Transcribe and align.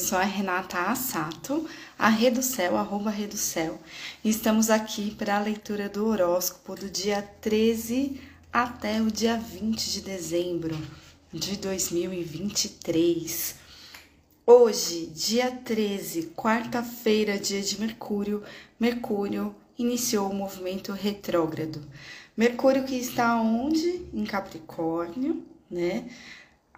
sou 0.00 0.18
a 0.18 0.22
Renata 0.22 0.78
Assato, 0.78 1.68
a 1.98 2.10
Céu, 2.42 2.78
arroba 2.78 3.14
Céu. 3.36 3.78
E 4.24 4.30
estamos 4.30 4.70
aqui 4.70 5.14
para 5.14 5.36
a 5.36 5.42
leitura 5.42 5.90
do 5.90 6.06
horóscopo 6.06 6.74
do 6.74 6.88
dia 6.88 7.22
13 7.40 8.18
até 8.50 9.02
o 9.02 9.10
dia 9.10 9.36
20 9.36 9.92
de 9.92 10.00
dezembro 10.00 10.74
de 11.32 11.58
2023. 11.58 13.56
Hoje, 14.46 15.06
dia 15.14 15.50
13, 15.50 16.32
quarta-feira, 16.34 17.38
dia 17.38 17.60
de 17.60 17.78
Mercúrio, 17.78 18.42
Mercúrio 18.80 19.54
iniciou 19.78 20.30
o 20.30 20.34
movimento 20.34 20.92
retrógrado. 20.92 21.80
Mercúrio 22.34 22.84
que 22.84 22.96
está 22.96 23.36
onde? 23.36 24.06
Em 24.14 24.24
Capricórnio, 24.24 25.44
né? 25.70 26.08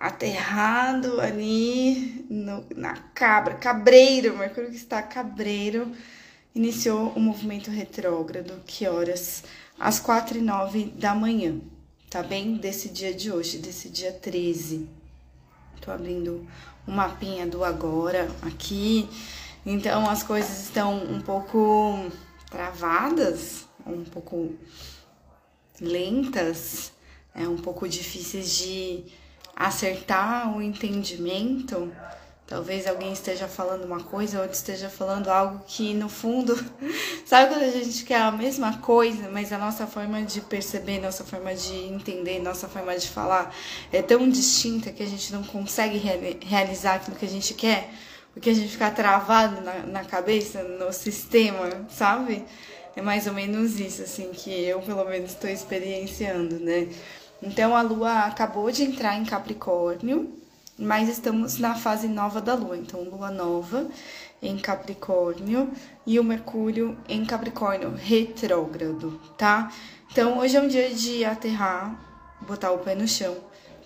Aterrado 0.02 1.20
ali 1.20 2.26
no, 2.28 2.66
na 2.74 2.94
cabra, 3.14 3.54
cabreiro, 3.54 4.36
Mercúrio 4.36 4.68
que 4.68 4.76
está 4.76 5.00
cabreiro, 5.00 5.92
iniciou 6.52 7.10
o 7.10 7.20
movimento 7.20 7.70
retrógrado. 7.70 8.60
Que 8.66 8.88
horas? 8.88 9.44
Às 9.78 10.00
quatro 10.00 10.36
e 10.36 10.40
nove 10.40 10.86
da 10.86 11.14
manhã, 11.14 11.60
tá 12.10 12.20
bem? 12.20 12.56
Desse 12.56 12.88
dia 12.88 13.14
de 13.14 13.30
hoje, 13.30 13.58
desse 13.58 13.88
dia 13.88 14.10
13. 14.12 14.88
Tô 15.80 15.92
abrindo 15.92 16.48
um 16.84 16.92
mapinha 16.92 17.46
do 17.46 17.62
agora 17.62 18.28
aqui. 18.42 19.08
Então 19.64 20.10
as 20.10 20.24
coisas 20.24 20.64
estão 20.64 20.96
um 20.96 21.20
pouco 21.20 22.10
travadas, 22.50 23.68
um 23.86 24.02
pouco 24.02 24.52
lentas, 25.80 26.90
é 27.32 27.46
um 27.46 27.56
pouco 27.56 27.88
difíceis 27.88 28.56
de 28.56 29.21
acertar 29.56 30.56
o 30.56 30.62
entendimento. 30.62 31.92
Talvez 32.46 32.86
alguém 32.86 33.12
esteja 33.12 33.48
falando 33.48 33.84
uma 33.84 34.02
coisa, 34.02 34.40
outro 34.40 34.54
esteja 34.54 34.90
falando 34.90 35.28
algo 35.28 35.62
que 35.66 35.94
no 35.94 36.08
fundo, 36.08 36.54
sabe 37.24 37.54
quando 37.54 37.62
a 37.62 37.70
gente 37.70 38.04
quer 38.04 38.20
a 38.20 38.30
mesma 38.30 38.78
coisa, 38.78 39.30
mas 39.30 39.52
a 39.52 39.58
nossa 39.58 39.86
forma 39.86 40.20
de 40.22 40.40
perceber, 40.42 41.00
nossa 41.00 41.24
forma 41.24 41.54
de 41.54 41.72
entender, 41.72 42.40
nossa 42.40 42.68
forma 42.68 42.94
de 42.94 43.08
falar 43.08 43.54
é 43.90 44.02
tão 44.02 44.28
distinta 44.28 44.92
que 44.92 45.02
a 45.02 45.06
gente 45.06 45.32
não 45.32 45.42
consegue 45.42 45.96
reali- 45.96 46.40
realizar 46.44 46.96
aquilo 46.96 47.16
que 47.16 47.24
a 47.24 47.28
gente 47.28 47.54
quer, 47.54 47.88
porque 48.34 48.50
a 48.50 48.54
gente 48.54 48.68
fica 48.68 48.90
travado 48.90 49.62
na, 49.62 49.74
na 49.86 50.04
cabeça, 50.04 50.62
no 50.62 50.92
sistema, 50.92 51.86
sabe? 51.88 52.44
É 52.94 53.00
mais 53.00 53.26
ou 53.26 53.32
menos 53.32 53.80
isso, 53.80 54.02
assim, 54.02 54.30
que 54.32 54.50
eu 54.50 54.80
pelo 54.80 55.04
menos 55.06 55.30
estou 55.30 55.48
experienciando, 55.48 56.58
né? 56.58 56.88
Então 57.42 57.76
a 57.76 57.82
lua 57.82 58.20
acabou 58.20 58.70
de 58.70 58.84
entrar 58.84 59.16
em 59.16 59.24
Capricórnio, 59.24 60.32
mas 60.78 61.08
estamos 61.08 61.58
na 61.58 61.74
fase 61.74 62.06
nova 62.06 62.40
da 62.40 62.54
lua. 62.54 62.76
Então, 62.76 63.02
lua 63.02 63.30
nova 63.30 63.88
em 64.40 64.56
Capricórnio 64.58 65.70
e 66.06 66.18
o 66.18 66.24
Mercúrio 66.24 66.96
em 67.08 67.24
Capricórnio 67.24 67.94
retrógrado, 67.94 69.20
tá? 69.36 69.72
Então, 70.10 70.38
hoje 70.38 70.56
é 70.56 70.60
um 70.60 70.68
dia 70.68 70.94
de 70.94 71.24
aterrar, 71.24 71.98
botar 72.40 72.70
o 72.72 72.78
pé 72.78 72.94
no 72.94 73.08
chão, 73.08 73.36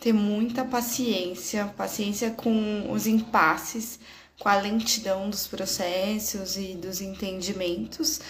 ter 0.00 0.12
muita 0.12 0.64
paciência, 0.64 1.72
paciência 1.76 2.30
com 2.30 2.90
os 2.90 3.06
impasses, 3.06 3.98
com 4.38 4.48
a 4.48 4.56
lentidão 4.56 5.30
dos 5.30 5.46
processos 5.46 6.56
e 6.56 6.74
dos 6.74 7.00
entendimentos. 7.00 8.20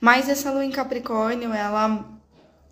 Mas 0.00 0.28
essa 0.28 0.50
lua 0.50 0.64
em 0.64 0.70
Capricórnio, 0.70 1.52
ela 1.52 2.04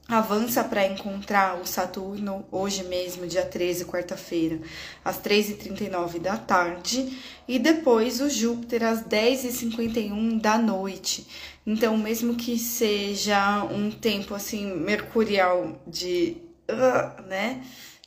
avança 0.09 0.63
para 0.65 0.87
encontrar 0.87 1.61
o 1.61 1.67
Saturno 1.67 2.45
hoje 2.51 2.85
mesmo, 2.85 3.27
dia 3.27 3.45
13, 3.45 3.85
quarta-feira, 3.85 4.61
às 5.05 5.21
3h39 5.21 6.19
da 6.19 6.37
tarde, 6.37 7.19
e 7.47 7.59
depois 7.59 8.21
o 8.21 8.29
Júpiter 8.29 8.83
às 8.83 9.03
10h51 9.03 10.41
da 10.41 10.59
noite. 10.59 11.27
Então, 11.67 11.97
mesmo 11.97 12.35
que 12.35 12.59
seja 12.59 13.65
um 13.65 13.91
tempo 13.91 14.35
assim 14.35 14.75
mercurial 14.75 15.81
de, 15.87 16.37
uh, 16.69 17.23
né, 17.29 17.63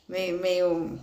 meio, 0.08 0.40
meio 0.40 0.98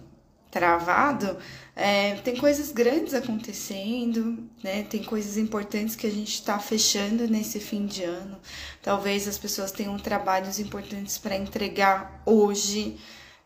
travado, 0.53 1.35
é, 1.75 2.13
tem 2.17 2.37
coisas 2.37 2.71
grandes 2.71 3.15
acontecendo, 3.15 4.47
né? 4.63 4.83
Tem 4.83 5.03
coisas 5.03 5.35
importantes 5.35 5.95
que 5.95 6.05
a 6.05 6.11
gente 6.11 6.35
está 6.35 6.59
fechando 6.59 7.27
nesse 7.27 7.59
fim 7.59 7.87
de 7.87 8.03
ano. 8.03 8.37
Talvez 8.81 9.27
as 9.27 9.39
pessoas 9.39 9.71
tenham 9.71 9.97
trabalhos 9.97 10.59
importantes 10.59 11.17
para 11.17 11.35
entregar 11.35 12.21
hoje. 12.23 12.97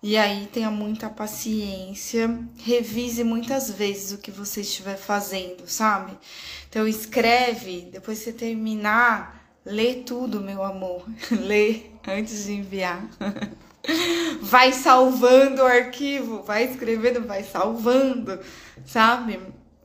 E 0.03 0.15
aí 0.15 0.47
tenha 0.53 0.69
muita 0.69 1.09
paciência, 1.09 2.39
revise 2.57 3.23
muitas 3.23 3.71
vezes 3.71 4.11
o 4.11 4.19
que 4.19 4.29
você 4.29 4.61
estiver 4.61 4.95
fazendo, 4.95 5.67
sabe? 5.67 6.15
Então 6.69 6.87
escreve, 6.87 7.89
depois 7.91 8.19
você 8.19 8.31
terminar, 8.31 9.57
lê 9.65 9.95
tudo, 9.95 10.41
meu 10.41 10.61
amor. 10.61 11.03
lê 11.31 11.85
antes 12.05 12.45
de 12.45 12.53
enviar. 12.53 13.09
vai 14.41 14.73
salvando 14.73 15.61
o 15.61 15.65
arquivo, 15.65 16.43
vai 16.43 16.65
escrevendo, 16.65 17.25
vai 17.25 17.43
salvando, 17.43 18.39
sabe? 18.85 19.39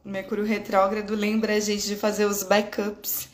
Mercúrio 0.04 0.44
retrógrado 0.44 1.14
lembra 1.14 1.54
a 1.54 1.60
gente 1.60 1.86
de 1.86 1.96
fazer 1.96 2.26
os 2.26 2.42
backups 2.42 3.28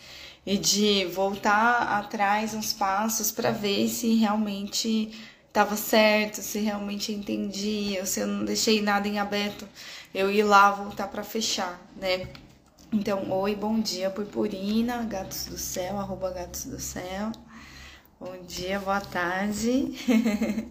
e 0.45 0.57
de 0.57 1.07
voltar 1.07 1.99
atrás 1.99 2.55
uns 2.55 2.73
passos 2.73 3.31
para 3.31 3.51
ver 3.51 3.89
se 3.89 4.15
realmente 4.15 5.11
estava 5.47 5.77
certo, 5.77 6.37
se 6.37 6.59
realmente 6.61 7.13
entendi, 7.13 7.97
ou 7.99 8.07
se 8.07 8.21
eu 8.21 8.27
não 8.27 8.45
deixei 8.45 8.81
nada 8.83 9.09
em 9.09 9.19
aberto, 9.19 9.67
eu 10.15 10.31
ir 10.31 10.43
lá 10.43 10.71
voltar 10.71 11.09
para 11.09 11.25
fechar, 11.25 11.81
né? 11.97 12.29
Então, 12.93 13.31
oi, 13.31 13.55
bom 13.55 13.81
dia, 13.81 14.09
purpurina, 14.09 15.03
gatos 15.03 15.47
do 15.47 15.59
céu, 15.59 15.99
arroba 15.99 16.31
gatos 16.31 16.65
do 16.65 16.79
céu. 16.79 17.33
Bom 18.21 18.37
dia, 18.49 18.81
boa 18.81 19.01
tarde. 19.01 19.93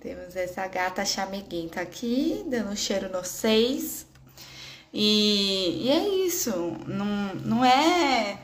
Temos 0.00 0.34
essa 0.34 0.66
gata 0.66 1.04
chameguenta 1.04 1.80
aqui, 1.80 2.44
dando 2.44 2.70
um 2.70 2.76
cheiro 2.76 3.08
no 3.08 3.24
seis. 3.24 4.04
E, 4.92 5.84
e 5.84 5.90
é 5.90 6.08
isso, 6.26 6.50
não, 6.88 7.34
não 7.36 7.64
é 7.64 8.36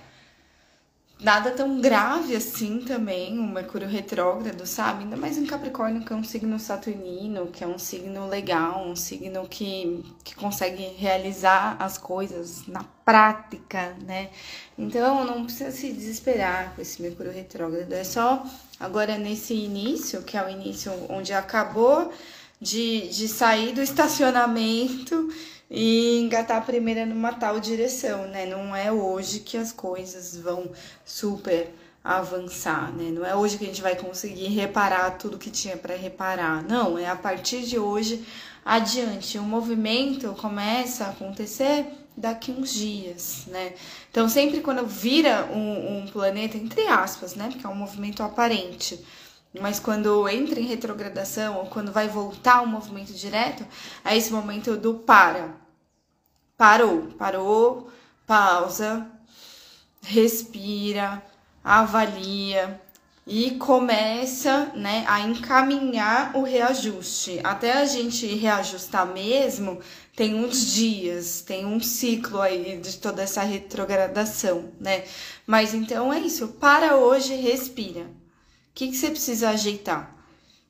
nada 1.19 1.51
tão 1.51 1.81
grave 1.81 2.37
assim 2.37 2.81
também, 2.81 3.39
o 3.39 3.43
Mercúrio 3.43 3.89
retrógrado, 3.89 4.67
sabe? 4.67 5.05
Ainda 5.05 5.17
mais 5.17 5.39
em 5.39 5.47
Capricórnio, 5.47 6.05
que 6.05 6.13
é 6.13 6.17
um 6.17 6.23
signo 6.23 6.59
saturnino, 6.59 7.47
que 7.47 7.65
é 7.65 7.67
um 7.67 7.79
signo 7.79 8.29
legal, 8.29 8.87
um 8.87 8.95
signo 8.95 9.49
que, 9.49 10.05
que 10.23 10.35
consegue 10.35 10.83
realizar 10.99 11.77
as 11.79 11.97
coisas 11.97 12.67
na 12.67 12.85
prática, 13.05 13.97
né? 14.07 14.29
Então 14.77 15.25
não 15.25 15.45
precisa 15.45 15.71
se 15.71 15.91
desesperar 15.91 16.75
com 16.75 16.83
esse 16.83 17.01
Mercúrio 17.01 17.33
retrógrado, 17.33 17.93
é 17.93 18.05
só 18.05 18.45
agora 18.79 19.17
nesse 19.17 19.55
início, 19.55 20.23
que 20.23 20.37
é 20.37 20.45
o 20.45 20.51
início 20.51 20.93
onde 21.09 21.33
acabou 21.33 22.12
de, 22.61 23.09
de 23.09 23.29
sair 23.29 23.73
do 23.73 23.81
estacionamento 23.81 25.29
e 25.71 26.21
engatar 26.21 26.59
a 26.59 26.61
primeira 26.61 27.05
numa 27.05 27.33
tal 27.33 27.59
direção, 27.59 28.29
né? 28.29 28.47
Não 28.47 28.75
é 28.75 28.91
hoje 28.91 29.41
que 29.41 29.57
as 29.57 29.73
coisas 29.73 30.37
vão 30.37 30.71
super 31.05 31.73
avançar, 32.03 32.93
né? 32.93 33.11
Não 33.11 33.27
é 33.27 33.35
hoje 33.35 33.59
que 33.59 33.65
a 33.65 33.67
gente 33.67 33.83
vai 33.83 33.97
conseguir 33.97 34.47
reparar 34.49 35.19
tudo 35.19 35.39
que 35.39 35.51
tinha 35.51 35.77
para 35.77 35.97
reparar. 35.97 36.63
Não, 36.63 36.97
é 36.97 37.07
a 37.07 37.17
partir 37.17 37.63
de 37.63 37.79
hoje 37.79 38.25
adiante. 38.65 39.39
O 39.39 39.43
movimento 39.43 40.33
começa 40.35 41.05
a 41.05 41.11
acontecer 41.11 41.87
daqui 42.17 42.53
uns 42.53 42.73
dias, 42.73 43.45
né? 43.49 43.75
Então, 44.11 44.29
sempre 44.29 44.61
quando 44.61 44.87
vira 44.87 45.47
um, 45.53 45.99
um 45.99 46.07
planeta, 46.07 46.57
entre 46.57 46.87
aspas, 46.87 47.35
né? 47.35 47.49
Porque 47.51 47.67
é 47.67 47.69
um 47.69 47.75
movimento 47.75 48.23
aparente 48.23 49.05
mas 49.61 49.79
quando 49.79 50.29
entra 50.29 50.61
em 50.61 50.67
retrogradação 50.67 51.58
ou 51.58 51.67
quando 51.67 51.93
vai 51.93 52.08
voltar 52.08 52.62
o 52.62 52.67
movimento 52.67 53.12
direto, 53.12 53.67
é 54.05 54.17
esse 54.17 54.32
momento 54.32 54.76
do 54.76 54.94
para. 54.94 55.55
Parou, 56.56 57.08
parou, 57.19 57.91
pausa, 58.26 59.06
respira, 60.03 61.23
avalia 61.62 62.81
e 63.26 63.53
começa, 63.53 64.70
né, 64.75 65.05
a 65.08 65.20
encaminhar 65.20 66.37
o 66.37 66.43
reajuste. 66.43 67.41
Até 67.43 67.73
a 67.73 67.85
gente 67.85 68.26
reajustar 68.26 69.06
mesmo, 69.06 69.81
tem 70.14 70.35
uns 70.35 70.73
dias, 70.73 71.43
tem 71.43 71.67
um 71.67 71.81
ciclo 71.81 72.41
aí 72.41 72.79
de 72.79 72.97
toda 72.99 73.23
essa 73.23 73.43
retrogradação, 73.43 74.71
né? 74.81 75.04
Mas 75.47 75.75
então 75.75 76.12
é 76.12 76.21
isso, 76.21 76.49
para 76.49 76.97
hoje, 76.97 77.35
respira 77.35 78.07
que, 78.76 78.88
que 78.88 78.97
você 78.97 79.11
precisa 79.11 79.49
ajeitar? 79.49 80.14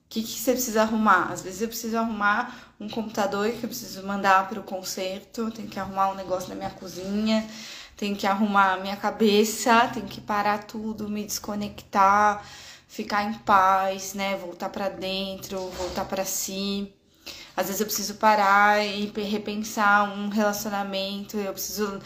O 0.05 0.09
que, 0.09 0.23
que 0.23 0.39
você 0.39 0.53
precisa 0.53 0.83
arrumar? 0.83 1.33
Às 1.33 1.41
vezes 1.41 1.61
eu 1.61 1.67
preciso 1.67 1.97
arrumar 1.97 2.73
um 2.79 2.87
computador 2.87 3.51
que 3.51 3.65
eu 3.65 3.67
preciso 3.67 4.01
mandar 4.07 4.47
para 4.47 4.61
o 4.61 4.63
conserto, 4.63 5.51
tenho 5.51 5.67
que 5.67 5.77
arrumar 5.77 6.11
um 6.11 6.15
negócio 6.15 6.47
na 6.47 6.55
minha 6.55 6.69
cozinha, 6.69 7.45
tenho 7.97 8.15
que 8.15 8.25
arrumar 8.25 8.75
a 8.75 8.77
minha 8.77 8.95
cabeça, 8.95 9.89
tenho 9.93 10.05
que 10.05 10.21
parar 10.21 10.63
tudo, 10.63 11.09
me 11.09 11.25
desconectar, 11.25 12.41
ficar 12.87 13.23
em 13.25 13.33
paz, 13.33 14.13
né? 14.13 14.37
Voltar 14.37 14.69
para 14.69 14.87
dentro, 14.87 15.59
voltar 15.71 16.05
para 16.05 16.23
si. 16.23 16.93
Às 17.57 17.65
vezes 17.65 17.81
eu 17.81 17.87
preciso 17.87 18.15
parar 18.15 18.85
e 18.85 19.11
repensar 19.29 20.09
um 20.17 20.29
relacionamento, 20.29 21.35
eu 21.35 21.51
preciso 21.51 21.99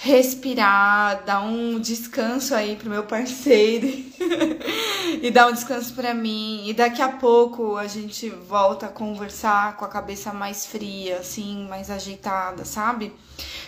respirar, 0.00 1.24
dar 1.24 1.42
um 1.42 1.80
descanso 1.80 2.54
aí 2.54 2.76
pro 2.76 2.88
meu 2.88 3.02
parceiro 3.02 3.84
e 5.20 5.28
dar 5.28 5.48
um 5.48 5.52
descanso 5.52 5.92
para 5.92 6.14
mim. 6.14 6.62
E 6.68 6.72
daqui 6.72 7.02
a 7.02 7.08
pouco 7.08 7.76
a 7.76 7.88
gente 7.88 8.30
volta 8.30 8.86
a 8.86 8.90
conversar 8.90 9.76
com 9.76 9.84
a 9.84 9.88
cabeça 9.88 10.32
mais 10.32 10.64
fria, 10.64 11.18
assim, 11.18 11.66
mais 11.68 11.90
ajeitada, 11.90 12.64
sabe? 12.64 13.12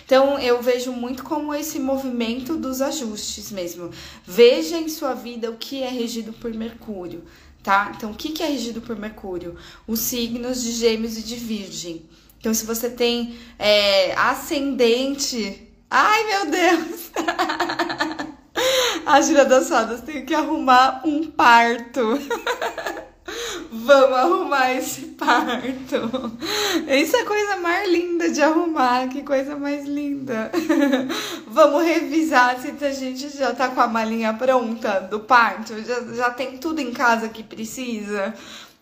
Então 0.05 0.39
eu 0.39 0.61
vejo 0.61 0.93
muito 0.93 1.21
como 1.21 1.53
esse 1.53 1.77
movimento 1.79 2.55
dos 2.55 2.81
ajustes 2.81 3.51
mesmo. 3.51 3.91
Veja 4.25 4.77
em 4.77 4.87
sua 4.87 5.13
vida 5.13 5.51
o 5.51 5.57
que 5.57 5.83
é 5.83 5.89
regido 5.89 6.31
por 6.31 6.53
Mercúrio, 6.53 7.25
tá? 7.61 7.91
Então 7.93 8.11
o 8.11 8.15
que 8.15 8.41
é 8.41 8.47
regido 8.47 8.79
por 8.79 8.95
Mercúrio? 8.95 9.57
Os 9.85 9.99
signos 9.99 10.63
de 10.63 10.71
Gêmeos 10.71 11.17
e 11.17 11.23
de 11.23 11.35
Virgem. 11.35 12.05
Então, 12.39 12.55
se 12.55 12.65
você 12.65 12.89
tem 12.89 13.37
é, 13.59 14.15
ascendente 14.15 15.70
Ai, 15.93 16.23
meu 16.23 16.45
Deus! 16.45 17.11
A 19.05 19.19
gira 19.19 19.43
das 19.43 19.67
fadas 19.67 19.99
tem 19.99 20.25
que 20.25 20.33
arrumar 20.33 21.01
um 21.03 21.29
parto. 21.29 22.17
Vamos 23.69 24.17
arrumar 24.17 24.71
esse 24.71 25.01
parto. 25.07 26.37
Isso 26.87 27.15
é 27.17 27.21
a 27.21 27.25
coisa 27.25 27.57
mais 27.57 27.91
linda 27.91 28.29
de 28.29 28.41
arrumar. 28.41 29.09
Que 29.09 29.21
coisa 29.21 29.57
mais 29.57 29.85
linda. 29.85 30.49
Vamos 31.47 31.83
revisar 31.83 32.57
se 32.59 32.73
a 32.85 32.91
gente 32.91 33.29
já 33.29 33.53
tá 33.53 33.67
com 33.67 33.81
a 33.81 33.87
malinha 33.87 34.33
pronta 34.33 35.01
do 35.01 35.19
parto. 35.19 35.73
Já, 35.83 36.01
já 36.13 36.29
tem 36.29 36.57
tudo 36.57 36.79
em 36.79 36.93
casa 36.93 37.27
que 37.27 37.43
precisa. 37.43 38.33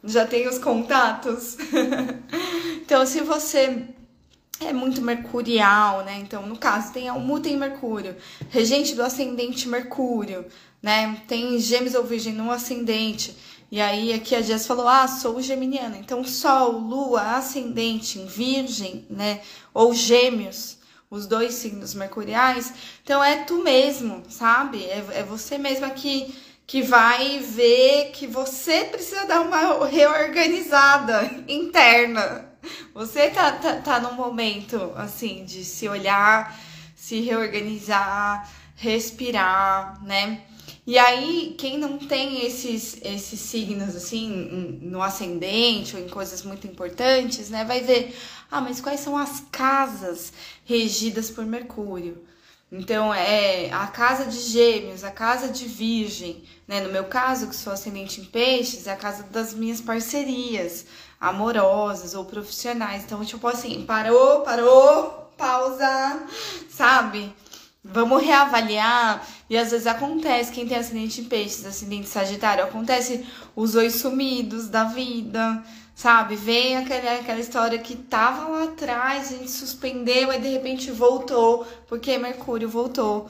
Já 0.03 0.27
tem 0.27 0.47
os 0.47 0.59
contatos. 0.59 1.57
Então, 2.83 3.05
se 3.05 3.21
você 3.21 3.87
é 4.61 4.73
muito 4.73 5.01
mercurial, 5.01 6.03
né? 6.03 6.17
Então, 6.19 6.45
no 6.45 6.57
caso, 6.57 6.91
tem 6.91 7.09
o 7.09 7.19
Mu 7.19 7.39
tem 7.39 7.57
Mercúrio, 7.57 8.15
regente 8.49 8.93
do 8.93 9.03
ascendente 9.03 9.67
Mercúrio, 9.67 10.45
né? 10.81 11.21
Tem 11.27 11.57
Gêmeos 11.59 11.95
ou 11.95 12.03
Virgem 12.03 12.33
no 12.33 12.51
ascendente. 12.51 13.35
E 13.71 13.79
aí 13.79 14.13
aqui 14.13 14.35
a 14.35 14.41
Jess 14.41 14.67
falou: 14.67 14.87
"Ah, 14.87 15.07
sou 15.07 15.41
geminiana". 15.41 15.97
Então, 15.97 16.23
Sol, 16.23 16.71
Lua, 16.71 17.37
ascendente 17.37 18.19
em 18.19 18.25
Virgem, 18.25 19.05
né? 19.09 19.41
Ou 19.73 19.93
Gêmeos, 19.93 20.77
os 21.09 21.25
dois 21.25 21.53
signos 21.55 21.93
mercuriais. 21.93 22.73
Então, 23.03 23.23
é 23.23 23.43
tu 23.43 23.63
mesmo, 23.63 24.23
sabe? 24.29 24.83
É, 24.85 25.05
é 25.15 25.23
você 25.23 25.57
mesma 25.57 25.89
que 25.89 26.35
que 26.69 26.83
vai 26.83 27.39
ver 27.39 28.11
que 28.11 28.27
você 28.27 28.83
precisa 28.83 29.25
dar 29.25 29.41
uma 29.41 29.87
reorganizada 29.87 31.27
interna, 31.49 32.48
você 32.93 33.29
tá, 33.29 33.51
tá, 33.53 33.75
tá 33.77 33.99
num 33.99 34.13
momento, 34.13 34.91
assim, 34.95 35.45
de 35.45 35.63
se 35.63 35.87
olhar, 35.87 36.59
se 36.95 37.21
reorganizar, 37.21 38.49
respirar, 38.75 40.03
né? 40.03 40.41
E 40.85 40.97
aí, 40.97 41.55
quem 41.57 41.77
não 41.77 41.97
tem 41.99 42.45
esses, 42.45 42.97
esses 43.03 43.39
signos, 43.39 43.95
assim, 43.95 44.79
no 44.81 45.01
ascendente 45.03 45.95
ou 45.95 46.01
em 46.01 46.07
coisas 46.09 46.41
muito 46.41 46.65
importantes, 46.65 47.49
né? 47.49 47.63
Vai 47.63 47.81
ver, 47.81 48.15
ah, 48.49 48.59
mas 48.59 48.81
quais 48.81 48.99
são 48.99 49.15
as 49.15 49.43
casas 49.51 50.33
regidas 50.65 51.29
por 51.29 51.45
Mercúrio? 51.45 52.23
Então, 52.71 53.13
é 53.13 53.71
a 53.71 53.87
casa 53.87 54.25
de 54.25 54.39
gêmeos, 54.39 55.03
a 55.03 55.11
casa 55.11 55.49
de 55.49 55.65
virgem, 55.65 56.43
né? 56.67 56.81
No 56.81 56.91
meu 56.91 57.05
caso, 57.05 57.47
que 57.47 57.55
sou 57.55 57.73
ascendente 57.73 58.21
em 58.21 58.25
peixes, 58.25 58.87
é 58.87 58.91
a 58.91 58.95
casa 58.95 59.23
das 59.23 59.53
minhas 59.53 59.81
parcerias, 59.81 60.85
amorosas 61.19 62.13
ou 62.13 62.25
profissionais. 62.25 63.03
Então, 63.03 63.23
tipo 63.25 63.47
assim, 63.47 63.83
parou, 63.85 64.41
parou, 64.41 65.31
pausa, 65.37 66.23
sabe? 66.69 67.33
Vamos 67.83 68.23
reavaliar. 68.23 69.25
E 69.49 69.57
às 69.57 69.71
vezes 69.71 69.87
acontece, 69.87 70.51
quem 70.51 70.67
tem 70.67 70.77
acidente 70.77 71.21
em 71.21 71.25
peixes, 71.25 71.65
acidente 71.65 72.07
sagitário, 72.07 72.63
acontece 72.63 73.25
os 73.55 73.75
oi 73.75 73.89
sumidos 73.89 74.67
da 74.67 74.83
vida, 74.85 75.63
sabe? 75.95 76.35
Vem 76.35 76.77
aquela, 76.77 77.15
aquela 77.15 77.39
história 77.39 77.79
que 77.79 77.95
tava 77.95 78.47
lá 78.47 78.63
atrás, 78.65 79.33
a 79.33 79.37
gente 79.37 79.51
suspendeu 79.51 80.31
e 80.31 80.39
de 80.39 80.49
repente 80.49 80.91
voltou, 80.91 81.65
porque 81.87 82.17
Mercúrio 82.17 82.69
voltou 82.69 83.29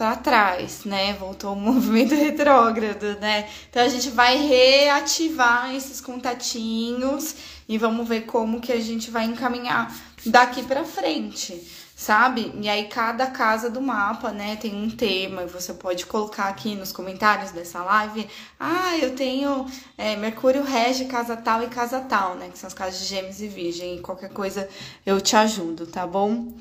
para 0.00 0.16
trás, 0.16 0.86
né? 0.86 1.12
Voltou 1.12 1.52
o 1.52 1.56
movimento 1.60 2.14
retrógrado, 2.14 3.20
né? 3.20 3.46
Então 3.68 3.82
a 3.82 3.88
gente 3.88 4.08
vai 4.08 4.38
reativar 4.38 5.74
esses 5.74 6.00
contatinhos 6.00 7.34
e 7.68 7.76
vamos 7.76 8.08
ver 8.08 8.22
como 8.22 8.62
que 8.62 8.72
a 8.72 8.80
gente 8.80 9.10
vai 9.10 9.26
encaminhar 9.26 9.94
daqui 10.24 10.62
para 10.62 10.84
frente, 10.84 11.62
sabe? 11.94 12.50
E 12.62 12.66
aí 12.66 12.88
cada 12.88 13.26
casa 13.26 13.68
do 13.68 13.82
mapa, 13.82 14.30
né, 14.30 14.56
tem 14.56 14.74
um 14.74 14.88
tema 14.88 15.42
e 15.42 15.46
você 15.46 15.74
pode 15.74 16.06
colocar 16.06 16.44
aqui 16.44 16.74
nos 16.74 16.92
comentários 16.92 17.50
dessa 17.50 17.82
live, 17.82 18.26
ah, 18.58 18.96
eu 18.96 19.14
tenho 19.14 19.66
é, 19.98 20.16
Mercúrio 20.16 20.62
rege 20.62 21.04
casa 21.04 21.36
tal 21.36 21.62
e 21.62 21.66
casa 21.66 22.00
tal, 22.00 22.36
né, 22.36 22.48
que 22.50 22.58
são 22.58 22.68
as 22.68 22.74
casas 22.74 23.00
de 23.00 23.06
Gêmeos 23.06 23.42
e 23.42 23.48
Virgem, 23.48 23.96
e 23.96 24.00
qualquer 24.00 24.30
coisa 24.30 24.66
eu 25.04 25.20
te 25.20 25.36
ajudo, 25.36 25.86
tá 25.86 26.06
bom? 26.06 26.54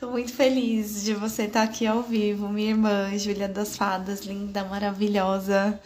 Tô 0.00 0.08
muito 0.08 0.32
feliz 0.32 1.04
de 1.04 1.12
você 1.12 1.42
estar 1.42 1.60
aqui 1.60 1.86
ao 1.86 2.00
vivo, 2.00 2.48
minha 2.48 2.70
irmã 2.70 3.10
Júlia 3.18 3.46
das 3.46 3.76
Fadas, 3.76 4.24
linda, 4.24 4.64
maravilhosa. 4.64 5.78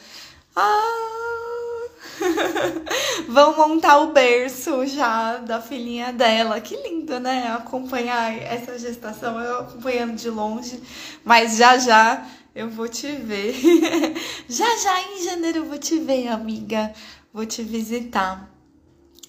Ah! 0.54 1.88
Vão 3.28 3.56
montar 3.56 3.98
o 3.98 4.12
berço 4.12 4.86
já 4.86 5.38
da 5.38 5.60
filhinha 5.60 6.12
dela. 6.12 6.60
Que 6.60 6.76
lindo, 6.76 7.18
né? 7.18 7.48
Acompanhar 7.58 8.32
essa 8.40 8.78
gestação, 8.78 9.40
eu 9.40 9.62
acompanhando 9.62 10.14
de 10.14 10.30
longe, 10.30 10.80
mas 11.24 11.56
já 11.56 11.76
já 11.76 12.24
eu 12.54 12.70
vou 12.70 12.86
te 12.86 13.08
ver. 13.16 13.52
já 14.48 14.76
já 14.76 15.02
em 15.10 15.24
janeiro 15.24 15.58
eu 15.58 15.64
vou 15.64 15.78
te 15.78 15.98
ver, 15.98 16.28
amiga. 16.28 16.94
Vou 17.32 17.44
te 17.44 17.64
visitar. 17.64 18.48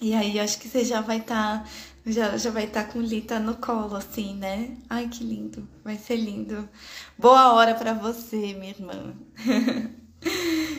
E 0.00 0.14
aí 0.14 0.38
acho 0.38 0.60
que 0.60 0.68
você 0.68 0.84
já 0.84 1.00
vai 1.00 1.16
estar 1.18 1.64
tá 1.64 1.70
Já, 2.08 2.36
já 2.36 2.52
vai 2.52 2.66
estar 2.66 2.84
tá 2.84 2.92
com 2.92 3.00
Lita 3.00 3.40
no 3.40 3.56
colo, 3.56 3.96
assim, 3.96 4.36
né? 4.36 4.76
Ai, 4.88 5.08
que 5.08 5.24
lindo. 5.24 5.68
Vai 5.82 5.96
ser 5.98 6.14
lindo. 6.14 6.68
Boa 7.18 7.52
hora 7.52 7.74
para 7.74 7.94
você, 7.94 8.54
minha 8.54 8.70
irmã. 8.70 9.12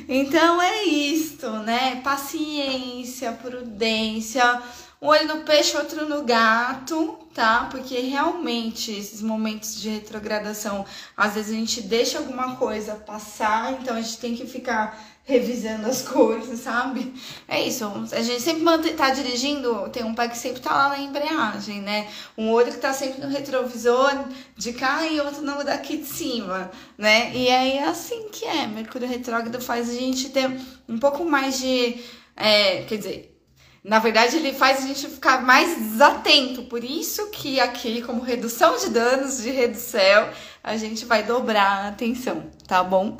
então 0.07 0.61
é 0.61 0.85
isto, 0.85 1.49
né? 1.59 1.99
Paciência, 2.01 3.33
prudência. 3.33 4.61
Um 5.01 5.07
olho 5.07 5.27
no 5.27 5.43
peixe, 5.43 5.75
outro 5.75 6.07
no 6.07 6.23
gato, 6.23 7.19
tá? 7.33 7.67
Porque 7.69 7.99
realmente 7.99 8.93
esses 8.93 9.21
momentos 9.21 9.81
de 9.81 9.89
retrogradação, 9.89 10.85
às 11.15 11.35
vezes 11.35 11.51
a 11.51 11.55
gente 11.55 11.81
deixa 11.81 12.19
alguma 12.19 12.55
coisa 12.55 12.95
passar, 12.95 13.73
então 13.73 13.97
a 13.97 14.01
gente 14.01 14.17
tem 14.17 14.33
que 14.33 14.47
ficar 14.47 14.97
revisando 15.27 15.89
as 15.89 16.01
coisas, 16.01 16.61
sabe? 16.61 17.13
É 17.49 17.61
isso. 17.61 17.83
A 18.13 18.21
gente 18.21 18.41
sempre 18.41 18.93
tá 18.93 19.09
dirigindo, 19.09 19.89
tem 19.89 20.05
um 20.05 20.15
pé 20.15 20.29
que 20.29 20.37
sempre 20.37 20.61
tá 20.61 20.73
lá 20.73 20.89
na 20.89 20.99
embreagem, 20.99 21.81
né? 21.81 22.07
Um 22.37 22.49
olho 22.49 22.71
que 22.71 22.77
tá 22.77 22.93
sempre 22.93 23.19
no 23.19 23.27
retrovisor 23.27 24.23
de 24.55 24.71
cá 24.71 25.05
e 25.05 25.19
outro 25.19 25.41
no 25.41 25.65
daqui 25.65 25.97
de 25.97 26.05
cima, 26.05 26.71
né? 26.97 27.35
E 27.35 27.49
aí 27.49 27.73
é 27.73 27.83
assim 27.83 28.29
que 28.29 28.45
é. 28.45 28.67
Mercúrio 28.67 29.05
retrógrado 29.05 29.59
faz 29.59 29.89
a 29.89 29.93
gente 29.93 30.29
ter 30.29 30.49
um 30.87 30.97
pouco 30.97 31.25
mais 31.25 31.59
de. 31.59 32.01
É, 32.33 32.83
quer 32.83 32.97
dizer, 32.97 33.37
na 33.83 33.99
verdade, 33.99 34.37
ele 34.37 34.53
faz 34.53 34.83
a 34.83 34.87
gente 34.87 35.07
ficar 35.07 35.41
mais 35.41 35.77
desatento. 35.77 36.63
Por 36.63 36.83
isso 36.83 37.29
que 37.31 37.59
aqui, 37.59 38.01
como 38.01 38.21
redução 38.21 38.77
de 38.77 38.89
danos 38.89 39.41
de 39.41 39.49
redução, 39.49 40.29
a 40.67 40.75
gente 40.75 41.05
vai 41.05 41.23
dobrar 41.23 41.85
a 41.85 41.87
atenção, 41.87 42.43
tá 42.67 42.83
bom? 42.83 43.17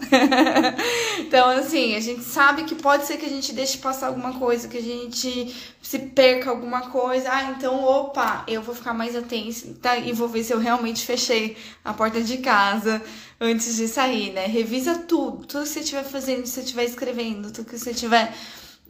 então, 1.20 1.50
assim, 1.50 1.96
a 1.96 2.00
gente 2.02 2.22
sabe 2.22 2.66
que 2.66 2.76
pode 2.76 3.06
ser 3.06 3.16
que 3.16 3.26
a 3.26 3.30
gente 3.30 3.54
deixe 3.54 3.78
passar 3.78 4.08
alguma 4.08 4.34
coisa, 4.34 4.68
que 4.68 4.78
a 4.78 4.82
gente 4.82 5.56
se 5.82 5.98
perca 5.98 6.50
alguma 6.50 6.90
coisa. 6.90 7.30
Ah, 7.32 7.44
então, 7.56 7.82
opa, 7.82 8.44
eu 8.50 8.62
vou 8.62 8.76
ficar 8.76 8.94
mais 8.94 9.16
atento 9.16 9.76
tá? 9.76 9.98
e 9.98 10.12
vou 10.12 10.28
ver 10.28 10.44
se 10.44 10.52
eu 10.52 10.60
realmente 10.60 11.06
fechei 11.06 11.56
a 11.86 11.94
porta 11.94 12.20
de 12.20 12.40
casa 12.40 13.02
antes 13.40 13.78
de 13.78 13.88
sair, 13.88 14.34
né? 14.34 14.46
Revisa 14.46 14.96
tudo, 15.08 15.46
tudo 15.46 15.64
que 15.64 15.70
você 15.70 15.80
estiver 15.80 16.04
fazendo, 16.04 16.42
que 16.42 16.50
você 16.50 16.60
estiver 16.60 16.84
escrevendo, 16.84 17.50
tudo 17.50 17.70
que 17.70 17.80
você 17.80 17.92
estiver 17.92 18.34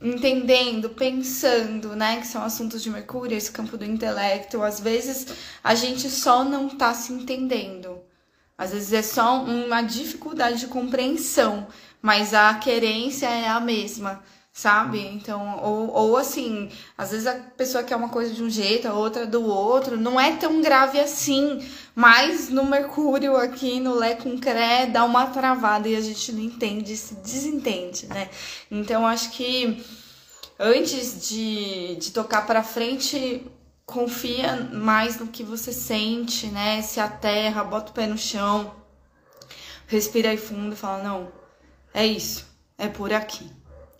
entendendo, 0.01 0.89
pensando, 0.89 1.95
né, 1.95 2.19
que 2.19 2.27
são 2.27 2.43
assuntos 2.43 2.81
de 2.81 2.89
Mercúrio, 2.89 3.37
esse 3.37 3.51
campo 3.51 3.77
do 3.77 3.85
intelecto, 3.85 4.61
às 4.63 4.79
vezes 4.79 5.27
a 5.63 5.75
gente 5.75 6.09
só 6.09 6.43
não 6.43 6.69
tá 6.69 6.93
se 6.93 7.13
entendendo. 7.13 8.06
Às 8.57 8.71
vezes 8.71 8.93
é 8.93 9.01
só 9.01 9.43
uma 9.43 9.81
dificuldade 9.81 10.59
de 10.59 10.67
compreensão, 10.67 11.67
mas 12.01 12.33
a 12.33 12.53
querência 12.55 13.27
é 13.27 13.47
a 13.47 13.59
mesma 13.59 14.23
sabe? 14.57 14.99
Então, 14.99 15.59
ou, 15.61 15.93
ou 15.93 16.17
assim, 16.17 16.71
às 16.97 17.11
vezes 17.11 17.27
a 17.27 17.35
pessoa 17.35 17.83
quer 17.83 17.95
uma 17.95 18.09
coisa 18.09 18.33
de 18.33 18.41
um 18.41 18.49
jeito, 18.49 18.87
a 18.87 18.93
outra 18.93 19.23
do 19.23 19.45
outro, 19.45 19.95
não 19.95 20.19
é 20.19 20.35
tão 20.35 20.63
grave 20.63 20.99
assim, 20.99 21.63
mas 21.93 22.49
no 22.49 22.65
Mercúrio 22.65 23.37
aqui, 23.37 23.79
no 23.79 23.93
Lé 23.93 24.15
com 24.15 24.35
Cré, 24.39 24.87
dá 24.87 25.03
uma 25.03 25.27
travada 25.27 25.87
e 25.87 25.95
a 25.95 26.01
gente 26.01 26.31
não 26.31 26.41
entende, 26.41 26.97
se 26.97 27.13
desentende, 27.13 28.07
né? 28.07 28.29
Então, 28.71 29.05
acho 29.05 29.29
que 29.29 29.85
antes 30.59 31.29
de, 31.29 31.95
de 31.97 32.11
tocar 32.11 32.47
para 32.47 32.63
frente, 32.63 33.45
confia 33.87 34.55
mais 34.71 35.19
no 35.19 35.25
que 35.25 35.43
você 35.43 35.73
sente, 35.73 36.45
né? 36.45 36.83
Se 36.83 36.99
a 36.99 37.07
terra, 37.07 37.63
bota 37.63 37.89
o 37.89 37.93
pé 37.95 38.05
no 38.05 38.17
chão, 38.17 38.75
respira 39.87 40.29
aí 40.29 40.37
fundo 40.37 40.73
e 40.73 40.77
fala: 40.77 41.01
não, 41.01 41.31
é 41.91 42.05
isso, 42.05 42.45
é 42.77 42.87
por 42.87 43.11
aqui 43.11 43.57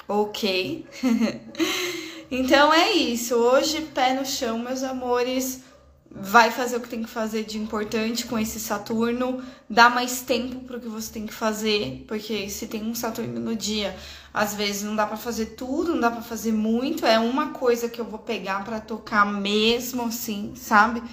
ok? 0.07 0.87
então 2.31 2.73
é 2.73 2.91
isso. 2.91 3.35
Hoje, 3.35 3.81
pé 3.93 4.13
no 4.13 4.25
chão, 4.25 4.57
meus 4.57 4.83
amores. 4.83 5.63
Vai 6.09 6.51
fazer 6.51 6.77
o 6.77 6.81
que 6.81 6.89
tem 6.89 7.03
que 7.03 7.09
fazer 7.09 7.43
de 7.43 7.57
importante 7.57 8.25
com 8.25 8.39
esse 8.39 8.59
Saturno. 8.59 9.43
Dá 9.69 9.89
mais 9.89 10.21
tempo 10.21 10.61
pro 10.61 10.79
que 10.79 10.87
você 10.87 11.11
tem 11.13 11.27
que 11.27 11.33
fazer, 11.33 12.05
porque 12.07 12.49
se 12.49 12.67
tem 12.67 12.83
um 12.83 12.95
Saturno 12.95 13.39
no 13.39 13.55
dia, 13.55 13.95
às 14.33 14.55
vezes 14.55 14.83
não 14.83 14.95
dá 14.95 15.05
para 15.05 15.17
fazer 15.17 15.47
tudo, 15.47 15.93
não 15.93 15.99
dá 15.99 16.09
para 16.09 16.21
fazer 16.21 16.51
muito. 16.51 17.05
É 17.05 17.19
uma 17.19 17.49
coisa 17.49 17.89
que 17.89 17.99
eu 17.99 18.05
vou 18.05 18.19
pegar 18.19 18.63
para 18.63 18.79
tocar 18.79 19.25
mesmo 19.25 20.03
assim, 20.03 20.53
sabe? 20.55 21.03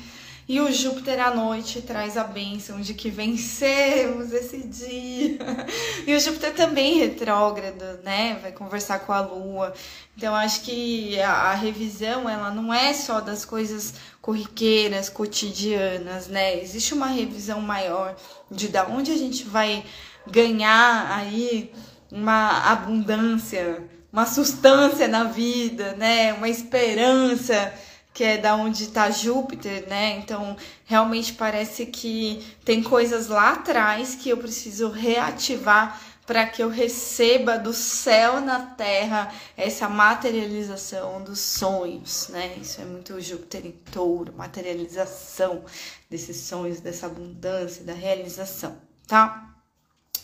E 0.47 0.61
o 0.61 0.71
Júpiter 0.71 1.19
à 1.21 1.35
noite 1.35 1.81
traz 1.81 2.19
a 2.19 2.25
bênção 2.25 2.79
de 2.79 2.93
que 2.93 3.09
vencemos 3.09 4.31
esse 4.33 4.59
dia. 4.59 5.39
E 6.07 6.15
o 6.15 6.21
Júpiter 6.21 6.53
também 6.55 6.99
retrógrado, 6.99 8.03
né? 8.03 8.39
Vai 8.43 8.53
conversar 8.53 8.99
com 9.01 9.13
a 9.13 9.21
Lua. 9.21 9.73
Então 10.15 10.35
acho 10.35 10.61
que 10.61 11.19
a 11.19 11.55
revisão 11.55 12.29
ela 12.29 12.51
não 12.51 12.75
é 12.75 12.93
só 12.93 13.23
das 13.23 13.43
coisas 13.47 13.95
corriqueiras, 14.25 15.11
cotidianas, 15.11 16.29
né? 16.29 16.59
Existe 16.59 16.95
uma 16.95 17.09
revisão 17.09 17.61
maior 17.61 18.17
de 18.51 18.69
da 18.69 18.87
onde 18.87 19.13
a 19.13 19.19
gente 19.19 19.45
vai 19.45 19.85
ganhar 20.27 21.13
aí 21.13 21.71
uma 22.11 22.73
abundância, 22.73 23.85
uma 24.11 24.25
substância 24.25 25.07
na 25.09 25.25
vida, 25.25 25.93
né? 25.99 26.33
Uma 26.33 26.49
esperança 26.49 27.75
que 28.15 28.25
é 28.25 28.39
da 28.39 28.57
onde 28.57 28.85
está 28.85 29.11
Júpiter, 29.11 29.87
né? 29.91 30.17
Então, 30.17 30.57
realmente 30.87 31.35
parece 31.35 31.85
que 31.85 32.43
tem 32.65 32.83
coisas 32.83 33.29
lá 33.29 33.53
atrás 33.53 34.15
que 34.15 34.31
eu 34.31 34.39
preciso 34.39 34.89
reativar 34.89 36.01
para 36.27 36.47
que 36.47 36.63
eu 36.63 36.69
receba 36.69 37.59
do 37.59 37.73
céu 37.73 38.41
na 38.41 38.61
terra 38.61 39.33
essa 39.57 39.89
materialização 39.89 41.23
dos 41.23 41.39
sonhos, 41.39 42.29
né? 42.29 42.57
Isso 42.61 42.81
é 42.81 42.85
muito 42.85 43.21
Júpiter 43.21 43.67
em 43.67 43.73
touro, 43.73 44.33
materialização 44.37 45.65
desses 46.09 46.37
sonhos, 46.39 46.81
dessa 46.81 47.07
abundância, 47.07 47.85
da 47.85 47.93
realização, 47.93 48.77
tá? 49.07 49.51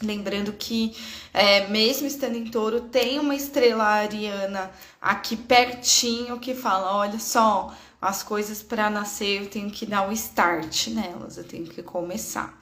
Lembrando 0.02 0.54
que, 0.54 0.96
é, 1.34 1.68
mesmo 1.68 2.06
estando 2.06 2.36
em 2.36 2.50
touro, 2.50 2.80
tem 2.80 3.18
uma 3.18 3.34
estrela 3.34 3.84
ariana 3.84 4.70
aqui 5.00 5.36
pertinho 5.36 6.40
que 6.40 6.54
fala: 6.54 6.96
olha 6.96 7.18
só, 7.18 7.74
as 8.00 8.22
coisas 8.22 8.62
para 8.62 8.88
nascer 8.88 9.42
eu 9.42 9.50
tenho 9.50 9.70
que 9.70 9.84
dar 9.84 10.08
o 10.08 10.12
start 10.12 10.86
nelas, 10.88 11.36
eu 11.36 11.44
tenho 11.44 11.66
que 11.66 11.82
começar. 11.82 12.58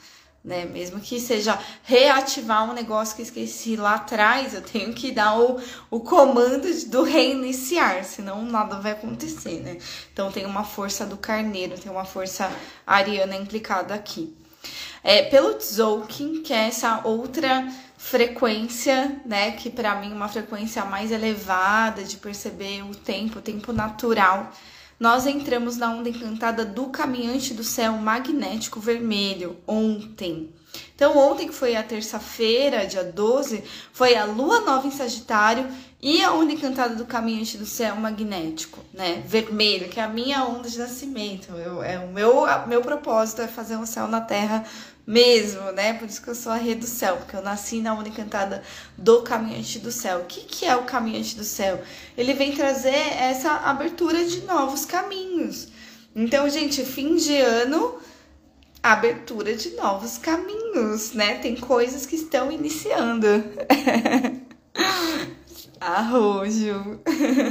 Né? 0.48 0.64
Mesmo 0.64 0.98
que 0.98 1.20
seja 1.20 1.58
reativar 1.84 2.68
um 2.68 2.72
negócio 2.72 3.14
que 3.14 3.22
esqueci 3.22 3.76
lá 3.76 3.96
atrás, 3.96 4.54
eu 4.54 4.62
tenho 4.62 4.94
que 4.94 5.12
dar 5.12 5.38
o, 5.38 5.60
o 5.90 6.00
comando 6.00 6.66
do 6.86 7.02
reiniciar, 7.02 8.02
senão 8.02 8.42
nada 8.42 8.80
vai 8.80 8.92
acontecer, 8.92 9.60
né? 9.60 9.76
Então 10.10 10.32
tem 10.32 10.46
uma 10.46 10.64
força 10.64 11.04
do 11.04 11.18
carneiro, 11.18 11.78
tem 11.78 11.92
uma 11.92 12.06
força 12.06 12.50
ariana 12.86 13.36
implicada 13.36 13.94
aqui 13.94 14.34
é, 15.02 15.22
pelo 15.22 15.54
Tzolk'in, 15.54 16.42
que 16.42 16.52
é 16.52 16.66
essa 16.68 17.00
outra 17.04 17.66
frequência, 17.96 19.20
né, 19.24 19.52
que 19.52 19.70
para 19.70 19.94
mim 19.96 20.12
é 20.12 20.14
uma 20.14 20.28
frequência 20.28 20.84
mais 20.84 21.10
elevada 21.10 22.04
de 22.04 22.16
perceber 22.16 22.82
o 22.82 22.94
tempo, 22.94 23.38
o 23.38 23.42
tempo 23.42 23.72
natural. 23.72 24.52
Nós 24.98 25.26
entramos 25.26 25.76
na 25.76 25.92
onda 25.92 26.08
encantada 26.08 26.64
do 26.64 26.86
caminhante 26.86 27.54
do 27.54 27.62
céu 27.62 27.92
magnético 27.92 28.80
vermelho 28.80 29.56
ontem. 29.66 30.52
Então, 30.94 31.16
ontem, 31.16 31.46
que 31.46 31.54
foi 31.54 31.76
a 31.76 31.82
terça-feira, 31.82 32.86
dia 32.86 33.04
12, 33.04 33.62
foi 33.92 34.16
a 34.16 34.24
lua 34.24 34.60
nova 34.60 34.86
em 34.86 34.90
Sagitário 34.90 35.68
e 36.00 36.22
a 36.22 36.32
onda 36.32 36.52
encantada 36.52 36.94
do 36.94 37.04
caminhante 37.04 37.58
do 37.58 37.66
céu 37.66 37.96
magnético, 37.96 38.78
né? 38.94 39.22
Vermelho, 39.26 39.88
que 39.88 39.98
é 39.98 40.04
a 40.04 40.08
minha 40.08 40.44
onda 40.44 40.68
de 40.68 40.78
nascimento. 40.78 41.52
Eu, 41.52 41.82
é 41.82 41.98
o 41.98 42.08
meu, 42.08 42.44
meu 42.68 42.80
propósito 42.82 43.42
é 43.42 43.48
fazer 43.48 43.76
um 43.76 43.84
céu 43.84 44.06
na 44.06 44.20
Terra 44.20 44.64
mesmo, 45.04 45.72
né? 45.72 45.94
Por 45.94 46.06
isso 46.06 46.22
que 46.22 46.28
eu 46.28 46.36
sou 46.36 46.52
a 46.52 46.56
rede 46.56 46.82
do 46.82 46.86
céu, 46.86 47.16
porque 47.16 47.34
eu 47.34 47.42
nasci 47.42 47.80
na 47.80 47.94
onda 47.94 48.08
encantada 48.08 48.62
do 48.96 49.22
caminhante 49.22 49.80
do 49.80 49.90
céu. 49.90 50.20
O 50.20 50.26
que, 50.26 50.42
que 50.42 50.64
é 50.64 50.76
o 50.76 50.84
caminhante 50.84 51.36
do 51.36 51.44
céu? 51.44 51.82
Ele 52.16 52.32
vem 52.32 52.52
trazer 52.52 52.94
essa 52.94 53.50
abertura 53.50 54.24
de 54.24 54.42
novos 54.42 54.84
caminhos. 54.84 55.66
Então, 56.14 56.48
gente, 56.48 56.84
fim 56.84 57.16
de 57.16 57.36
ano 57.36 57.98
abertura 58.80 59.56
de 59.56 59.70
novos 59.70 60.16
caminhos, 60.16 61.12
né? 61.12 61.38
Tem 61.38 61.56
coisas 61.56 62.06
que 62.06 62.14
estão 62.14 62.52
iniciando. 62.52 63.26
Arrojo. 65.80 67.00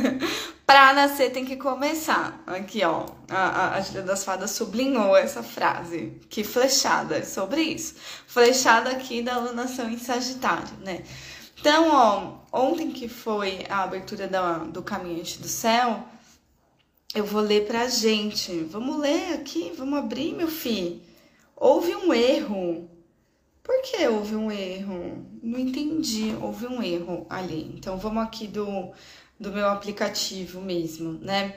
pra 0.65 0.93
nascer 0.93 1.31
tem 1.31 1.45
que 1.45 1.55
começar. 1.55 2.43
Aqui, 2.45 2.83
ó. 2.83 3.05
A, 3.29 3.75
a, 3.75 3.81
Julia 3.81 4.01
das 4.01 4.23
Fadas 4.23 4.51
sublinhou 4.51 5.15
essa 5.15 5.41
frase. 5.43 6.19
Que 6.29 6.43
flechada 6.43 7.23
sobre 7.23 7.61
isso. 7.61 7.95
Flechada 8.27 8.89
aqui 8.89 9.21
da 9.21 9.35
alunação 9.35 9.89
em 9.89 9.97
Sagitário, 9.97 10.75
né? 10.83 11.03
Então, 11.59 11.89
ó, 12.51 12.65
ontem 12.65 12.91
que 12.91 13.07
foi 13.07 13.65
a 13.69 13.83
abertura 13.83 14.27
da, 14.27 14.59
do 14.59 14.83
Caminhante 14.83 15.39
do 15.39 15.47
Céu, 15.47 16.03
eu 17.15 17.25
vou 17.25 17.41
ler 17.41 17.65
pra 17.65 17.87
gente. 17.87 18.59
Vamos 18.65 18.99
ler 18.99 19.33
aqui, 19.33 19.73
vamos 19.77 19.97
abrir, 19.99 20.33
meu 20.33 20.47
filho. 20.47 21.01
Houve 21.55 21.95
um 21.95 22.13
erro 22.13 22.89
por 23.67 23.81
que 23.81 24.07
houve 24.07 24.33
um 24.33 24.49
erro? 24.49 25.25
Não 25.47 25.57
entendi, 25.57 26.35
houve 26.41 26.67
um 26.67 26.83
erro 26.83 27.25
ali. 27.29 27.71
Então 27.73 27.97
vamos 27.97 28.21
aqui 28.21 28.47
do, 28.47 28.91
do 29.39 29.49
meu 29.53 29.69
aplicativo 29.69 30.59
mesmo, 30.59 31.13
né? 31.21 31.55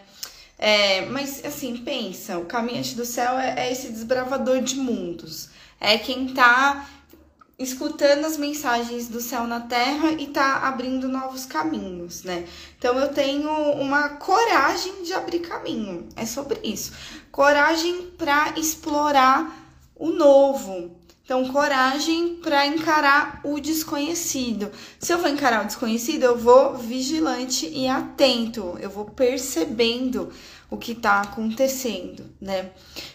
É, 0.56 1.06
mas 1.06 1.44
assim, 1.44 1.76
pensa, 1.78 2.38
o 2.38 2.44
caminhante 2.44 2.94
do 2.94 3.04
céu 3.04 3.36
é, 3.36 3.66
é 3.66 3.72
esse 3.72 3.90
desbravador 3.90 4.62
de 4.62 4.76
mundos. 4.76 5.48
É 5.80 5.98
quem 5.98 6.28
tá 6.32 6.88
escutando 7.58 8.26
as 8.26 8.36
mensagens 8.36 9.08
do 9.08 9.20
céu 9.20 9.44
na 9.48 9.58
terra 9.58 10.12
e 10.12 10.28
tá 10.28 10.68
abrindo 10.68 11.08
novos 11.08 11.44
caminhos, 11.44 12.22
né? 12.22 12.46
Então 12.78 12.96
eu 12.96 13.12
tenho 13.12 13.50
uma 13.72 14.10
coragem 14.10 15.02
de 15.02 15.12
abrir 15.12 15.40
caminho. 15.40 16.08
É 16.14 16.24
sobre 16.24 16.60
isso. 16.62 16.92
Coragem 17.32 18.02
para 18.16 18.56
explorar 18.56 19.68
o 19.96 20.10
novo. 20.10 20.99
Então, 21.30 21.46
coragem 21.46 22.34
para 22.42 22.66
encarar 22.66 23.40
o 23.44 23.60
desconhecido. 23.60 24.68
Se 24.98 25.12
eu 25.12 25.18
vou 25.18 25.30
encarar 25.30 25.62
o 25.62 25.66
desconhecido, 25.68 26.24
eu 26.24 26.36
vou 26.36 26.76
vigilante 26.76 27.68
e 27.68 27.86
atento. 27.86 28.76
Eu 28.80 28.90
vou 28.90 29.04
percebendo 29.04 30.32
o 30.68 30.76
que 30.76 30.90
está 30.90 31.20
acontecendo, 31.20 32.26
né? 32.40 32.72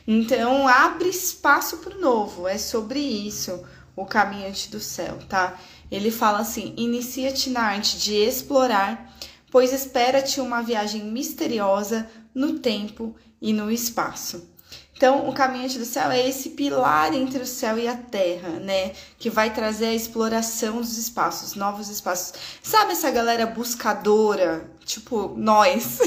Então, 0.08 0.66
abre 0.66 1.10
espaço 1.10 1.80
para 1.80 1.98
o 1.98 2.00
novo. 2.00 2.48
É 2.48 2.58
sobre 2.58 3.02
isso 3.02 3.62
o 3.98 4.06
caminhante 4.06 4.72
do 4.72 4.80
céu, 4.80 5.20
tá? 5.28 5.60
Ele 5.92 6.10
fala 6.10 6.40
assim: 6.40 6.74
inicia-te 6.78 7.50
na 7.50 7.64
arte 7.64 7.98
de 7.98 8.14
explorar, 8.14 9.14
pois 9.52 9.74
espera-te 9.74 10.40
uma 10.40 10.62
viagem 10.62 11.04
misteriosa 11.04 12.10
no 12.34 12.60
tempo 12.60 13.14
e 13.42 13.52
no 13.52 13.70
espaço. 13.70 14.55
Então, 14.96 15.28
o 15.28 15.34
caminhante 15.34 15.78
do 15.78 15.84
céu 15.84 16.10
é 16.10 16.26
esse 16.26 16.52
pilar 16.52 17.14
entre 17.14 17.44
o 17.44 17.46
céu 17.46 17.78
e 17.78 17.86
a 17.86 17.98
terra, 17.98 18.52
né? 18.62 18.94
Que 19.20 19.30
vai 19.30 19.54
trazer 19.54 19.88
a 19.88 19.94
exploração 19.94 20.78
dos 20.78 20.98
espaços, 20.98 21.54
novos 21.54 21.90
espaços. 21.90 22.34
Sabe 22.64 22.94
essa 22.94 23.12
galera 23.12 23.46
buscadora, 23.46 24.70
tipo 24.86 25.34
nós? 25.36 26.00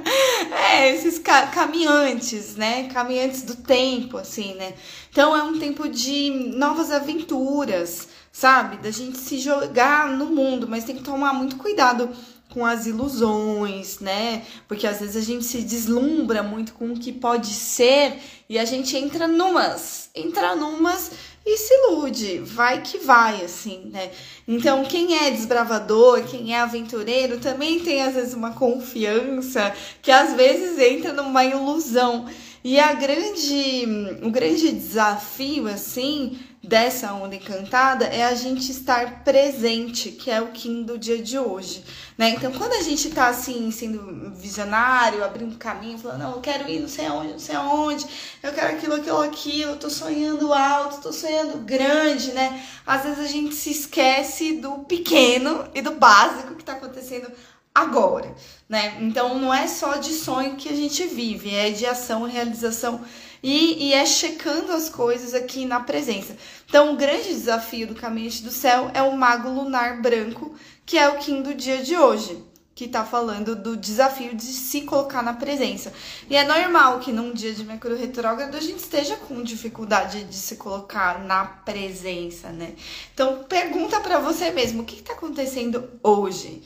é, 0.72 0.94
esses 0.94 1.18
ca 1.18 1.48
caminhantes, 1.48 2.56
né? 2.56 2.88
Caminhantes 2.88 3.42
do 3.42 3.54
tempo, 3.54 4.16
assim, 4.16 4.54
né? 4.54 4.72
Então, 5.10 5.36
é 5.36 5.42
um 5.42 5.58
tempo 5.58 5.86
de 5.86 6.30
novas 6.56 6.90
aventuras, 6.90 8.08
sabe? 8.32 8.78
Da 8.78 8.90
gente 8.90 9.18
se 9.18 9.38
jogar 9.38 10.08
no 10.08 10.24
mundo, 10.24 10.66
mas 10.66 10.84
tem 10.84 10.96
que 10.96 11.02
tomar 11.02 11.34
muito 11.34 11.56
cuidado 11.56 12.08
com 12.52 12.66
as 12.66 12.86
ilusões, 12.86 13.98
né? 13.98 14.42
Porque 14.68 14.86
às 14.86 15.00
vezes 15.00 15.16
a 15.16 15.20
gente 15.20 15.44
se 15.44 15.62
deslumbra 15.62 16.42
muito 16.42 16.74
com 16.74 16.92
o 16.92 16.98
que 16.98 17.12
pode 17.12 17.48
ser 17.48 18.18
e 18.48 18.58
a 18.58 18.64
gente 18.64 18.96
entra 18.96 19.26
numas, 19.26 20.10
entra 20.14 20.54
numas 20.54 21.10
e 21.44 21.56
se 21.56 21.74
ilude, 21.74 22.38
vai 22.38 22.82
que 22.82 22.98
vai, 22.98 23.44
assim, 23.44 23.90
né? 23.90 24.10
Então, 24.46 24.84
quem 24.84 25.16
é 25.16 25.30
desbravador, 25.30 26.22
quem 26.24 26.54
é 26.54 26.60
aventureiro, 26.60 27.40
também 27.40 27.80
tem 27.80 28.02
às 28.02 28.14
vezes 28.14 28.34
uma 28.34 28.52
confiança 28.52 29.74
que 30.00 30.10
às 30.10 30.34
vezes 30.34 30.78
entra 30.78 31.12
numa 31.12 31.44
ilusão. 31.44 32.26
E 32.62 32.78
a 32.78 32.92
grande, 32.92 33.84
o 34.22 34.30
grande 34.30 34.70
desafio, 34.70 35.66
assim, 35.66 36.38
dessa 36.62 37.12
onda 37.12 37.34
encantada 37.34 38.04
é 38.04 38.22
a 38.22 38.34
gente 38.34 38.70
estar 38.70 39.24
presente, 39.24 40.12
que 40.12 40.30
é 40.30 40.40
o 40.40 40.52
Kim 40.52 40.84
do 40.84 40.96
dia 40.96 41.20
de 41.20 41.36
hoje, 41.36 41.82
né? 42.16 42.30
Então, 42.30 42.52
quando 42.52 42.74
a 42.74 42.82
gente 42.82 43.10
tá 43.10 43.26
assim, 43.28 43.68
sendo 43.72 44.30
visionário, 44.30 45.24
abrindo 45.24 45.58
caminho, 45.58 45.98
falando, 45.98 46.20
não, 46.20 46.32
eu 46.32 46.40
quero 46.40 46.68
ir 46.70 46.78
não 46.78 46.88
sei 46.88 47.06
aonde, 47.06 47.32
não 47.32 47.38
sei 47.40 47.56
aonde, 47.56 48.06
eu 48.40 48.52
quero 48.52 48.76
aquilo, 48.76 48.94
aquilo, 48.94 49.22
aquilo, 49.22 49.76
tô 49.76 49.90
sonhando 49.90 50.52
alto, 50.52 51.02
tô 51.02 51.12
sonhando 51.12 51.58
grande, 51.58 52.30
né? 52.32 52.64
Às 52.86 53.02
vezes 53.02 53.18
a 53.18 53.28
gente 53.28 53.54
se 53.56 53.70
esquece 53.70 54.58
do 54.58 54.78
pequeno 54.84 55.68
e 55.74 55.82
do 55.82 55.92
básico 55.92 56.54
que 56.54 56.64
tá 56.64 56.74
acontecendo 56.74 57.28
agora, 57.74 58.32
né? 58.68 58.98
Então, 59.00 59.36
não 59.36 59.52
é 59.52 59.66
só 59.66 59.96
de 59.96 60.12
sonho 60.12 60.54
que 60.54 60.68
a 60.68 60.76
gente 60.76 61.08
vive, 61.08 61.52
é 61.52 61.70
de 61.70 61.86
ação 61.86 62.22
realização 62.22 63.00
e, 63.42 63.88
e 63.88 63.94
é 63.94 64.06
checando 64.06 64.72
as 64.72 64.88
coisas 64.88 65.34
aqui 65.34 65.64
na 65.64 65.80
presença. 65.80 66.36
Então, 66.68 66.92
o 66.92 66.96
grande 66.96 67.28
desafio 67.28 67.86
do 67.86 67.94
Caminhante 67.94 68.42
do 68.42 68.50
Céu 68.50 68.90
é 68.94 69.02
o 69.02 69.16
Mago 69.16 69.48
Lunar 69.48 70.00
Branco, 70.00 70.54
que 70.86 70.96
é 70.96 71.08
o 71.08 71.18
Kim 71.18 71.42
do 71.42 71.54
dia 71.54 71.82
de 71.82 71.96
hoje 71.96 72.52
que 72.74 72.88
tá 72.88 73.04
falando 73.04 73.54
do 73.54 73.76
desafio 73.76 74.34
de 74.34 74.44
se 74.44 74.82
colocar 74.82 75.22
na 75.22 75.34
presença. 75.34 75.92
E 76.28 76.34
é 76.34 76.44
normal 76.44 77.00
que 77.00 77.12
num 77.12 77.32
dia 77.32 77.52
de 77.52 77.64
Mercúrio 77.64 77.96
retrógrado 77.96 78.56
a 78.56 78.60
gente 78.60 78.78
esteja 78.78 79.16
com 79.16 79.42
dificuldade 79.42 80.24
de 80.24 80.34
se 80.34 80.56
colocar 80.56 81.22
na 81.22 81.44
presença, 81.44 82.48
né? 82.48 82.74
Então 83.12 83.44
pergunta 83.44 84.00
para 84.00 84.18
você 84.18 84.50
mesmo, 84.50 84.82
o 84.82 84.84
que, 84.84 84.96
que 84.96 85.02
tá 85.02 85.12
acontecendo 85.12 85.88
hoje? 86.02 86.62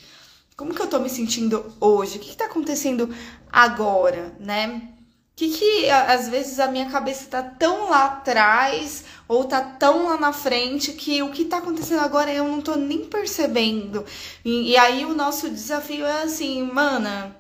Como 0.57 0.73
que 0.73 0.81
eu 0.81 0.87
tô 0.87 0.99
me 1.01 1.11
sentindo 1.11 1.71
hoje? 1.81 2.17
O 2.17 2.21
que, 2.21 2.31
que 2.31 2.37
tá 2.37 2.47
acontecendo 2.47 3.15
agora, 3.53 4.35
né? 4.39 4.96
Que 5.37 5.51
que 5.51 5.91
às 5.91 6.29
vezes 6.31 6.59
a 6.59 6.67
minha 6.67 6.91
cabeça 6.91 7.27
tá 7.29 7.43
tão 7.43 7.91
lá 7.91 8.07
atrás 8.07 9.05
ou 9.29 9.45
tá 9.45 9.61
tão 9.61 10.07
lá 10.07 10.17
na 10.17 10.33
frente 10.33 10.93
que 10.95 11.23
o 11.23 11.31
que 11.31 11.45
tá 11.45 11.59
acontecendo 11.59 12.01
agora 12.01 12.33
eu 12.33 12.45
não 12.45 12.63
tô 12.63 12.75
nem 12.75 13.05
percebendo. 13.05 14.05
E, 14.43 14.71
e 14.71 14.77
aí 14.79 15.05
o 15.05 15.15
nosso 15.15 15.51
desafio 15.51 16.07
é 16.07 16.23
assim, 16.23 16.63
mana, 16.63 17.37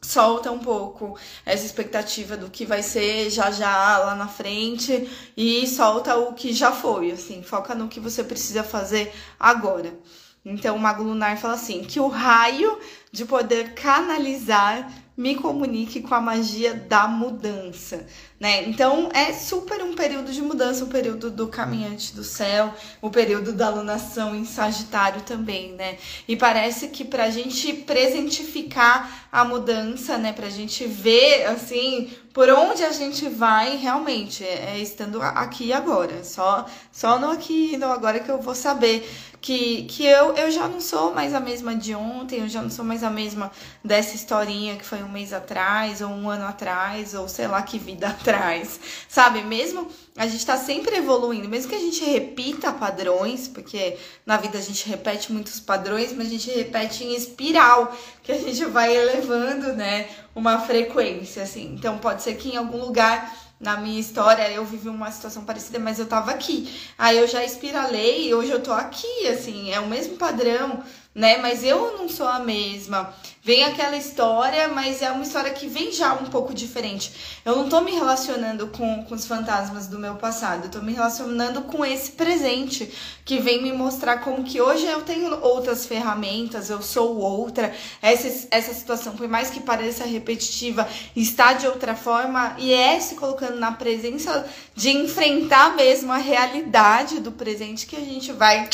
solta 0.00 0.50
um 0.50 0.58
pouco 0.58 1.18
essa 1.44 1.66
expectativa 1.66 2.38
do 2.38 2.48
que 2.48 2.64
vai 2.64 2.82
ser 2.82 3.28
já 3.28 3.50
já 3.50 3.98
lá 3.98 4.14
na 4.14 4.28
frente 4.28 5.06
e 5.36 5.66
solta 5.66 6.16
o 6.16 6.32
que 6.32 6.54
já 6.54 6.72
foi, 6.72 7.10
assim, 7.10 7.42
foca 7.42 7.74
no 7.74 7.88
que 7.88 8.00
você 8.00 8.24
precisa 8.24 8.64
fazer 8.64 9.12
agora. 9.38 9.94
Então 10.42 10.76
o 10.76 10.78
Mago 10.78 11.02
Lunar 11.02 11.36
fala 11.36 11.54
assim, 11.54 11.82
que 11.82 12.00
o 12.00 12.08
raio 12.08 12.78
de 13.12 13.26
poder 13.26 13.74
canalizar 13.74 14.90
me 15.16 15.34
comunique 15.34 16.02
com 16.02 16.14
a 16.14 16.20
magia 16.20 16.74
da 16.74 17.08
mudança, 17.08 18.06
né? 18.38 18.68
Então 18.68 19.08
é 19.14 19.32
super 19.32 19.82
um 19.82 19.94
período 19.94 20.30
de 20.30 20.42
mudança, 20.42 20.84
o 20.84 20.88
período 20.88 21.30
do 21.30 21.48
caminhante 21.48 22.14
do 22.14 22.22
céu, 22.22 22.74
o 23.00 23.10
período 23.10 23.52
da 23.52 23.66
alunação 23.66 24.34
em 24.34 24.44
Sagitário 24.44 25.22
também, 25.22 25.72
né? 25.72 25.96
E 26.28 26.36
parece 26.36 26.88
que 26.88 27.04
pra 27.04 27.30
gente 27.30 27.72
presentificar 27.72 29.28
a 29.32 29.44
mudança, 29.44 30.18
né, 30.18 30.32
pra 30.32 30.48
gente 30.48 30.86
ver 30.86 31.46
assim 31.46 32.10
por 32.32 32.50
onde 32.50 32.84
a 32.84 32.92
gente 32.92 33.28
vai 33.28 33.76
realmente 33.76 34.44
é, 34.44 34.74
é 34.74 34.78
estando 34.78 35.22
aqui 35.22 35.72
agora, 35.72 36.22
só 36.22 36.66
só 36.92 37.18
no 37.18 37.30
aqui 37.30 37.76
no 37.78 37.86
agora 37.86 38.20
que 38.20 38.30
eu 38.30 38.40
vou 38.40 38.54
saber 38.54 39.08
que, 39.46 39.84
que 39.84 40.04
eu, 40.04 40.34
eu 40.34 40.50
já 40.50 40.66
não 40.66 40.80
sou 40.80 41.14
mais 41.14 41.32
a 41.32 41.38
mesma 41.38 41.72
de 41.72 41.94
ontem, 41.94 42.40
eu 42.40 42.48
já 42.48 42.60
não 42.60 42.68
sou 42.68 42.84
mais 42.84 43.04
a 43.04 43.10
mesma 43.10 43.52
dessa 43.84 44.16
historinha 44.16 44.74
que 44.74 44.84
foi 44.84 45.04
um 45.04 45.08
mês 45.08 45.32
atrás, 45.32 46.00
ou 46.00 46.08
um 46.08 46.28
ano 46.28 46.44
atrás, 46.44 47.14
ou 47.14 47.28
sei 47.28 47.46
lá 47.46 47.62
que 47.62 47.78
vida 47.78 48.08
atrás, 48.26 48.80
sabe? 49.08 49.42
Mesmo 49.42 49.88
a 50.16 50.26
gente 50.26 50.44
tá 50.44 50.56
sempre 50.56 50.96
evoluindo, 50.96 51.48
mesmo 51.48 51.68
que 51.68 51.76
a 51.76 51.80
gente 51.80 52.04
repita 52.04 52.72
padrões, 52.72 53.46
porque 53.46 53.96
na 54.24 54.36
vida 54.36 54.58
a 54.58 54.62
gente 54.62 54.88
repete 54.88 55.32
muitos 55.32 55.60
padrões, 55.60 56.12
mas 56.12 56.26
a 56.26 56.30
gente 56.30 56.50
repete 56.50 57.04
em 57.04 57.14
espiral, 57.14 57.96
que 58.22 58.32
a 58.32 58.38
gente 58.38 58.64
vai 58.64 58.94
elevando, 58.96 59.74
né, 59.74 60.08
uma 60.34 60.58
frequência, 60.58 61.42
assim. 61.42 61.74
Então 61.74 61.98
pode 61.98 62.22
ser 62.22 62.34
que 62.34 62.50
em 62.50 62.56
algum 62.56 62.78
lugar 62.78 63.46
na 63.58 63.76
minha 63.78 63.98
história 63.98 64.50
eu 64.50 64.64
vivi 64.64 64.88
uma 64.88 65.10
situação 65.10 65.44
parecida, 65.44 65.78
mas 65.78 65.98
eu 65.98 66.06
tava 66.06 66.30
aqui. 66.30 66.68
Aí 66.98 67.16
eu 67.16 67.26
já 67.26 67.44
espiralei 67.44 68.28
e 68.28 68.34
hoje 68.34 68.50
eu 68.50 68.62
tô 68.62 68.72
aqui, 68.72 69.28
assim, 69.28 69.70
é 69.70 69.80
o 69.80 69.86
mesmo 69.86 70.16
padrão, 70.16 70.82
né? 71.16 71.38
Mas 71.38 71.64
eu 71.64 71.96
não 71.96 72.10
sou 72.10 72.28
a 72.28 72.38
mesma. 72.38 73.14
Vem 73.42 73.64
aquela 73.64 73.96
história, 73.96 74.68
mas 74.68 75.00
é 75.00 75.10
uma 75.10 75.22
história 75.22 75.50
que 75.50 75.66
vem 75.66 75.90
já 75.90 76.12
um 76.12 76.26
pouco 76.26 76.52
diferente. 76.52 77.40
Eu 77.42 77.56
não 77.56 77.70
tô 77.70 77.80
me 77.80 77.92
relacionando 77.92 78.66
com, 78.66 79.02
com 79.04 79.14
os 79.14 79.24
fantasmas 79.24 79.86
do 79.86 79.98
meu 79.98 80.16
passado, 80.16 80.64
eu 80.64 80.70
tô 80.70 80.82
me 80.82 80.92
relacionando 80.92 81.62
com 81.62 81.82
esse 81.82 82.10
presente 82.10 82.92
que 83.24 83.38
vem 83.38 83.62
me 83.62 83.72
mostrar 83.72 84.18
como 84.18 84.44
que 84.44 84.60
hoje 84.60 84.84
eu 84.84 85.00
tenho 85.02 85.40
outras 85.40 85.86
ferramentas, 85.86 86.68
eu 86.68 86.82
sou 86.82 87.16
outra. 87.16 87.74
Essa, 88.02 88.48
essa 88.50 88.74
situação, 88.74 89.16
por 89.16 89.26
mais 89.26 89.48
que 89.48 89.60
pareça 89.60 90.04
repetitiva, 90.04 90.86
está 91.14 91.54
de 91.54 91.66
outra 91.66 91.94
forma 91.94 92.54
e 92.58 92.74
é 92.74 93.00
se 93.00 93.14
colocando 93.14 93.58
na 93.58 93.72
presença 93.72 94.46
de 94.74 94.90
enfrentar 94.90 95.76
mesmo 95.76 96.12
a 96.12 96.18
realidade 96.18 97.20
do 97.20 97.32
presente 97.32 97.86
que 97.86 97.96
a 97.96 98.00
gente 98.00 98.32
vai 98.32 98.68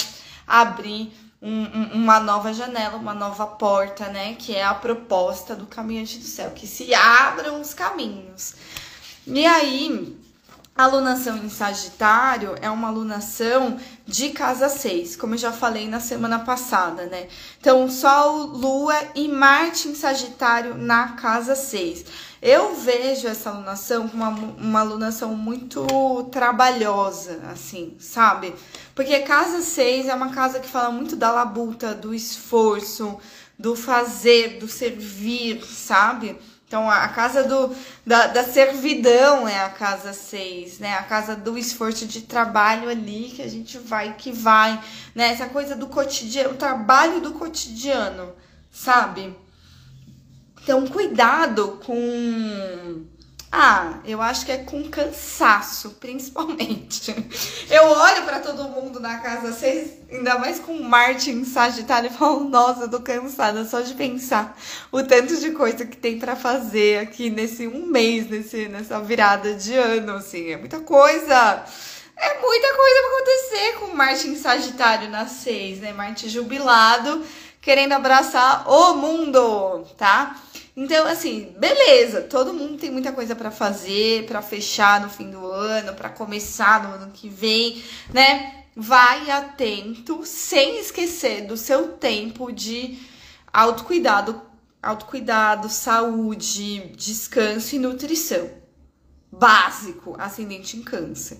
abrir 0.44 1.12
um, 1.42 1.94
uma 1.94 2.20
nova 2.20 2.55
janela, 2.55 2.96
uma 2.96 3.12
nova 3.12 3.46
porta, 3.46 4.09
né? 4.09 4.35
Que 4.35 4.55
é 4.55 4.62
a 4.62 4.74
proposta 4.74 5.57
do 5.57 5.66
caminhante 5.66 6.18
do 6.18 6.24
céu, 6.24 6.52
que 6.52 6.66
se 6.66 6.94
abram 6.94 7.61
os 7.61 7.74
caminhos. 7.74 8.55
E 9.26 9.44
aí, 9.44 10.16
a 10.75 10.85
alunação 10.85 11.37
em 11.37 11.51
Sagitário 11.51 12.55
é 12.63 12.71
uma 12.71 12.89
alunação 12.89 13.77
de 14.07 14.31
casa 14.31 14.71
6, 14.71 15.17
como 15.17 15.35
eu 15.35 15.39
já 15.39 15.53
falei 15.53 15.87
na 15.87 16.01
semana 16.01 16.39
passada, 16.39 17.05
né? 17.07 17.29
Então, 17.61 17.91
Sol, 17.91 18.47
Lua 18.47 18.99
e 19.15 19.29
Marte 19.29 19.89
em 19.89 19.95
Sagitário 19.95 20.75
na 20.75 21.09
casa 21.09 21.55
6. 21.55 22.07
Eu 22.41 22.75
vejo 22.75 23.29
essa 23.29 23.51
alunação 23.51 24.09
como 24.09 24.25
uma, 24.25 24.31
uma 24.31 24.81
alunação 24.81 25.37
muito 25.37 25.87
trabalhosa, 26.33 27.41
assim, 27.53 27.95
sabe? 28.01 28.55
Porque 28.95 29.21
casa 29.21 29.61
6 29.61 30.09
é 30.09 30.15
uma 30.15 30.31
casa 30.31 30.59
que 30.59 30.69
fala 30.69 30.91
muito 30.91 31.15
da 31.15 31.31
labuta, 31.31 31.95
do 31.95 32.15
esforço, 32.15 33.19
do 33.59 33.77
fazer, 33.77 34.59
do 34.59 34.67
servir, 34.67 35.63
sabe? 35.65 36.37
Então, 36.73 36.89
a 36.89 37.07
casa 37.09 37.45
do, 37.45 37.77
da, 38.07 38.29
da 38.29 38.43
servidão 38.43 39.47
é 39.47 39.61
a 39.61 39.69
casa 39.69 40.15
6, 40.15 40.79
né? 40.79 40.95
A 40.95 41.03
casa 41.03 41.37
do 41.37 41.59
esforço 41.59 42.07
de 42.07 42.23
trabalho 42.23 42.89
ali, 42.89 43.31
que 43.37 43.43
a 43.43 43.47
gente 43.47 43.77
vai 43.77 44.15
que 44.15 44.33
vai, 44.33 44.83
né? 45.15 45.29
Essa 45.29 45.51
coisa 45.51 45.77
do 45.77 45.89
cotidiano, 45.89 46.55
o 46.55 46.57
trabalho 46.57 47.21
do 47.21 47.33
cotidiano, 47.33 48.33
sabe? 48.71 49.37
Então, 50.63 50.87
cuidado 50.87 51.79
com 51.85 53.05
ah, 53.55 53.99
eu 54.07 54.23
acho 54.23 54.47
que 54.47 54.53
é 54.53 54.57
com 54.57 54.88
cansaço, 54.88 55.91
principalmente. 56.01 57.15
Eu 57.71 57.85
olho 57.85 58.23
para 58.25 58.41
todo 58.41 58.71
mundo 58.71 58.99
na 58.99 59.19
casa 59.19 59.53
6, 59.53 59.91
ainda 60.11 60.38
mais 60.38 60.59
com 60.59 60.73
Marte 60.83 61.31
em 61.31 61.45
Sagitário, 61.45 62.11
e 62.11 62.15
falo: 62.15 62.45
Nossa, 62.45 62.85
eu 62.85 62.91
tô 62.91 63.01
cansada 63.01 63.62
só 63.67 63.83
de 63.83 63.93
pensar 63.93 64.59
o 64.91 65.03
tanto 65.03 65.37
de 65.37 65.51
coisa 65.51 65.85
que 65.85 65.99
tem 65.99 66.19
para 66.19 66.35
fazer 66.35 67.01
aqui 67.01 67.29
nesse 67.29 67.69
um 67.69 67.85
mês, 67.85 68.27
nesse, 68.31 68.69
nessa 68.69 68.99
virada 69.01 69.53
de 69.53 69.75
ano, 69.75 70.15
assim. 70.15 70.53
É 70.53 70.57
muita 70.57 70.81
coisa. 70.81 71.62
É 72.17 72.41
muita 72.41 72.75
coisa 72.75 73.01
pra 73.01 73.17
acontecer 73.17 73.73
com 73.81 73.97
Marte 73.97 74.29
em 74.29 74.37
Sagitário 74.37 75.11
na 75.11 75.27
6, 75.27 75.81
né? 75.81 75.93
Marte 75.93 76.27
jubilado, 76.27 77.23
querendo 77.61 77.93
abraçar 77.93 78.67
o 78.67 78.95
mundo, 78.95 79.85
tá? 79.99 80.37
Então, 80.75 81.07
assim, 81.07 81.55
beleza, 81.59 82.23
todo 82.23 82.55
mundo 82.55 82.79
tem 82.79 82.91
muita 82.91 83.13
coisa 83.13 83.37
para 83.37 83.51
fazer, 83.51 84.25
para 84.27 84.41
fechar 84.41 85.03
no 85.03 85.11
fim 85.11 85.31
do 85.31 85.45
ano, 85.47 85.95
para 85.95 86.09
começar 86.09 86.83
no 86.83 86.95
ano 86.95 87.13
que 87.13 87.29
vem, 87.29 87.83
né? 88.13 88.65
Vai 88.75 89.31
atento, 89.31 90.25
sem 90.25 90.79
esquecer 90.79 91.47
do 91.47 91.59
seu 91.59 91.89
tempo 91.89 92.51
de 92.51 92.99
autocuidado, 93.53 94.41
autocuidado, 94.83 95.69
saúde, 95.69 96.89
descanso 96.97 97.77
e 97.77 97.79
nutrição. 97.79 98.51
Básico, 99.31 100.15
ascendente 100.19 100.77
em 100.79 100.83
câncer 100.83 101.39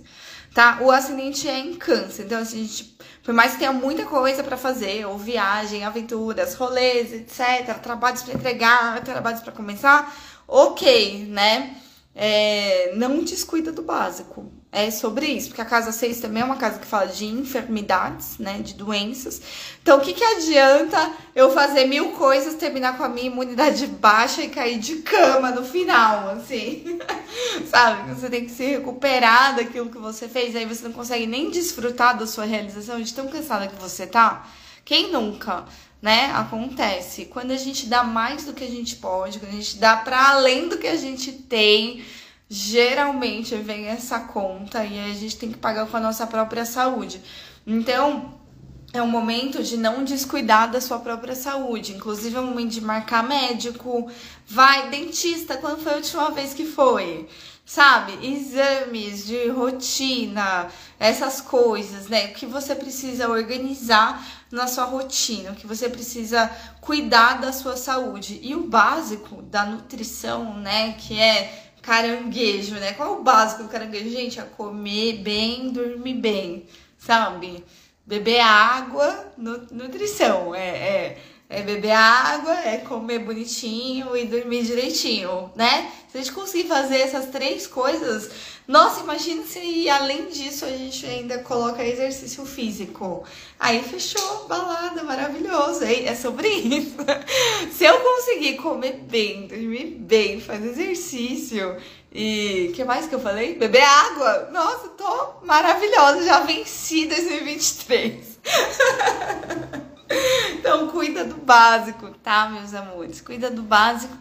tá? 0.55 0.79
O 0.81 0.91
ascendente 0.91 1.49
é 1.49 1.59
em 1.59 1.75
câncer, 1.75 2.25
então 2.25 2.39
assim, 2.39 2.61
a 2.61 2.63
gente, 2.63 2.97
por 3.23 3.35
mais 3.35 3.53
que 3.53 3.59
tenha 3.59 3.73
muita 3.73 4.05
coisa 4.05 4.43
para 4.43 4.57
fazer, 4.57 5.07
ou 5.07 5.19
viagem, 5.19 5.85
aventuras, 5.85 6.55
rolês, 6.55 7.13
etc, 7.13 7.79
trabalhos 7.83 8.23
para 8.23 8.35
entregar, 8.35 9.03
trabalhos 9.03 9.41
para 9.41 9.53
começar, 9.53 10.15
ok, 10.47 11.27
né? 11.27 11.77
É, 12.15 12.93
não 12.95 13.25
descuida 13.25 13.73
do 13.73 13.83
básico 13.83 14.62
é 14.75 14.91
sobre 14.91 15.27
isso, 15.27 15.49
porque 15.49 15.61
a 15.61 15.67
casa 15.67 15.93
6 15.93 16.21
também 16.21 16.43
é 16.43 16.47
uma 16.47 16.57
casa 16.57 16.79
que 16.79 16.87
fala 16.87 17.07
de 17.07 17.27
enfermidades, 17.27 18.39
né, 18.39 18.59
de 18.61 18.73
doenças. 18.73 19.43
Então, 19.83 19.99
o 19.99 20.01
que, 20.01 20.15
que 20.15 20.25
adianta 20.25 21.13
eu 21.37 21.53
fazer 21.53 21.85
mil 21.85 22.13
coisas, 22.13 22.55
terminar 22.55 22.97
com 22.97 23.05
a 23.05 23.09
minha 23.09 23.27
imunidade 23.27 23.87
baixa 23.87 24.41
e 24.41 24.49
cair 24.49 24.79
de 24.79 24.97
cama 25.03 25.51
no 25.51 25.63
final, 25.63 26.31
assim? 26.31 26.99
Sabe? 27.69 28.15
Você 28.15 28.31
tem 28.31 28.47
que 28.47 28.51
se 28.51 28.65
recuperar 28.65 29.57
daquilo 29.57 29.91
que 29.91 29.99
você 29.99 30.27
fez, 30.27 30.57
aí 30.57 30.65
você 30.65 30.85
não 30.85 30.93
consegue 30.95 31.27
nem 31.27 31.51
desfrutar 31.51 32.17
da 32.17 32.27
sua 32.27 32.47
realização 32.47 32.99
de 32.99 33.13
tão 33.13 33.29
cansada 33.29 33.69
que 33.69 33.79
você 33.79 34.07
tá. 34.07 34.47
Quem 34.87 35.13
nunca? 35.13 35.67
Né? 36.01 36.33
Acontece. 36.35 37.27
Quando 37.27 37.51
a 37.51 37.57
gente 37.59 37.87
dá 37.87 38.03
mais 38.03 38.47
do 38.47 38.55
que 38.55 38.65
a 38.65 38.71
gente 38.71 38.97
pode, 38.97 39.39
quando 39.39 39.53
a 39.53 39.57
gente 39.57 39.77
dá 39.77 39.97
para 39.97 40.31
além 40.31 40.67
do 40.69 40.79
que 40.79 40.89
a 40.89 40.97
gente 40.97 41.31
tem, 41.31 42.03
geralmente 42.53 43.57
vem 43.57 43.87
essa 43.87 44.21
conta 44.21 44.85
e 44.85 45.11
a 45.11 45.15
gente 45.15 45.39
tem 45.39 45.51
que 45.51 45.57
pagar 45.57 45.87
com 45.87 45.97
a 45.97 46.01
nossa 46.01 46.27
própria 46.27 46.67
saúde. 46.67 47.23
Então, 47.67 48.35
é 48.93 49.01
um 49.01 49.09
momento 49.09 49.63
de 49.63 49.79
não 49.79 50.05
descuidar 50.05 50.71
da 50.71 50.79
sua 50.79 50.99
própria 50.99 51.35
saúde. 51.35 51.95
Inclusive, 51.95 52.37
é 52.37 52.41
um 52.41 52.49
momento 52.49 52.73
de 52.73 52.83
marcar 52.83 53.27
médico. 53.27 54.07
Vai, 54.47 54.91
dentista, 54.91 55.57
quando 55.57 55.83
foi 55.83 55.93
a 55.93 55.97
última 55.97 56.31
vez 56.31 56.53
que 56.53 56.67
foi? 56.67 57.27
Sabe? 57.65 58.19
Exames 58.23 59.25
de 59.25 59.49
rotina, 59.49 60.69
essas 61.01 61.41
coisas, 61.41 62.09
né? 62.09 62.27
O 62.27 62.35
que 62.35 62.45
você 62.45 62.75
precisa 62.75 63.31
organizar 63.31 64.23
na 64.51 64.67
sua 64.67 64.85
rotina, 64.85 65.53
o 65.53 65.57
que 65.57 65.67
você 65.67 65.89
precisa 65.89 66.51
cuidar 66.83 67.41
da 67.41 67.51
sua 67.51 67.79
saúde. 67.79 68.39
E 68.43 68.55
o 68.55 68.65
básico 68.65 69.41
da 69.41 69.65
nutrição, 69.65 70.59
né? 70.59 70.93
Que 70.99 71.19
é 71.19 71.72
caranguejo, 71.83 72.77
né? 72.77 72.93
Qual 72.93 73.09
é 73.09 73.19
o 73.19 73.23
básico 73.23 73.65
do 73.65 73.69
caranguejo? 73.69 74.09
Gente, 74.09 74.39
é 74.39 74.43
comer 74.43 75.19
bem, 75.19 75.71
dormir 75.71 76.15
bem, 76.15 76.67
sabe? 76.97 77.65
Beber 78.07 78.41
água, 78.41 79.33
nutrição. 79.37 80.55
É, 80.55 80.69
é, 80.69 81.19
é 81.53 81.63
beber 81.63 81.93
água, 81.93 82.59
é 82.65 82.79
comer 82.79 83.19
bonitinho 83.19 84.17
e 84.17 84.25
dormir 84.25 84.63
direitinho, 84.63 85.53
né? 85.55 85.93
Se 86.11 86.17
a 86.17 86.21
gente 86.21 86.33
conseguir 86.33 86.67
fazer 86.67 86.97
essas 86.99 87.27
três 87.27 87.67
coisas, 87.67 88.31
nossa, 88.67 89.01
imagina 89.01 89.45
se 89.45 89.89
além 89.89 90.27
disso 90.27 90.65
a 90.65 90.71
gente 90.71 91.05
ainda 91.05 91.41
coloca 91.41 91.85
exercício 91.85 92.47
físico. 92.47 93.25
Aí 93.61 93.83
fechou, 93.83 94.47
balada, 94.49 95.03
maravilhoso. 95.03 95.85
É 95.85 96.15
sobre 96.15 96.49
isso. 96.49 96.97
Se 97.73 97.85
eu 97.85 97.99
conseguir 98.01 98.57
comer 98.57 99.01
bem, 99.09 99.47
dormir 99.47 99.97
bem, 99.99 100.41
fazer 100.41 100.71
exercício 100.71 101.77
e 102.11 102.73
que 102.75 102.85
mais 102.85 103.07
que 103.07 103.15
eu 103.15 103.21
falei? 103.21 103.55
Beber 103.55 103.83
água. 103.83 104.49
Nossa, 104.53 104.89
tô 104.91 105.45
maravilhosa, 105.45 106.25
já 106.25 106.41
venci 106.41 107.07
2023. 107.07 108.39
então 110.53 110.89
cuida 110.89 111.25
do 111.25 111.37
básico, 111.37 112.11
tá, 112.23 112.49
meus 112.49 112.75
amores? 112.75 113.21
Cuida 113.21 113.51
do 113.51 113.63
básico 113.63 114.17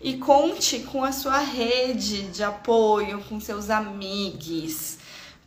e 0.00 0.16
conte 0.16 0.80
com 0.80 1.04
a 1.04 1.12
sua 1.12 1.38
rede 1.38 2.22
de 2.28 2.42
apoio, 2.42 3.22
com 3.28 3.38
seus 3.38 3.68
amigos, 3.68 4.98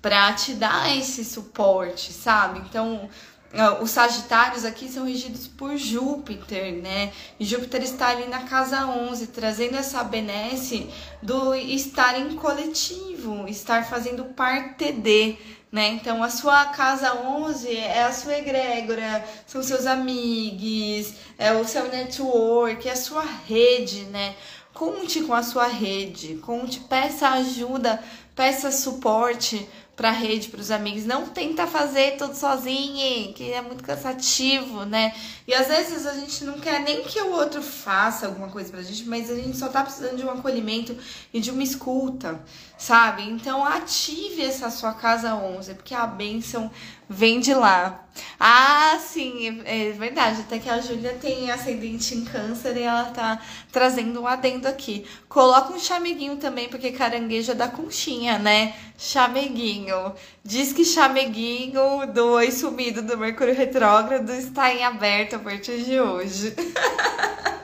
para 0.02 0.34
te 0.34 0.54
dar 0.54 0.96
esse 0.96 1.26
suporte, 1.26 2.12
sabe? 2.12 2.60
Então, 2.60 3.10
ah, 3.56 3.80
os 3.84 3.92
Sagitários 3.92 4.66
aqui 4.66 4.90
são 4.90 5.06
regidos 5.06 5.48
por 5.48 5.78
Júpiter, 5.78 6.74
né? 6.82 7.12
E 7.40 7.46
Júpiter 7.46 7.84
está 7.84 8.10
ali 8.10 8.28
na 8.28 8.44
casa 8.44 8.88
11, 8.88 9.28
trazendo 9.28 9.78
essa 9.78 10.04
benesse 10.04 10.90
do 11.22 11.54
estar 11.54 12.20
em 12.20 12.36
coletivo, 12.36 13.48
estar 13.48 13.86
fazendo 13.86 14.26
parte 14.26 14.92
de, 14.92 15.38
né? 15.74 15.88
Então, 15.88 16.22
a 16.22 16.30
sua 16.30 16.66
casa 16.66 17.16
11 17.16 17.76
é 17.76 18.04
a 18.04 18.14
sua 18.14 18.38
egrégora, 18.38 19.26
são 19.48 19.64
seus 19.64 19.88
amigos, 19.88 21.16
é 21.36 21.52
o 21.52 21.66
seu 21.66 21.90
network, 21.90 22.88
é 22.88 22.92
a 22.92 22.96
sua 22.96 23.24
rede, 23.48 24.04
né? 24.06 24.36
Conte 24.72 25.22
com 25.22 25.34
a 25.34 25.42
sua 25.42 25.66
rede, 25.66 26.36
conte, 26.36 26.80
peça 26.82 27.28
ajuda, 27.30 28.00
peça 28.36 28.72
suporte 28.72 29.68
para 29.96 30.10
a 30.10 30.12
rede, 30.12 30.50
para 30.50 30.62
os 30.62 30.72
amigos. 30.72 31.06
Não 31.06 31.28
tenta 31.28 31.68
fazer 31.68 32.18
tudo 32.18 32.36
sozinho, 32.36 33.34
que 33.34 33.52
é 33.52 33.62
muito 33.62 33.84
cansativo, 33.84 34.86
né? 34.86 35.14
E 35.48 35.54
às 35.54 35.68
vezes 35.68 36.06
a 36.06 36.14
gente 36.14 36.44
não 36.44 36.60
quer 36.60 36.82
nem 36.82 37.04
que 37.04 37.20
o 37.22 37.32
outro 37.32 37.62
faça 37.62 38.26
alguma 38.26 38.50
coisa 38.50 38.72
pra 38.72 38.82
gente, 38.82 39.06
mas 39.06 39.30
a 39.30 39.36
gente 39.36 39.58
só 39.58 39.70
tá 39.70 39.84
precisando 39.84 40.18
de 40.18 40.26
um 40.26 40.32
acolhimento 40.32 40.96
e 41.34 41.40
de 41.40 41.52
uma 41.52 41.64
escuta, 41.64 42.40
sabe? 42.84 43.24
Então 43.24 43.64
ative 43.64 44.44
essa 44.44 44.70
sua 44.70 44.94
casa 44.94 45.36
11, 45.36 45.76
porque 45.76 45.96
a 45.96 46.06
bênção 46.06 46.70
vem 47.08 47.40
de 47.40 47.54
lá. 47.54 48.04
Ah, 48.38 48.98
sim, 49.00 49.62
é, 49.64 49.92
verdade. 49.92 50.42
Até 50.42 50.60
que 50.60 50.70
a 50.70 50.82
Júlia 50.82 51.14
tem 51.14 51.50
ascendente 51.50 52.14
em 52.14 52.26
câncer 52.26 52.76
e 52.76 52.82
ela 52.82 53.06
tá 53.06 53.40
trazendo 53.72 54.22
um 54.22 54.28
adendo 54.28 54.68
aqui. 54.68 55.06
Coloca 55.30 55.72
um 55.72 55.80
chameguinho 55.80 56.36
também, 56.36 56.68
porque 56.68 56.92
caranguejo 56.92 57.54
é 57.54 57.56
da 57.56 57.70
conchinha, 57.70 58.38
né? 58.38 58.76
Chameguinho. 58.98 60.14
Diz 60.44 60.74
que 60.74 60.84
chameguinho 60.84 62.06
do 62.14 62.34
oi 62.34 62.52
sumido 62.52 63.02
do 63.02 63.18
Mercúrio 63.18 63.56
retrógrado 63.56 64.30
está 64.32 64.74
em 64.74 64.84
aberto 64.84 65.38
a 65.38 65.40
partir 65.40 65.84
de 65.84 66.02
hoje. 66.02 66.54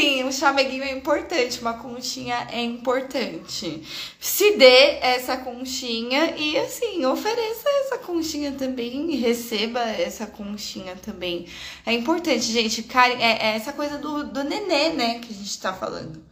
Sim, 0.00 0.24
um 0.24 0.32
chameguinho 0.32 0.82
é 0.82 0.92
importante, 0.92 1.60
uma 1.60 1.74
conchinha 1.74 2.48
é 2.50 2.64
importante. 2.64 3.82
Se 4.18 4.56
dê 4.56 4.96
essa 5.02 5.36
conchinha 5.36 6.36
e 6.38 6.56
assim, 6.56 7.04
ofereça 7.04 7.68
essa 7.82 7.98
conchinha 7.98 8.52
também 8.52 9.14
receba 9.16 9.80
essa 9.80 10.26
conchinha 10.26 10.96
também. 10.96 11.44
É 11.84 11.92
importante, 11.92 12.50
gente. 12.50 12.86
É, 13.18 13.48
é 13.48 13.56
essa 13.56 13.74
coisa 13.74 13.98
do, 13.98 14.24
do 14.24 14.42
nenê, 14.42 14.88
né, 14.88 15.18
que 15.18 15.34
a 15.34 15.36
gente 15.36 15.60
tá 15.60 15.74
falando. 15.74 16.24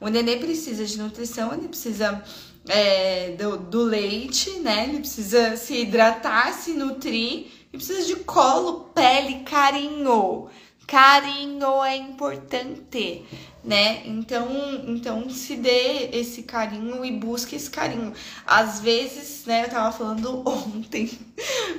O 0.00 0.08
nenê 0.08 0.36
precisa 0.36 0.86
de 0.86 0.96
nutrição, 0.96 1.52
ele 1.52 1.68
precisa 1.68 2.24
é, 2.70 3.32
do, 3.32 3.58
do 3.58 3.82
leite, 3.82 4.60
né? 4.60 4.84
Ele 4.88 5.00
precisa 5.00 5.58
se 5.58 5.82
hidratar, 5.82 6.54
se 6.54 6.72
nutrir 6.72 7.48
e 7.70 7.76
precisa 7.76 8.02
de 8.02 8.16
colo, 8.16 8.90
pele, 8.94 9.40
carinho. 9.40 10.48
Carinho 10.90 11.84
é 11.84 11.94
importante, 11.94 13.24
né? 13.62 14.02
Então, 14.04 14.48
então 14.88 15.30
se 15.30 15.54
dê 15.54 16.10
esse 16.12 16.42
carinho 16.42 17.04
e 17.04 17.12
busque 17.12 17.54
esse 17.54 17.70
carinho. 17.70 18.12
Às 18.44 18.80
vezes, 18.80 19.44
né, 19.46 19.66
eu 19.66 19.70
tava 19.70 19.96
falando 19.96 20.42
ontem 20.44 21.08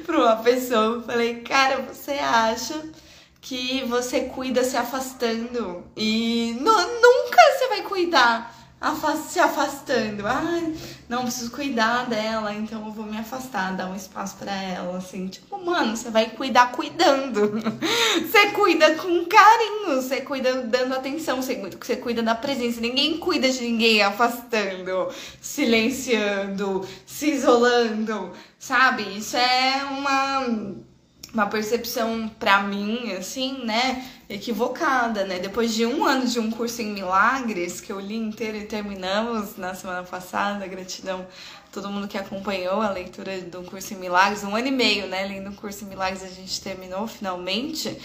pra 0.05 0.17
uma 0.17 0.37
pessoa, 0.37 0.95
eu 0.95 1.03
falei, 1.03 1.41
cara, 1.41 1.81
você 1.81 2.13
acha 2.13 2.81
que 3.41 3.83
você 3.83 4.21
cuida 4.21 4.63
se 4.63 4.77
afastando 4.77 5.83
e 5.97 6.55
nunca 6.61 7.41
você 7.57 7.67
vai 7.67 7.81
cuidar 7.81 8.60
se 9.29 9.39
afastando. 9.39 10.25
Ai, 10.25 10.73
não 11.07 11.23
preciso 11.23 11.51
cuidar 11.51 12.07
dela, 12.07 12.53
então 12.53 12.85
eu 12.85 12.91
vou 12.91 13.05
me 13.05 13.17
afastar, 13.17 13.75
dar 13.75 13.87
um 13.87 13.95
espaço 13.95 14.37
para 14.37 14.51
ela, 14.51 14.97
assim. 14.97 15.27
Tipo, 15.27 15.63
mano, 15.63 15.95
você 15.95 16.09
vai 16.09 16.31
cuidar 16.31 16.71
cuidando. 16.71 17.51
Você 18.21 18.51
cuida 18.51 18.95
com 18.95 19.25
carinho, 19.25 20.01
você 20.01 20.21
cuida 20.21 20.63
dando 20.63 20.93
atenção, 20.93 21.41
você, 21.41 21.55
você 21.55 21.95
cuida 21.95 22.21
da 22.21 22.35
presença. 22.35 22.79
Ninguém 22.79 23.17
cuida 23.17 23.49
de 23.49 23.61
ninguém 23.61 24.01
afastando, 24.01 25.09
silenciando, 25.39 26.85
se 27.05 27.31
isolando, 27.31 28.31
sabe? 28.59 29.17
Isso 29.17 29.37
é 29.37 29.83
uma 29.91 30.45
uma 31.33 31.45
percepção 31.47 32.29
para 32.39 32.61
mim, 32.63 33.13
assim, 33.13 33.63
né, 33.63 34.05
equivocada, 34.33 35.25
né? 35.25 35.39
Depois 35.39 35.73
de 35.73 35.85
um 35.85 36.05
ano 36.05 36.25
de 36.25 36.39
um 36.39 36.49
curso 36.49 36.81
em 36.81 36.93
milagres, 36.93 37.81
que 37.81 37.91
eu 37.91 37.99
li 37.99 38.15
inteiro 38.15 38.57
e 38.57 38.65
terminamos 38.65 39.57
na 39.57 39.75
semana 39.75 40.03
passada, 40.03 40.65
gratidão 40.67 41.25
a 41.67 41.73
todo 41.73 41.89
mundo 41.89 42.07
que 42.07 42.17
acompanhou 42.17 42.81
a 42.81 42.89
leitura 42.89 43.41
do 43.41 43.63
curso 43.63 43.93
em 43.93 43.97
milagres, 43.97 44.43
um 44.43 44.55
ano 44.55 44.67
e 44.67 44.71
meio, 44.71 45.07
né, 45.07 45.25
lendo 45.25 45.49
o 45.49 45.55
curso 45.55 45.83
em 45.83 45.87
milagres, 45.87 46.23
a 46.23 46.27
gente 46.27 46.61
terminou 46.61 47.07
finalmente. 47.07 47.97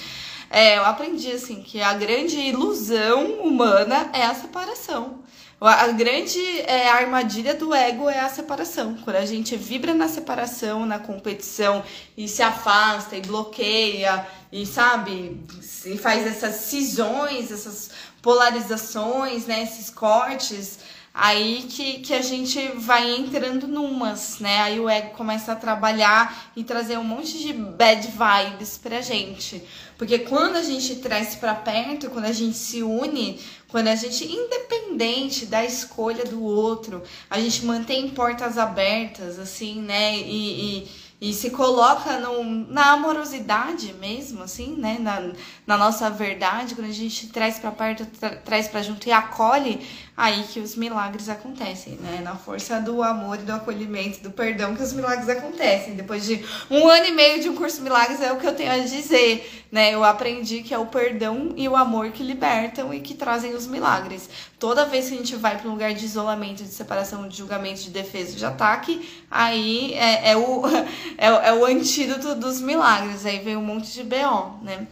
É, 0.51 0.79
eu 0.79 0.85
aprendi, 0.85 1.31
assim, 1.33 1.63
que 1.63 1.81
a 1.81 1.95
grande 1.95 2.39
ilusão 2.39 3.41
humana 3.41 4.11
é 4.13 4.25
a 4.25 4.35
separação. 4.35 5.21
A 5.59 5.89
grande 5.89 6.39
é, 6.67 6.91
armadilha 6.91 7.55
do 7.55 7.73
ego 7.73 8.11
é 8.11 8.21
a 8.21 8.29
separação. 8.29 8.95
Quando 9.03 9.17
a 9.17 9.25
gente 9.25 9.57
vibra 9.57 9.95
na 9.95 10.07
separação, 10.07 10.85
na 10.85 10.99
competição 10.99 11.83
e 12.15 12.29
se 12.29 12.43
afasta 12.43 13.17
e 13.17 13.23
bloqueia 13.23 14.27
e 14.53 14.67
sabe, 14.67 15.41
e 15.87 15.97
faz 15.97 16.27
essas 16.27 16.57
cisões, 16.57 17.51
essas 17.51 17.91
polarizações, 18.21 19.47
né, 19.47 19.63
esses 19.63 19.89
cortes, 19.89 20.79
aí 21.15 21.67
que, 21.71 22.01
que 22.01 22.13
a 22.13 22.21
gente 22.21 22.61
vai 22.77 23.17
entrando 23.17 23.67
numas, 23.67 24.39
né? 24.39 24.61
Aí 24.61 24.79
o 24.79 24.91
ego 24.91 25.15
começa 25.17 25.53
a 25.53 25.57
trabalhar 25.57 26.51
e 26.55 26.63
trazer 26.65 26.99
um 26.99 27.05
monte 27.05 27.39
de 27.39 27.55
bad 27.55 28.07
vibes 28.07 28.77
pra 28.77 29.01
gente. 29.01 29.65
Porque 29.99 30.21
quando 30.21 30.57
a 30.57 30.63
gente 30.63 30.97
traz 30.97 31.35
para 31.35 31.55
perto, 31.55 32.11
quando 32.11 32.27
a 32.27 32.33
gente 32.33 32.57
se 32.57 32.83
une, 32.83 33.41
quando 33.69 33.89
a 33.89 33.95
gente, 33.95 34.25
independente 34.25 35.47
da 35.47 35.65
escolha 35.65 36.25
do 36.25 36.43
outro, 36.43 37.03
a 37.31 37.41
gente 37.41 37.65
mantém 37.65 38.11
portas 38.11 38.59
abertas, 38.59 39.39
assim, 39.39 39.81
né? 39.81 40.17
E, 40.19 40.85
e, 40.85 40.89
e 41.19 41.33
se 41.33 41.49
coloca 41.51 42.21
no, 42.21 42.45
na 42.45 42.93
amorosidade 42.93 43.95
mesmo, 43.95 44.43
assim, 44.43 44.77
né? 44.77 44.99
Na, 45.01 45.33
na 45.67 45.79
nossa 45.79 46.11
verdade, 46.11 46.75
quando 46.75 46.89
a 46.89 46.93
gente 46.93 47.29
traz 47.29 47.59
para 47.59 47.71
perto, 47.71 48.05
tra, 48.07 48.37
traz 48.37 48.69
para 48.69 48.83
junto 48.83 49.09
e 49.09 49.13
acolhe, 49.13 49.81
aí 50.17 50.45
que 50.45 50.61
os 50.61 50.75
milagres 50.75 51.29
acontecem, 51.29 51.97
né? 51.97 52.21
Na 52.23 52.35
força 52.35 52.81
do 52.81 53.03
amor 53.03 53.39
e 53.39 53.43
do 53.43 53.53
acolhimento, 53.53 54.23
do 54.23 54.31
perdão 54.31 54.75
que 54.75 54.83
os 54.83 54.95
milagres 54.95 55.29
acontecem. 55.29 55.95
Depois 55.95 56.25
de 56.25 56.43
um 56.71 56.89
ano 56.89 57.07
e 57.07 57.13
meio 57.13 57.43
de 57.43 57.51
um 57.51 57.55
curso 57.55 57.77
de 57.77 57.83
milagres 57.83 58.23
é 58.23 58.33
o 58.33 58.39
que 58.39 58.47
eu 58.47 58.55
tenho 58.55 58.73
a 58.73 58.79
dizer, 58.79 59.67
né? 59.71 59.93
Eu 59.93 60.03
aprendi 60.03 60.63
que 60.63 60.73
é 60.73 60.79
o 60.79 60.87
perdão 60.87 61.53
e 61.55 61.69
o 61.69 61.77
amor 61.77 62.13
que 62.13 62.23
libertam 62.23 62.95
e 62.95 63.01
que 63.01 63.15
trazem 63.15 63.55
os 63.55 63.67
milagres. 63.67 64.31
Toda 64.59 64.87
vez 64.87 65.09
que 65.09 65.15
a 65.15 65.19
gente 65.19 65.37
vai 65.37 65.59
para 65.59 65.69
um 65.69 65.73
lugar 65.73 65.93
de 65.93 66.07
isolamento, 66.07 66.65
de 66.65 66.71
separação, 66.71 67.29
de 67.29 67.37
julgamento, 67.37 67.83
de 67.83 67.91
defesa, 67.91 68.35
de 68.35 68.45
ataque, 68.47 69.07
aí 69.31 69.93
é, 69.93 70.31
é 70.31 70.37
o, 70.37 70.63
é, 71.19 71.27
é 71.27 71.53
o 71.53 71.67
antídoto 71.67 72.35
dos 72.35 72.59
milagres. 72.63 73.27
Aí 73.27 73.41
vem 73.41 73.57
um 73.57 73.63
monte 73.63 73.93
de 73.93 74.03
BO, 74.03 74.61
né? 74.63 74.87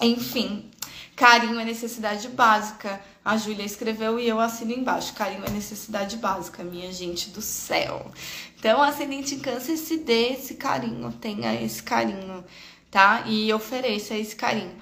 Enfim, 0.00 0.70
carinho 1.16 1.58
é 1.58 1.64
necessidade 1.64 2.28
básica 2.28 3.00
a 3.26 3.36
Júlia 3.36 3.64
escreveu 3.64 4.20
e 4.20 4.28
eu 4.28 4.38
assino 4.38 4.70
embaixo. 4.70 5.12
Carinho 5.12 5.44
é 5.44 5.50
necessidade 5.50 6.16
básica, 6.16 6.62
minha 6.62 6.92
gente 6.92 7.30
do 7.30 7.42
céu. 7.42 8.08
Então, 8.56 8.80
ascendente 8.80 9.34
em 9.34 9.40
câncer, 9.40 9.76
se 9.76 9.96
dê 9.96 10.34
esse 10.34 10.54
carinho, 10.54 11.10
tenha 11.10 11.60
esse 11.60 11.82
carinho, 11.82 12.44
tá? 12.88 13.24
E 13.26 13.52
ofereça 13.52 14.14
esse 14.14 14.36
carinho. 14.36 14.76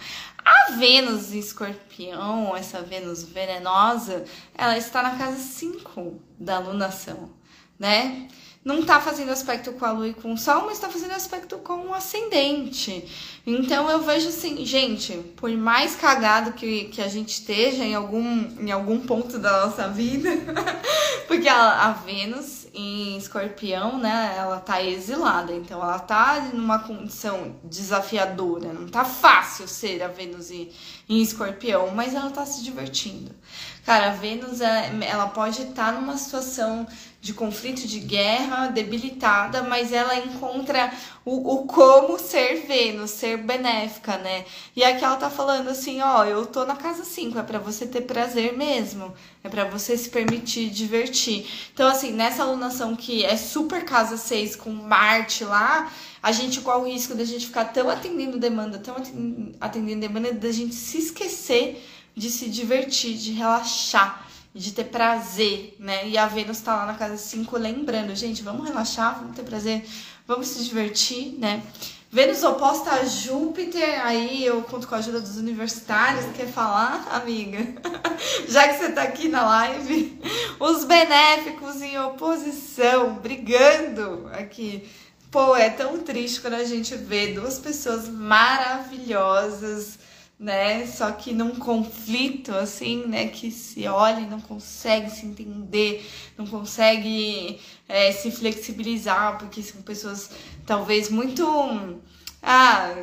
A 0.44 0.72
Vênus 0.72 1.32
em 1.32 1.38
escorpião, 1.38 2.54
essa 2.54 2.82
Vênus 2.82 3.22
venenosa, 3.24 4.26
ela 4.54 4.76
está 4.76 5.02
na 5.02 5.16
casa 5.16 5.38
5 5.38 6.20
da 6.38 6.56
alunação, 6.56 7.30
né? 7.78 8.28
Não 8.64 8.80
está 8.80 8.98
fazendo 8.98 9.30
aspecto 9.30 9.72
com 9.72 9.84
a 9.84 9.92
lua 9.92 10.08
e 10.08 10.14
com 10.14 10.32
o 10.32 10.38
sol, 10.38 10.62
mas 10.64 10.74
está 10.74 10.88
fazendo 10.88 11.12
aspecto 11.12 11.58
com 11.58 11.88
o 11.88 11.94
ascendente. 11.94 13.04
Então 13.46 13.90
eu 13.90 14.00
vejo 14.00 14.28
assim, 14.28 14.64
gente, 14.64 15.12
por 15.36 15.50
mais 15.50 15.94
cagado 15.94 16.52
que, 16.52 16.86
que 16.86 17.02
a 17.02 17.08
gente 17.08 17.28
esteja 17.28 17.84
em 17.84 17.94
algum, 17.94 18.24
em 18.58 18.72
algum 18.72 19.00
ponto 19.00 19.38
da 19.38 19.66
nossa 19.66 19.86
vida, 19.88 20.30
porque 21.28 21.46
a, 21.46 21.88
a 21.88 21.92
Vênus 21.92 22.64
em 22.72 23.16
escorpião, 23.18 23.98
né, 23.98 24.34
ela 24.36 24.58
tá 24.58 24.82
exilada, 24.82 25.52
então 25.52 25.80
ela 25.80 25.98
tá 25.98 26.50
numa 26.52 26.80
condição 26.80 27.54
desafiadora, 27.62 28.72
não 28.72 28.88
tá 28.88 29.04
fácil 29.04 29.68
ser 29.68 30.02
a 30.02 30.08
Vênus 30.08 30.50
em, 30.50 30.70
em 31.08 31.20
escorpião, 31.22 31.90
mas 31.94 32.14
ela 32.14 32.30
tá 32.30 32.44
se 32.44 32.64
divertindo. 32.64 33.30
Cara, 33.84 34.10
a 34.10 34.14
Vênus, 34.14 34.60
é, 34.60 34.90
ela 35.02 35.28
pode 35.28 35.60
estar 35.60 35.92
tá 35.92 36.00
numa 36.00 36.16
situação 36.16 36.86
de 37.24 37.32
conflito, 37.32 37.88
de 37.88 38.00
guerra, 38.00 38.66
debilitada, 38.66 39.62
mas 39.62 39.94
ela 39.94 40.14
encontra 40.14 40.92
o, 41.24 41.54
o 41.54 41.66
como 41.66 42.18
ser 42.18 42.66
Vênus, 42.66 43.12
ser 43.12 43.38
benéfica, 43.38 44.18
né? 44.18 44.44
E 44.76 44.84
aqui 44.84 45.02
ela 45.02 45.16
tá 45.16 45.30
falando 45.30 45.70
assim, 45.70 46.02
ó, 46.02 46.22
eu 46.26 46.44
tô 46.44 46.66
na 46.66 46.76
casa 46.76 47.02
5, 47.02 47.38
é 47.38 47.42
para 47.42 47.58
você 47.58 47.86
ter 47.86 48.02
prazer 48.02 48.54
mesmo, 48.54 49.14
é 49.42 49.48
para 49.48 49.64
você 49.64 49.96
se 49.96 50.10
permitir 50.10 50.68
divertir. 50.68 51.46
Então, 51.72 51.88
assim, 51.88 52.12
nessa 52.12 52.42
alunação 52.42 52.94
que 52.94 53.24
é 53.24 53.38
super 53.38 53.86
casa 53.86 54.18
6 54.18 54.56
com 54.56 54.68
Marte 54.68 55.44
lá, 55.44 55.90
a 56.22 56.30
gente 56.30 56.60
qual 56.60 56.82
o 56.82 56.86
risco 56.86 57.14
da 57.14 57.24
gente 57.24 57.46
ficar 57.46 57.64
tão 57.64 57.88
atendendo 57.88 58.38
demanda, 58.38 58.78
tão 58.78 58.96
atendendo 59.58 60.00
demanda, 60.02 60.30
da 60.30 60.52
gente 60.52 60.74
se 60.74 60.98
esquecer 60.98 61.82
de 62.14 62.28
se 62.28 62.50
divertir, 62.50 63.16
de 63.16 63.32
relaxar 63.32 64.24
de 64.54 64.72
ter 64.72 64.84
prazer, 64.84 65.74
né? 65.80 66.08
E 66.08 66.16
a 66.16 66.26
Vênus 66.26 66.60
tá 66.60 66.76
lá 66.76 66.86
na 66.86 66.94
casa 66.94 67.16
5 67.16 67.58
lembrando, 67.58 68.14
gente, 68.14 68.42
vamos 68.42 68.64
relaxar, 68.64 69.18
vamos 69.18 69.34
ter 69.34 69.42
prazer, 69.42 69.84
vamos 70.26 70.46
se 70.46 70.62
divertir, 70.62 71.34
né? 71.38 71.62
Vênus 72.12 72.44
oposta 72.44 72.92
a 72.92 73.04
Júpiter, 73.04 74.06
aí 74.06 74.46
eu 74.46 74.62
conto 74.62 74.86
com 74.86 74.94
a 74.94 74.98
ajuda 74.98 75.20
dos 75.20 75.36
universitários, 75.36 76.24
quer 76.36 76.46
falar, 76.46 77.04
amiga? 77.10 77.58
Já 78.48 78.68
que 78.68 78.78
você 78.78 78.92
tá 78.92 79.02
aqui 79.02 79.28
na 79.28 79.44
live, 79.44 80.22
os 80.60 80.84
benéficos 80.84 81.82
em 81.82 81.98
oposição, 81.98 83.14
brigando 83.14 84.30
aqui. 84.32 84.88
Pô, 85.32 85.56
é 85.56 85.68
tão 85.68 85.98
triste 85.98 86.40
quando 86.40 86.54
a 86.54 86.62
gente 86.62 86.94
vê 86.94 87.32
duas 87.32 87.58
pessoas 87.58 88.08
maravilhosas 88.08 89.98
né? 90.38 90.86
Só 90.86 91.10
que 91.12 91.32
num 91.32 91.56
conflito 91.56 92.52
assim, 92.52 93.06
né? 93.06 93.28
Que 93.28 93.50
se 93.50 93.86
olha 93.86 94.20
e 94.20 94.26
não 94.26 94.40
consegue 94.40 95.10
se 95.10 95.26
entender, 95.26 96.08
não 96.36 96.46
consegue 96.46 97.60
é, 97.88 98.12
se 98.12 98.30
flexibilizar, 98.30 99.38
porque 99.38 99.62
são 99.62 99.82
pessoas 99.82 100.30
talvez 100.66 101.10
muito. 101.10 102.00
Ah, 102.42 102.94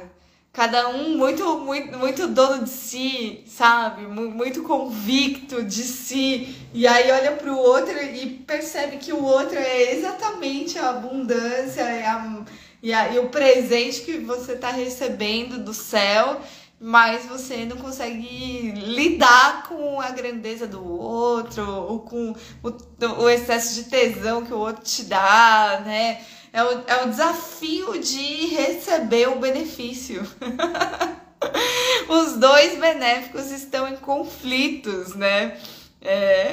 cada 0.53 0.89
um 0.89 1.17
muito, 1.17 1.59
muito, 1.59 1.97
muito 1.97 2.27
dono 2.27 2.63
de 2.63 2.69
si, 2.69 3.43
sabe? 3.47 4.01
Muito 4.03 4.63
convicto 4.63 5.63
de 5.63 5.83
si. 5.83 6.55
E 6.73 6.85
aí 6.85 7.09
olha 7.11 7.31
para 7.31 7.51
o 7.51 7.57
outro 7.57 7.97
e 7.97 8.43
percebe 8.45 8.97
que 8.97 9.13
o 9.13 9.23
outro 9.23 9.57
é 9.57 9.93
exatamente 9.93 10.77
a 10.77 10.89
abundância 10.89 11.81
é 11.81 12.05
a, 12.05 12.43
e, 12.83 12.93
a, 12.93 13.13
e 13.13 13.19
o 13.19 13.29
presente 13.29 14.01
que 14.01 14.17
você 14.17 14.53
está 14.53 14.71
recebendo 14.71 15.63
do 15.63 15.73
céu 15.73 16.41
mas 16.83 17.27
você 17.27 17.63
não 17.63 17.77
consegue 17.77 18.71
lidar 18.71 19.67
com 19.67 20.01
a 20.01 20.09
grandeza 20.09 20.65
do 20.65 20.83
outro, 20.83 21.63
ou 21.63 21.99
com 21.99 22.35
o, 22.63 23.21
o 23.21 23.29
excesso 23.29 23.75
de 23.75 23.83
tesão 23.83 24.43
que 24.43 24.51
o 24.51 24.57
outro 24.57 24.83
te 24.83 25.03
dá, 25.03 25.83
né? 25.85 26.25
É 26.51 26.63
o, 26.63 26.83
é 26.87 27.03
o 27.03 27.09
desafio 27.09 27.99
de 27.99 28.47
receber 28.47 29.29
o 29.29 29.39
benefício. 29.39 30.25
Os 32.09 32.37
dois 32.37 32.79
benéficos 32.79 33.51
estão 33.51 33.87
em 33.87 33.95
conflitos, 33.97 35.13
né? 35.13 35.59
É... 36.01 36.51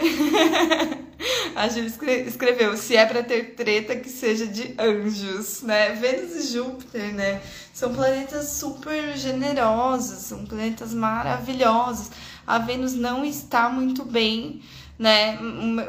A 1.55 1.69
Júlia 1.69 1.91
escreveu: 2.27 2.77
se 2.77 2.97
é 2.97 3.05
para 3.05 3.23
ter 3.23 3.55
treta, 3.55 3.97
que 3.97 4.09
seja 4.09 4.47
de 4.47 4.75
anjos, 4.79 5.63
né? 5.63 5.93
Vênus 5.95 6.37
e 6.37 6.53
Júpiter, 6.53 7.13
né? 7.15 7.43
São 7.73 7.93
planetas 7.93 8.51
super 8.51 9.17
generosos, 9.17 10.19
são 10.19 10.45
planetas 10.45 10.95
maravilhosos. 10.95 12.11
A 12.47 12.59
Vênus 12.59 12.95
não 12.95 13.25
está 13.25 13.69
muito 13.69 14.05
bem, 14.05 14.63
né? 14.99 15.39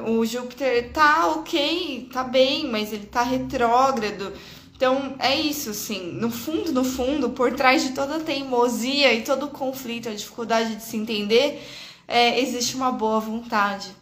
O 0.08 0.26
Júpiter 0.26 0.92
tá 0.92 1.28
ok, 1.28 2.10
tá 2.12 2.24
bem, 2.24 2.68
mas 2.68 2.92
ele 2.92 3.06
tá 3.06 3.22
retrógrado. 3.22 4.34
Então 4.76 5.16
é 5.20 5.36
isso, 5.36 5.74
sim. 5.74 6.14
No 6.14 6.32
fundo, 6.32 6.72
no 6.72 6.84
fundo, 6.84 7.30
por 7.32 7.54
trás 7.54 7.84
de 7.84 7.92
toda 7.92 8.16
a 8.16 8.20
teimosia 8.20 9.14
e 9.14 9.24
todo 9.24 9.48
o 9.48 9.50
conflito, 9.50 10.10
a 10.10 10.14
dificuldade 10.14 10.76
de 10.76 10.84
se 10.84 10.98
entender, 10.98 11.62
é, 12.08 12.40
existe 12.40 12.76
uma 12.76 12.92
boa 12.92 13.20
vontade. 13.20 13.99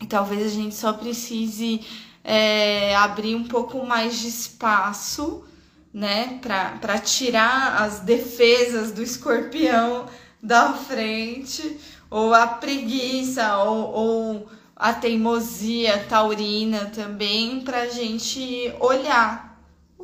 E 0.00 0.06
talvez 0.06 0.46
a 0.46 0.54
gente 0.54 0.74
só 0.74 0.92
precise 0.92 1.84
é, 2.22 2.94
abrir 2.96 3.34
um 3.34 3.44
pouco 3.44 3.84
mais 3.84 4.18
de 4.18 4.28
espaço, 4.28 5.44
né, 5.92 6.38
para 6.40 6.98
tirar 6.98 7.82
as 7.82 8.00
defesas 8.00 8.92
do 8.92 9.02
escorpião 9.02 10.06
da 10.42 10.74
frente, 10.74 11.78
ou 12.10 12.34
a 12.34 12.46
preguiça, 12.46 13.56
ou, 13.58 13.92
ou 13.92 14.48
a 14.76 14.92
teimosia 14.92 16.06
taurina 16.08 16.86
também, 16.86 17.62
para 17.62 17.82
a 17.82 17.88
gente 17.88 18.72
olhar 18.78 19.48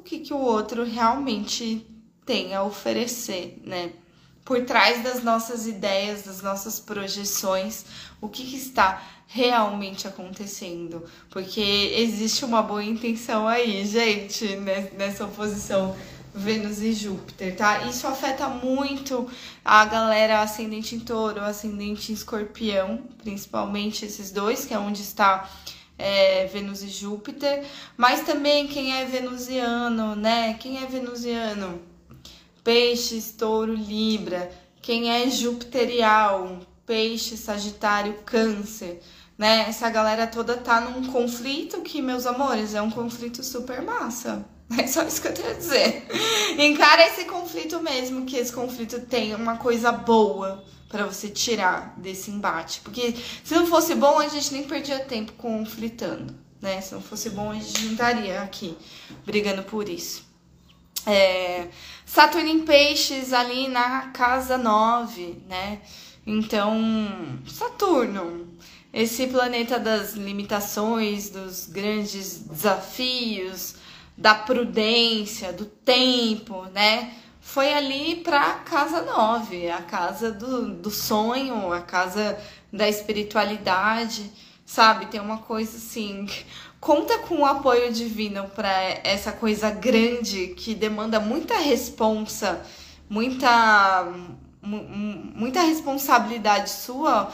que, 0.05 0.21
que 0.21 0.35
o 0.35 0.39
outro 0.39 0.85
realmente 0.85 1.87
tem 2.25 2.55
a 2.55 2.63
oferecer, 2.63 3.61
né? 3.65 3.93
Por 4.45 4.65
trás 4.67 5.03
das 5.03 5.25
nossas 5.25 5.67
ideias, 5.67 6.23
das 6.23 6.43
nossas 6.43 6.79
projeções, 6.79 7.87
o 8.21 8.29
que, 8.29 8.45
que 8.45 8.57
está 8.57 9.03
realmente 9.35 10.07
acontecendo. 10.07 11.05
Porque 11.29 11.61
existe 11.97 12.45
uma 12.45 12.63
boa 12.63 12.85
intenção 12.85 13.49
aí, 13.49 13.85
gente, 13.85 14.47
nessa 14.97 15.25
oposição 15.25 15.97
Vênus 16.33 16.81
e 16.81 16.93
Júpiter, 16.93 17.57
tá? 17.57 17.85
Isso 17.87 18.07
afeta 18.07 18.49
muito 18.49 19.29
a 19.65 19.85
galera 19.85 20.41
ascendente 20.41 20.95
em 20.95 21.01
touro, 21.01 21.41
ascendente 21.41 22.13
em 22.13 22.15
escorpião, 22.15 23.03
principalmente 23.23 24.05
esses 24.05 24.31
dois, 24.31 24.65
que 24.65 24.73
é 24.73 24.79
onde 24.79 25.03
está 25.03 25.51
é, 25.99 26.47
Vênus 26.47 26.83
e 26.85 26.89
Júpiter, 26.89 27.65
mas 27.97 28.21
também 28.21 28.69
quem 28.69 28.97
é 28.97 29.05
venusiano, 29.05 30.15
né? 30.15 30.55
Quem 30.55 30.79
é 30.79 30.87
venusiano? 30.87 31.83
Peixes, 32.63 33.33
touro, 33.33 33.75
libra. 33.75 34.51
Quem 34.81 35.11
é 35.11 35.29
jupiterial? 35.29 36.61
Peixe, 36.87 37.37
sagitário, 37.37 38.15
câncer. 38.25 39.01
Né? 39.37 39.67
Essa 39.69 39.91
galera 39.91 40.27
toda 40.27 40.57
tá 40.57 40.81
num 40.81 41.11
conflito 41.11 41.81
que, 41.81 42.01
meus 42.01 42.27
amores, 42.27 42.75
é 42.75 42.81
um 42.81 42.91
conflito 42.91 43.43
super 43.43 43.83
massa. 43.83 44.45
É 44.79 44.87
só 44.87 45.03
isso 45.03 45.21
que 45.21 45.29
eu 45.29 45.35
tenho 45.35 45.51
a 45.51 45.53
dizer. 45.53 46.07
Encara 46.59 47.07
esse 47.07 47.27
conflito 47.27 47.81
mesmo, 47.83 48.25
que 48.25 48.37
esse 48.37 48.53
conflito 48.53 48.99
tem 49.03 49.35
uma 49.35 49.59
coisa 49.59 49.93
boa 49.93 50.65
para 50.89 51.07
você 51.07 51.29
tirar 51.29 51.95
desse 51.99 52.31
embate. 52.31 52.81
Porque 52.81 53.15
se 53.45 53.55
não 53.55 53.67
fosse 53.67 53.95
bom, 53.95 54.19
a 54.19 54.27
gente 54.27 54.53
nem 54.53 54.65
perdia 54.65 55.01
tempo 55.01 55.33
conflitando, 55.33 56.35
né? 56.63 56.81
Se 56.81 56.95
não 56.95 57.03
fosse 57.03 57.31
bom, 57.31 57.51
a 57.51 57.55
gente 57.55 57.85
não 57.85 57.93
estaria 57.93 58.41
aqui 58.41 58.77
brigando 59.25 59.63
por 59.65 59.89
isso. 59.89 60.25
É, 61.07 61.69
Saturno 62.07 62.49
em 62.49 62.61
Peixes 62.61 63.33
ali 63.33 63.69
na 63.69 64.09
casa 64.09 64.57
9, 64.57 65.43
né? 65.49 65.81
Então, 66.27 66.81
Saturno, 67.47 68.49
esse 68.95 69.27
planeta 69.27 69.77
das 69.77 70.13
limitações, 70.13 71.29
dos 71.29 71.67
grandes 71.67 72.39
desafios, 72.39 73.75
da 74.17 74.37
prudência, 74.37 75.53
do 75.53 75.65
tempo, 75.65 76.67
né? 76.73 77.13
Foi 77.41 77.75
ali 77.75 78.17
para 78.23 78.55
casa 78.61 79.03
9, 79.03 79.69
a 79.69 79.83
casa 79.83 80.31
do, 80.31 80.69
do 80.75 80.91
sonho, 80.93 81.73
a 81.73 81.81
casa 81.81 82.39
da 82.73 82.89
espiritualidade, 82.89 84.31
sabe? 84.65 85.07
Tem 85.07 85.21
uma 85.21 85.39
coisa 85.39 85.77
assim. 85.77 86.29
Conta 86.79 87.19
com 87.19 87.41
o 87.41 87.47
apoio 87.47 87.93
divino 87.93 88.45
para 88.51 88.71
essa 89.03 89.33
coisa 89.33 89.71
grande 89.73 90.55
que 90.57 90.73
demanda 90.73 91.19
muita 91.19 91.59
responsa, 91.59 92.65
muita 93.11 94.07
muita 94.63 95.61
responsabilidade 95.61 96.71
sua 96.71 97.31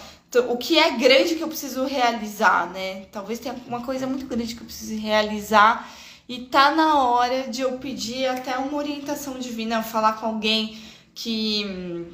o 0.49 0.57
que 0.57 0.79
é 0.79 0.93
grande 0.97 1.35
que 1.35 1.43
eu 1.43 1.49
preciso 1.49 1.85
realizar, 1.85 2.71
né? 2.71 3.07
Talvez 3.11 3.39
tenha 3.39 3.57
uma 3.67 3.83
coisa 3.83 4.07
muito 4.07 4.27
grande 4.27 4.55
que 4.55 4.61
eu 4.61 4.67
preciso 4.67 5.01
realizar 5.01 5.91
e 6.29 6.43
tá 6.43 6.71
na 6.71 7.03
hora 7.03 7.49
de 7.49 7.63
eu 7.63 7.79
pedir 7.79 8.27
até 8.27 8.57
uma 8.57 8.77
orientação 8.77 9.39
divina, 9.39 9.83
falar 9.83 10.13
com 10.15 10.27
alguém 10.27 10.79
que 11.13 12.07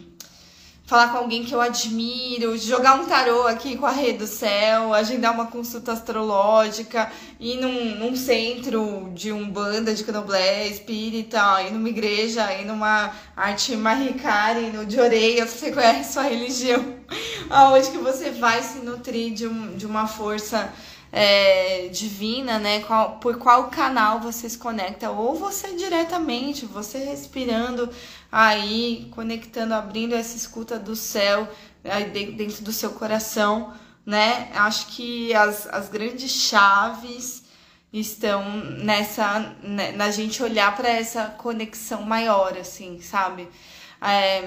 falar 0.87 1.09
com 1.09 1.19
alguém 1.19 1.45
que 1.45 1.53
eu 1.53 1.61
admiro, 1.61 2.57
jogar 2.57 2.95
um 2.95 3.07
tarô 3.07 3.45
aqui 3.49 3.77
com 3.77 3.85
a 3.85 3.91
rede 3.91 4.19
do 4.19 4.27
céu, 4.27 4.95
agendar 4.95 5.35
uma 5.35 5.47
consulta 5.47 5.93
astrológica, 5.93 7.11
ir 7.41 7.57
num, 7.61 7.97
num 7.97 8.15
centro 8.15 9.11
de 9.13 9.33
um 9.33 9.51
banda 9.51 9.93
de 9.93 10.05
candomblé 10.05 10.69
espírita, 10.69 11.61
ir 11.63 11.73
numa 11.73 11.89
igreja, 11.89 12.53
ir 12.55 12.65
numa 12.65 13.13
arte 13.37 13.77
maricari, 13.77 14.71
no 14.71 14.87
de 14.87 15.01
orelha, 15.01 15.45
se 15.49 15.59
você 15.59 15.73
conhece 15.73 16.13
sua 16.13 16.23
religião, 16.23 16.95
aonde 17.51 17.91
que 17.91 17.99
você 17.99 18.31
vai 18.31 18.63
se 18.63 18.79
nutrir 18.79 19.35
de, 19.35 19.49
um, 19.49 19.77
de 19.77 19.87
uma 19.87 20.07
força 20.07 20.73
é, 21.19 21.89
divina, 21.89 22.59
né? 22.59 22.81
Qual, 22.81 23.13
por 23.19 23.39
qual 23.39 23.71
canal 23.71 24.21
você 24.21 24.51
se 24.51 24.59
conecta, 24.59 25.11
ou 25.11 25.35
você 25.35 25.73
diretamente, 25.75 26.67
você 26.67 26.99
respirando 26.99 27.89
aí, 28.31 29.09
conectando, 29.13 29.73
abrindo 29.73 30.15
essa 30.15 30.37
escuta 30.37 30.79
do 30.79 30.95
céu 30.95 31.49
dentro 32.13 32.63
do 32.63 32.71
seu 32.71 32.91
coração, 32.91 33.73
né? 34.05 34.51
Acho 34.55 34.89
que 34.89 35.33
as, 35.33 35.67
as 35.69 35.89
grandes 35.89 36.31
chaves 36.31 37.45
estão 37.91 38.45
nessa, 38.85 39.57
né, 39.63 39.93
na 39.93 40.11
gente 40.11 40.43
olhar 40.43 40.77
para 40.77 40.91
essa 40.91 41.35
conexão 41.39 42.03
maior, 42.03 42.59
assim, 42.59 43.01
sabe? 43.01 43.49
É, 44.03 44.43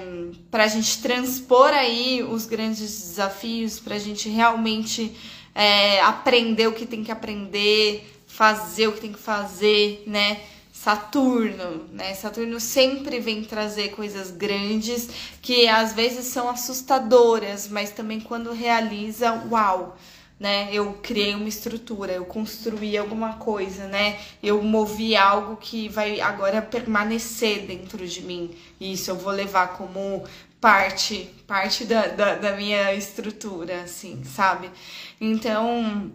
para 0.52 0.62
a 0.62 0.68
gente 0.68 1.02
transpor 1.02 1.70
aí 1.70 2.22
os 2.22 2.46
grandes 2.46 2.78
desafios, 2.80 3.80
para 3.80 3.96
a 3.96 3.98
gente 3.98 4.28
realmente 4.28 5.16
é, 5.54 6.00
aprender 6.00 6.66
o 6.66 6.72
que 6.72 6.86
tem 6.86 7.02
que 7.02 7.12
aprender, 7.12 8.10
fazer 8.26 8.88
o 8.88 8.92
que 8.92 9.00
tem 9.00 9.12
que 9.12 9.18
fazer, 9.18 10.04
né? 10.06 10.40
Saturno, 10.72 11.88
né? 11.92 12.14
Saturno 12.14 12.58
sempre 12.58 13.20
vem 13.20 13.44
trazer 13.44 13.90
coisas 13.90 14.30
grandes 14.30 15.10
que 15.42 15.68
às 15.68 15.92
vezes 15.92 16.26
são 16.26 16.48
assustadoras, 16.48 17.68
mas 17.68 17.90
também 17.90 18.18
quando 18.18 18.50
realiza, 18.52 19.42
uau, 19.50 19.98
né? 20.38 20.70
Eu 20.72 20.94
criei 21.02 21.34
uma 21.34 21.48
estrutura, 21.48 22.12
eu 22.12 22.24
construí 22.24 22.96
alguma 22.96 23.34
coisa, 23.34 23.86
né? 23.88 24.18
Eu 24.42 24.62
movi 24.62 25.14
algo 25.14 25.56
que 25.56 25.86
vai 25.90 26.18
agora 26.22 26.62
permanecer 26.62 27.66
dentro 27.66 28.06
de 28.06 28.22
mim. 28.22 28.50
Isso 28.80 29.10
eu 29.10 29.16
vou 29.16 29.32
levar 29.32 29.74
como 29.74 30.24
parte, 30.60 31.30
parte 31.46 31.84
da, 31.84 32.08
da, 32.08 32.34
da 32.34 32.52
minha 32.56 32.92
estrutura, 32.94 33.82
assim, 33.82 34.22
sabe? 34.24 34.70
Então, 35.20 36.12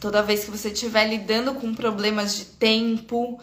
toda 0.00 0.22
vez 0.22 0.44
que 0.44 0.50
você 0.50 0.68
estiver 0.68 1.08
lidando 1.08 1.54
com 1.54 1.74
problemas 1.74 2.36
de 2.36 2.44
tempo, 2.44 3.40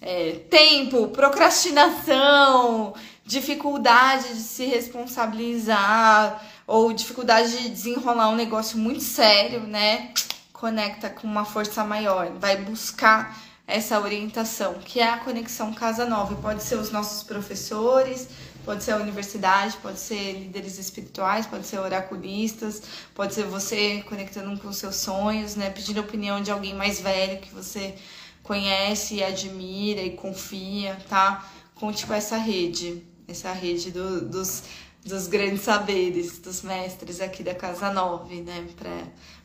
é, 0.00 0.40
tempo, 0.50 1.08
procrastinação, 1.08 2.94
dificuldade 3.24 4.28
de 4.28 4.40
se 4.40 4.64
responsabilizar 4.64 6.42
ou 6.66 6.92
dificuldade 6.92 7.56
de 7.58 7.68
desenrolar 7.68 8.30
um 8.30 8.36
negócio 8.36 8.78
muito 8.78 9.02
sério, 9.02 9.60
né? 9.60 10.12
Conecta 10.52 11.10
com 11.10 11.26
uma 11.26 11.44
força 11.44 11.84
maior, 11.84 12.32
vai 12.38 12.56
buscar 12.56 13.36
essa 13.66 13.98
orientação, 13.98 14.74
que 14.74 15.00
é 15.00 15.08
a 15.08 15.18
conexão 15.18 15.72
Casa 15.72 16.04
Nova. 16.04 16.34
Pode 16.36 16.62
ser 16.62 16.76
os 16.76 16.90
nossos 16.90 17.22
professores, 17.22 18.28
Pode 18.64 18.82
ser 18.82 18.92
a 18.92 18.96
universidade, 18.96 19.76
pode 19.76 19.98
ser 19.98 20.32
líderes 20.32 20.78
espirituais, 20.78 21.46
pode 21.46 21.66
ser 21.66 21.78
oraculistas, 21.78 22.82
pode 23.14 23.34
ser 23.34 23.44
você 23.44 24.02
conectando 24.08 24.58
com 24.58 24.72
seus 24.72 24.96
sonhos, 24.96 25.54
né? 25.54 25.70
Pedindo 25.70 25.98
a 25.98 26.02
opinião 26.02 26.40
de 26.40 26.50
alguém 26.50 26.74
mais 26.74 27.00
velho 27.00 27.40
que 27.40 27.52
você 27.52 27.94
conhece, 28.42 29.22
admira 29.22 30.00
e 30.00 30.12
confia, 30.12 30.96
tá? 31.08 31.46
Conte 31.74 32.06
com 32.06 32.14
essa 32.14 32.38
rede, 32.38 33.04
essa 33.28 33.52
rede 33.52 33.90
do, 33.90 34.22
dos, 34.22 34.62
dos 35.04 35.26
grandes 35.26 35.62
saberes, 35.62 36.38
dos 36.38 36.62
mestres 36.62 37.20
aqui 37.20 37.42
da 37.42 37.54
Casa 37.54 37.90
9, 37.92 38.40
né? 38.40 38.66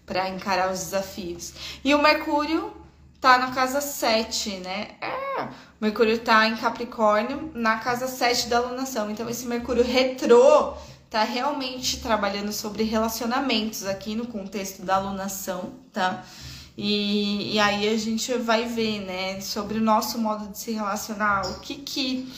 Para 0.05 0.29
encarar 0.29 0.71
os 0.71 0.79
desafios. 0.79 1.53
E 1.83 1.93
o 1.93 2.01
Mercúrio 2.01 2.78
tá 3.19 3.37
na 3.37 3.51
casa 3.51 3.81
7, 3.81 4.57
né? 4.57 4.91
É, 5.01 5.47
Mercúrio 5.79 6.19
tá 6.19 6.47
em 6.47 6.55
Capricórnio, 6.55 7.51
na 7.53 7.77
casa 7.77 8.07
7 8.07 8.47
da 8.47 8.57
alunação. 8.57 9.09
Então, 9.09 9.29
esse 9.29 9.45
Mercúrio 9.45 9.83
retrô 9.83 10.73
tá 11.09 11.23
realmente 11.23 12.01
trabalhando 12.01 12.53
sobre 12.53 12.83
relacionamentos 12.83 13.85
aqui 13.85 14.15
no 14.15 14.27
contexto 14.27 14.83
da 14.83 14.95
alunação, 14.95 15.73
tá? 15.91 16.23
E, 16.77 17.55
e 17.55 17.59
aí 17.59 17.89
a 17.89 17.97
gente 17.97 18.33
vai 18.37 18.65
ver, 18.65 19.01
né, 19.01 19.41
sobre 19.41 19.79
o 19.79 19.81
nosso 19.81 20.17
modo 20.17 20.47
de 20.47 20.57
se 20.57 20.71
relacionar, 20.71 21.45
o 21.47 21.59
que 21.59 21.75
que, 21.75 22.31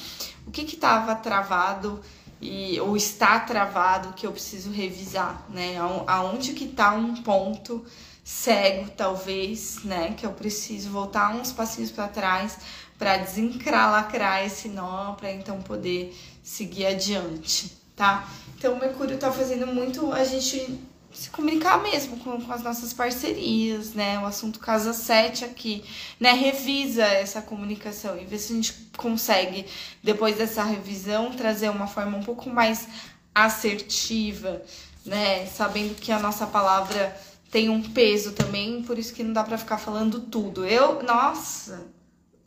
o 0.48 0.52
que 0.52 0.64
que 0.64 0.78
tava 0.78 1.14
travado 1.14 2.02
e, 2.42 2.80
ou 2.80 2.98
está 2.98 3.40
travado 3.40 4.14
que 4.14 4.26
eu 4.26 4.32
preciso 4.32 4.72
revisar, 4.72 5.46
né? 5.50 5.76
Aonde 6.08 6.54
que 6.54 6.68
tá 6.68 6.92
um 6.94 7.14
ponto 7.22 7.86
cego, 8.32 8.90
talvez, 8.96 9.84
né? 9.84 10.14
Que 10.16 10.26
eu 10.26 10.32
preciso 10.32 10.90
voltar 10.90 11.36
uns 11.36 11.52
passinhos 11.52 11.92
para 11.92 12.08
trás 12.08 12.58
para 12.98 13.18
desencralacrar 13.18 14.46
esse 14.46 14.70
nó, 14.70 15.14
para 15.14 15.32
então 15.32 15.62
poder 15.62 16.16
seguir 16.42 16.86
adiante, 16.86 17.76
tá? 17.96 18.28
Então, 18.58 18.74
o 18.74 18.80
Mercúrio 18.80 19.18
tá 19.18 19.32
fazendo 19.32 19.68
muito 19.68 20.12
a 20.14 20.24
gente 20.24 20.80
se 21.12 21.30
comunicar 21.30 21.82
mesmo 21.82 22.18
com, 22.18 22.40
com 22.40 22.54
as 22.54 22.64
nossas 22.64 22.94
parcerias, 22.94 23.94
né? 23.94 24.18
O 24.20 24.26
assunto 24.26 24.60
Casa 24.60 24.94
7 24.94 25.44
aqui, 25.44 25.84
né? 26.20 26.32
Revisa 26.32 27.04
essa 27.04 27.42
comunicação 27.42 28.18
e 28.18 28.24
vê 28.24 28.38
se 28.38 28.54
a 28.54 28.56
gente 28.56 28.74
consegue, 28.96 29.66
depois 30.02 30.38
dessa 30.38 30.64
revisão, 30.64 31.32
trazer 31.32 31.70
uma 31.70 31.88
forma 31.88 32.18
um 32.18 32.24
pouco 32.24 32.50
mais 32.50 32.88
assertiva, 33.36 34.62
né? 35.06 35.46
Sabendo 35.48 35.96
que 35.96 36.12
a 36.12 36.20
nossa 36.20 36.48
palavra 36.48 37.14
tem 37.52 37.70
um 37.70 37.82
peso 37.82 38.32
também, 38.32 38.82
por 38.82 38.98
isso 38.98 39.14
que 39.14 39.24
não 39.24 39.34
dá 39.34 39.44
para 39.44 39.58
ficar 39.58 39.78
falando 39.78 40.22
tudo. 40.22 40.66
Eu, 40.66 41.04
nossa, 41.04 41.86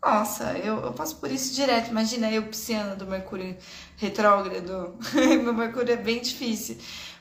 nossa, 0.02 0.52
eu, 0.58 0.80
eu 0.80 0.92
passo 0.92 1.16
por 1.16 1.30
isso 1.30 1.54
direto. 1.54 1.90
Imagina 1.90 2.30
eu, 2.30 2.44
pisciana 2.44 2.96
do 2.96 3.06
Mercúrio 3.06 3.56
retrógrado. 3.98 4.96
Meu 5.14 5.52
Mercúrio 5.52 5.92
é 5.92 5.96
bem 5.96 6.20
difícil. 6.20 6.78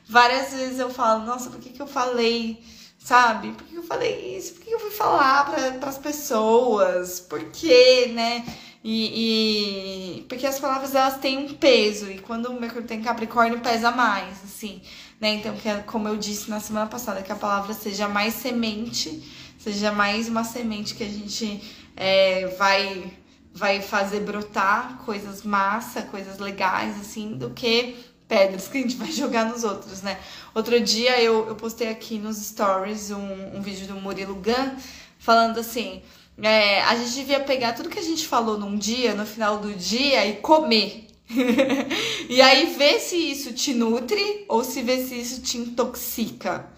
Várias 0.08 0.54
vezes 0.54 0.80
eu 0.80 0.90
falo, 0.90 1.26
nossa, 1.26 1.50
por 1.50 1.60
que, 1.60 1.70
que 1.70 1.82
eu 1.82 1.88
falei, 1.88 2.64
sabe? 3.00 3.52
Por 3.52 3.66
que 3.66 3.76
eu 3.76 3.84
falei 3.84 4.38
isso? 4.38 4.54
Por 4.54 4.64
que 4.64 4.72
eu 4.72 4.80
fui 4.80 4.92
falar 4.92 5.52
para 5.80 5.90
as 5.90 5.98
pessoas? 5.98 7.20
Por 7.20 7.44
quê, 7.52 8.12
né? 8.14 8.46
E, 8.84 10.18
e, 10.18 10.22
porque 10.24 10.46
as 10.46 10.60
palavras 10.60 10.94
elas 10.94 11.18
têm 11.18 11.38
um 11.38 11.54
peso 11.54 12.12
e 12.12 12.20
quando 12.20 12.48
o 12.48 12.60
Mercúrio 12.60 12.86
tem 12.86 13.02
Capricórnio 13.02 13.62
pesa 13.62 13.92
mais, 13.92 14.44
assim, 14.44 14.82
né? 15.24 15.36
Então, 15.36 15.56
que 15.56 15.70
é, 15.70 15.78
como 15.78 16.10
eu 16.10 16.18
disse 16.18 16.50
na 16.50 16.60
semana 16.60 16.86
passada, 16.86 17.22
que 17.22 17.32
a 17.32 17.36
palavra 17.36 17.74
seja 17.74 18.10
mais 18.10 18.34
semente, 18.34 19.24
seja 19.58 19.90
mais 19.90 20.28
uma 20.28 20.44
semente 20.44 20.94
que 20.96 21.04
a 21.04 21.08
gente 21.08 21.64
é, 21.96 22.48
vai 22.58 23.14
vai 23.56 23.82
fazer 23.82 24.22
brotar 24.22 24.98
coisas 25.06 25.44
massa, 25.44 26.02
coisas 26.02 26.40
legais, 26.40 27.00
assim, 27.00 27.38
do 27.38 27.52
que 27.52 27.96
pedras 28.28 28.68
que 28.68 28.80
a 28.80 28.82
gente 28.82 28.98
vai 29.04 29.12
jogar 29.12 29.46
nos 29.46 29.64
outros, 29.64 30.02
né? 30.02 30.20
Outro 30.54 30.78
dia 30.82 31.22
eu, 31.22 31.48
eu 31.48 31.56
postei 31.56 31.88
aqui 31.88 32.20
nos 32.20 32.38
stories 32.38 33.12
um, 33.12 33.58
um 33.58 33.62
vídeo 33.62 33.88
do 33.88 33.96
Murilo 33.96 34.36
Gun 34.36 34.76
falando 35.18 35.58
assim: 35.58 36.02
é, 36.42 36.82
a 36.82 36.98
gente 36.98 37.14
devia 37.14 37.40
pegar 37.40 37.72
tudo 37.72 37.88
que 37.88 38.00
a 38.00 38.04
gente 38.04 38.28
falou 38.28 38.58
num 38.58 38.76
dia, 38.76 39.14
no 39.16 39.26
final 39.26 39.60
do 39.60 39.72
dia, 39.74 40.26
e 40.26 40.36
comer. 40.38 41.13
e 42.30 42.42
aí 42.42 42.76
ver 42.76 43.00
se 43.00 43.16
isso 43.16 43.54
te 43.54 43.74
nutre 43.74 44.46
ou 44.48 44.64
se 44.64 44.82
ver 44.82 45.06
se 45.06 45.20
isso 45.20 45.42
te 45.42 45.58
intoxica. 45.58 46.72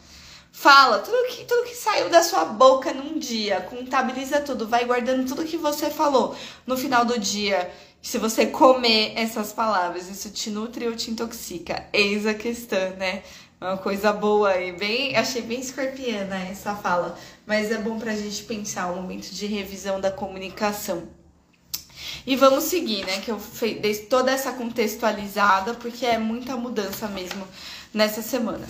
Fala 0.52 1.00
tudo 1.00 1.28
que, 1.28 1.43
tudo 1.43 1.68
que 1.68 1.76
saiu 1.76 2.10
da 2.10 2.24
sua 2.24 2.46
boca 2.46 2.93
num 2.93 3.20
dia, 3.20 3.60
contabiliza 3.62 4.39
tudo, 4.39 4.68
vai 4.68 4.86
guardando 4.86 5.28
tudo 5.28 5.43
que 5.43 5.58
você 5.58 5.89
falou 5.89 6.36
no 6.66 6.78
final 6.78 7.04
do 7.04 7.20
dia. 7.20 7.70
Se 8.02 8.18
você 8.18 8.46
comer 8.46 9.14
essas 9.16 9.52
palavras, 9.52 10.08
isso 10.08 10.30
te 10.30 10.50
nutre 10.50 10.88
ou 10.88 10.96
te 10.96 11.12
intoxica? 11.12 11.88
Eis 11.91 12.26
a 12.26 12.34
questão, 12.34 12.91
né? 12.91 13.24
Uma 13.60 13.78
coisa 13.78 14.14
boa 14.14 14.56
e 14.58 14.72
bem, 14.72 15.16
achei 15.18 15.41
bem 15.41 15.60
escorpiana 15.60 16.38
essa 16.50 16.76
fala, 16.76 17.18
mas 17.46 17.72
é 17.72 17.78
bom 17.78 18.00
pra 18.00 18.16
gente 18.16 18.43
pensar 18.43 18.91
um 18.91 19.02
momento 19.02 19.32
de 19.32 19.46
revisão 19.48 20.00
da 20.00 20.12
comunicação. 20.12 21.08
E 22.26 22.36
vamos 22.36 22.66
seguir, 22.66 23.05
né? 23.05 23.20
Que 23.20 23.32
eu 23.32 23.41
dei 23.82 23.95
toda 23.95 24.32
essa 24.32 24.51
contextualizada, 24.51 25.74
porque 25.76 26.05
é 26.05 26.18
muita 26.18 26.55
mudança 26.55 27.07
mesmo 27.07 27.47
nessa 27.93 28.22
semana. 28.22 28.68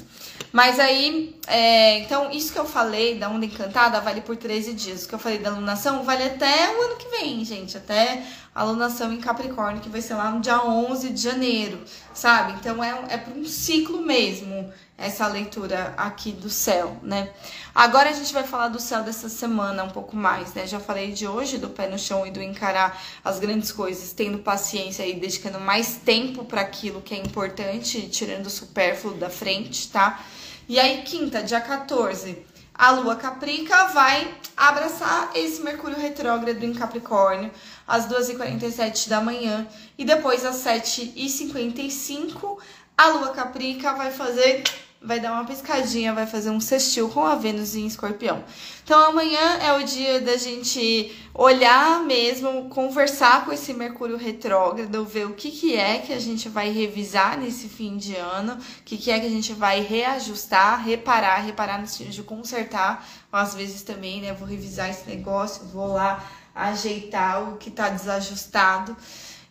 Mas 0.52 0.80
aí, 0.80 1.36
é, 1.48 2.00
então, 2.00 2.32
isso 2.32 2.54
que 2.54 2.60
eu 2.60 2.66
falei 2.66 3.18
da 3.18 3.28
onda 3.28 3.46
encantada 3.46 4.00
vale 4.00 4.22
por 4.22 4.38
13 4.38 4.74
dias. 4.74 5.04
O 5.04 5.10
que 5.10 5.16
eu 5.16 5.20
falei 5.20 5.40
da 5.40 5.50
alunação 5.50 6.04
vale 6.04 6.24
até 6.24 6.70
o 6.78 6.82
ano 6.84 6.96
que 6.96 7.10
vem, 7.10 7.44
gente. 7.44 7.76
Até 7.76 8.24
a 8.54 8.62
alunação 8.62 9.12
em 9.12 9.20
Capricórnio, 9.20 9.82
que 9.82 9.90
vai 9.90 10.02
ser 10.02 10.14
lá 10.14 10.30
no 10.30 10.40
dia 10.40 10.64
11 10.64 11.10
de 11.10 11.22
janeiro, 11.22 11.82
sabe? 12.14 12.54
Então, 12.54 12.84
é, 12.84 13.04
é 13.10 13.18
para 13.18 13.34
um 13.34 13.46
ciclo 13.46 14.02
mesmo 14.02 14.72
essa 14.98 15.28
leitura 15.28 15.94
aqui 15.98 16.32
do 16.32 16.50
céu, 16.50 16.98
né? 17.04 17.30
Agora 17.74 18.10
a 18.10 18.14
gente 18.14 18.34
vai 18.34 18.44
falar 18.44 18.70
do 18.70 18.80
céu 18.80 19.04
dessa 19.04 19.28
semana 19.28 19.84
um 19.84 19.90
pouco 19.90 20.16
mais, 20.16 20.54
né? 20.54 20.66
Já 20.66 20.80
falei 20.80 21.12
de 21.12 21.28
hoje, 21.28 21.58
do 21.58 21.70
pé 21.70 21.88
no 21.88 22.00
chão 22.00 22.26
e 22.26 22.32
do 22.32 22.42
encarar 22.42 23.02
as 23.24 23.38
grandes 23.38 23.72
coisas, 23.72 24.14
tendo 24.14 24.40
paciência 24.40 25.06
e 25.06 25.20
dedicando 25.20 25.60
mais 25.60 25.98
tempo 25.98 26.46
para 26.46 26.62
aquilo 26.62 27.02
que 27.02 27.14
é 27.14 27.18
importante, 27.18 28.08
tirando 28.08 28.46
o 28.46 28.50
supérfluo 28.50 29.16
da 29.16 29.30
frente, 29.30 29.90
tá? 29.90 30.24
E 30.68 30.80
aí, 30.80 31.02
quinta, 31.02 31.44
dia 31.44 31.60
14, 31.60 32.38
a 32.74 32.92
lua 32.92 33.18
caprica 33.18 33.90
vai 33.90 34.34
abraçar 34.56 35.32
esse 35.36 35.62
Mercúrio 35.62 35.98
retrógrado 35.98 36.64
em 36.64 36.74
Capricórnio 36.74 37.52
às 37.86 38.08
2h47 38.08 39.10
da 39.10 39.22
manhã 39.22 39.68
e 39.98 40.06
depois 40.06 40.46
às 40.46 40.56
7h55 40.58 42.58
a 42.98 43.08
lua 43.10 43.30
caprica 43.30 43.94
vai 43.94 44.12
fazer 44.12 44.64
vai 45.06 45.20
dar 45.20 45.34
uma 45.34 45.46
piscadinha, 45.46 46.14
vai 46.14 46.26
fazer 46.26 46.50
um 46.50 46.60
sextil 46.60 47.08
com 47.10 47.24
a 47.24 47.36
Vênus 47.36 47.76
em 47.76 47.86
escorpião. 47.86 48.44
Então 48.84 49.00
amanhã 49.10 49.58
é 49.62 49.74
o 49.74 49.84
dia 49.84 50.20
da 50.22 50.36
gente 50.38 51.16
olhar 51.34 52.02
mesmo, 52.04 52.70
conversar 52.70 53.46
com 53.46 53.52
esse 53.52 53.74
Mercúrio 53.74 54.18
retrógrado, 54.18 55.06
ver 55.06 55.28
o 55.28 55.34
que, 55.34 55.52
que 55.52 55.76
é 55.76 56.00
que 56.00 56.14
a 56.14 56.20
gente 56.20 56.50
vai 56.50 56.72
revisar 56.72 57.38
nesse 57.38 57.68
fim 57.68 57.98
de 57.98 58.16
ano, 58.16 58.54
o 58.54 58.84
que, 58.84 58.98
que 58.98 59.12
é 59.12 59.20
que 59.20 59.26
a 59.26 59.30
gente 59.30 59.54
vai 59.54 59.82
reajustar, 59.82 60.84
reparar, 60.84 61.38
reparar 61.38 61.80
no 61.80 61.88
sentido 61.88 62.12
de 62.12 62.24
consertar, 62.24 63.08
às 63.32 63.54
vezes 63.54 63.82
também, 63.84 64.22
né? 64.22 64.34
Vou 64.34 64.48
revisar 64.48 64.90
esse 64.90 65.08
negócio, 65.08 65.66
vou 65.66 65.88
lá 65.88 66.24
ajeitar 66.54 67.50
o 67.50 67.58
que 67.58 67.70
tá 67.70 67.90
desajustado. 67.90 68.96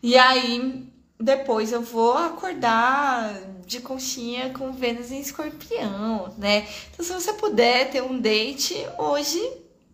E 0.03 0.17
aí 0.17 0.89
depois 1.19 1.73
eu 1.73 1.81
vou 1.81 2.17
acordar 2.17 3.35
de 3.67 3.81
conchinha 3.81 4.51
com 4.51 4.73
Vênus 4.73 5.11
em 5.11 5.21
escorpião, 5.21 6.35
né? 6.37 6.67
Então, 6.93 7.05
se 7.05 7.13
você 7.13 7.33
puder 7.35 7.91
ter 7.91 8.03
um 8.03 8.19
date 8.19 8.75
hoje, 8.99 9.41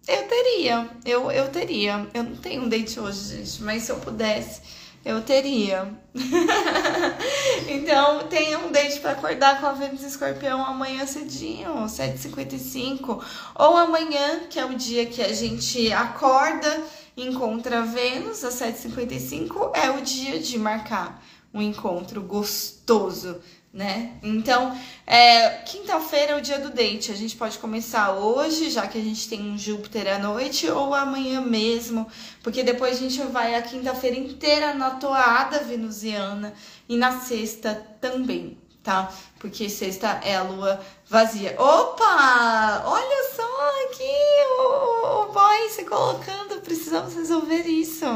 eu 0.08 0.26
teria. 0.26 0.90
Eu, 1.04 1.30
eu 1.30 1.48
teria. 1.48 2.08
Eu 2.14 2.24
não 2.24 2.36
tenho 2.36 2.62
um 2.62 2.68
date 2.68 2.98
hoje, 2.98 3.36
gente, 3.36 3.62
mas 3.62 3.82
se 3.82 3.92
eu 3.92 3.96
pudesse, 3.98 4.62
eu 5.04 5.20
teria. 5.22 5.94
então, 7.68 8.26
tenha 8.28 8.58
um 8.58 8.72
date 8.72 8.98
para 9.00 9.12
acordar 9.12 9.60
com 9.60 9.66
a 9.66 9.72
Vênus 9.72 10.02
em 10.02 10.06
escorpião 10.06 10.64
amanhã 10.64 11.06
cedinho, 11.06 11.84
7h55. 11.84 13.22
Ou 13.54 13.76
amanhã, 13.76 14.40
que 14.48 14.58
é 14.58 14.64
o 14.64 14.74
dia 14.74 15.06
que 15.06 15.22
a 15.22 15.32
gente 15.32 15.92
acorda 15.92 16.82
encontra 17.22 17.82
Vênus 17.82 18.44
às 18.44 18.54
7h55, 18.54 19.72
é 19.74 19.90
o 19.90 20.02
dia 20.02 20.38
de 20.38 20.58
marcar 20.58 21.22
um 21.52 21.60
encontro 21.60 22.22
gostoso, 22.22 23.40
né? 23.72 24.14
Então, 24.22 24.76
é, 25.06 25.48
quinta-feira 25.58 26.32
é 26.32 26.36
o 26.36 26.40
dia 26.40 26.58
do 26.58 26.70
date. 26.70 27.12
A 27.12 27.14
gente 27.14 27.36
pode 27.36 27.58
começar 27.58 28.12
hoje, 28.12 28.70
já 28.70 28.86
que 28.86 28.98
a 28.98 29.02
gente 29.02 29.28
tem 29.28 29.40
um 29.40 29.58
Júpiter 29.58 30.12
à 30.12 30.18
noite, 30.18 30.68
ou 30.68 30.94
amanhã 30.94 31.40
mesmo, 31.40 32.06
porque 32.42 32.62
depois 32.62 32.96
a 32.96 33.00
gente 33.00 33.20
vai 33.24 33.54
a 33.54 33.62
quinta-feira 33.62 34.16
inteira 34.16 34.74
na 34.74 34.90
toada 34.90 35.60
venusiana 35.60 36.52
e 36.88 36.96
na 36.96 37.20
sexta 37.20 37.74
também, 38.00 38.58
tá? 38.82 39.12
Porque 39.38 39.68
sexta 39.68 40.20
é 40.24 40.36
a 40.36 40.42
lua 40.42 40.80
vazia. 41.10 41.56
Opa! 41.58 42.84
Olha 42.86 43.32
só 43.34 43.84
aqui 43.84 44.16
o, 44.60 45.22
o 45.22 45.32
boy 45.32 45.68
se 45.68 45.84
colocando. 45.84 46.60
Precisamos 46.62 47.14
resolver 47.14 47.66
isso. 47.66 48.06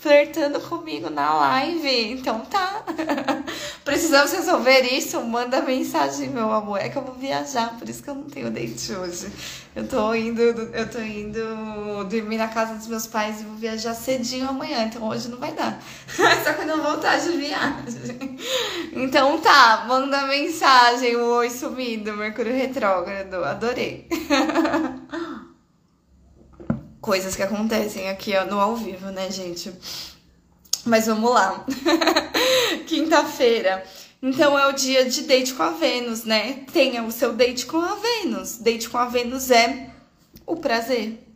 Flertando 0.00 0.60
comigo 0.60 1.10
na 1.10 1.34
live. 1.34 2.12
Então 2.12 2.38
tá. 2.42 2.84
Precisamos 3.84 4.30
resolver 4.30 4.82
isso. 4.82 5.20
Manda 5.22 5.60
mensagem, 5.60 6.28
meu 6.28 6.52
amor. 6.52 6.78
É 6.78 6.88
que 6.88 6.96
eu 6.96 7.02
vou 7.02 7.16
viajar, 7.16 7.76
por 7.76 7.88
isso 7.88 8.00
que 8.00 8.08
eu 8.08 8.14
não 8.14 8.22
tenho 8.22 8.48
date 8.48 8.92
hoje. 8.92 9.26
Eu 9.74 9.88
tô 9.88 10.14
indo, 10.14 10.40
eu 10.40 10.88
tô 10.88 11.00
indo 11.00 12.04
dormir 12.08 12.36
na 12.36 12.46
casa 12.46 12.74
dos 12.74 12.86
meus 12.86 13.08
pais 13.08 13.40
e 13.40 13.44
vou 13.44 13.56
viajar 13.56 13.92
cedinho 13.92 14.48
amanhã. 14.48 14.84
Então 14.84 15.02
hoje 15.02 15.28
não 15.28 15.38
vai 15.38 15.52
dar. 15.52 15.82
Só 16.44 16.52
quando 16.52 16.68
eu 16.68 16.80
voltar 16.80 17.18
de 17.18 17.36
viagem. 17.36 18.38
Então 18.92 19.38
tá, 19.40 19.84
manda 19.88 20.28
mensagem. 20.28 21.16
Oi 21.16 21.50
sumido, 21.50 22.12
Mercúrio 22.14 22.54
retrógrado. 22.54 23.42
Adorei. 23.44 24.06
Coisas 27.00 27.36
que 27.36 27.42
acontecem 27.42 28.08
aqui 28.08 28.32
no 28.44 28.58
ao 28.58 28.76
vivo, 28.76 29.06
né, 29.10 29.30
gente? 29.30 29.72
Mas 30.84 31.06
vamos 31.06 31.30
lá. 31.30 31.64
Quinta-feira. 32.86 33.84
Então 34.20 34.58
é 34.58 34.66
o 34.66 34.72
dia 34.72 35.08
de 35.08 35.22
date 35.22 35.54
com 35.54 35.62
a 35.62 35.70
Vênus, 35.70 36.24
né? 36.24 36.64
Tenha 36.72 37.04
o 37.04 37.12
seu 37.12 37.32
date 37.32 37.66
com 37.66 37.78
a 37.78 37.94
Vênus. 37.94 38.58
Date 38.58 38.88
com 38.88 38.98
a 38.98 39.04
Vênus 39.04 39.50
é 39.50 39.90
o 40.44 40.56
prazer. 40.56 41.27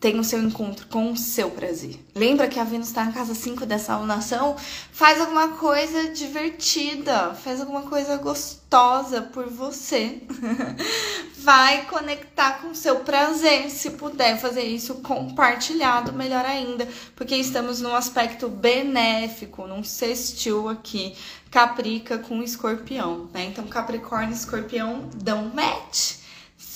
Tenha 0.00 0.20
o 0.20 0.24
seu 0.24 0.40
encontro 0.40 0.86
com 0.86 1.10
o 1.10 1.16
seu 1.16 1.50
prazer. 1.50 1.98
Lembra 2.14 2.46
que 2.46 2.60
a 2.60 2.64
Vênus 2.64 2.88
está 2.88 3.04
na 3.04 3.12
casa 3.12 3.34
5 3.34 3.66
dessa 3.66 3.94
alunação? 3.94 4.56
Faz 4.92 5.20
alguma 5.20 5.48
coisa 5.48 6.10
divertida, 6.10 7.34
faz 7.34 7.60
alguma 7.60 7.82
coisa 7.82 8.16
gostosa 8.16 9.22
por 9.22 9.48
você. 9.48 10.22
Vai 11.38 11.86
conectar 11.86 12.60
com 12.60 12.68
o 12.68 12.74
seu 12.74 12.96
prazer. 13.00 13.70
Se 13.70 13.90
puder 13.90 14.38
fazer 14.38 14.62
isso 14.62 14.96
compartilhado, 14.96 16.12
melhor 16.12 16.44
ainda, 16.44 16.86
porque 17.16 17.34
estamos 17.34 17.80
num 17.80 17.94
aspecto 17.94 18.48
benéfico, 18.48 19.66
num 19.66 19.82
sextil 19.82 20.68
aqui, 20.68 21.14
Caprica 21.50 22.18
com 22.18 22.42
Escorpião, 22.42 23.28
né? 23.32 23.46
Então, 23.46 23.66
Capricórnio 23.66 24.30
e 24.30 24.34
Escorpião 24.34 25.08
dão 25.14 25.50
match 25.54 26.17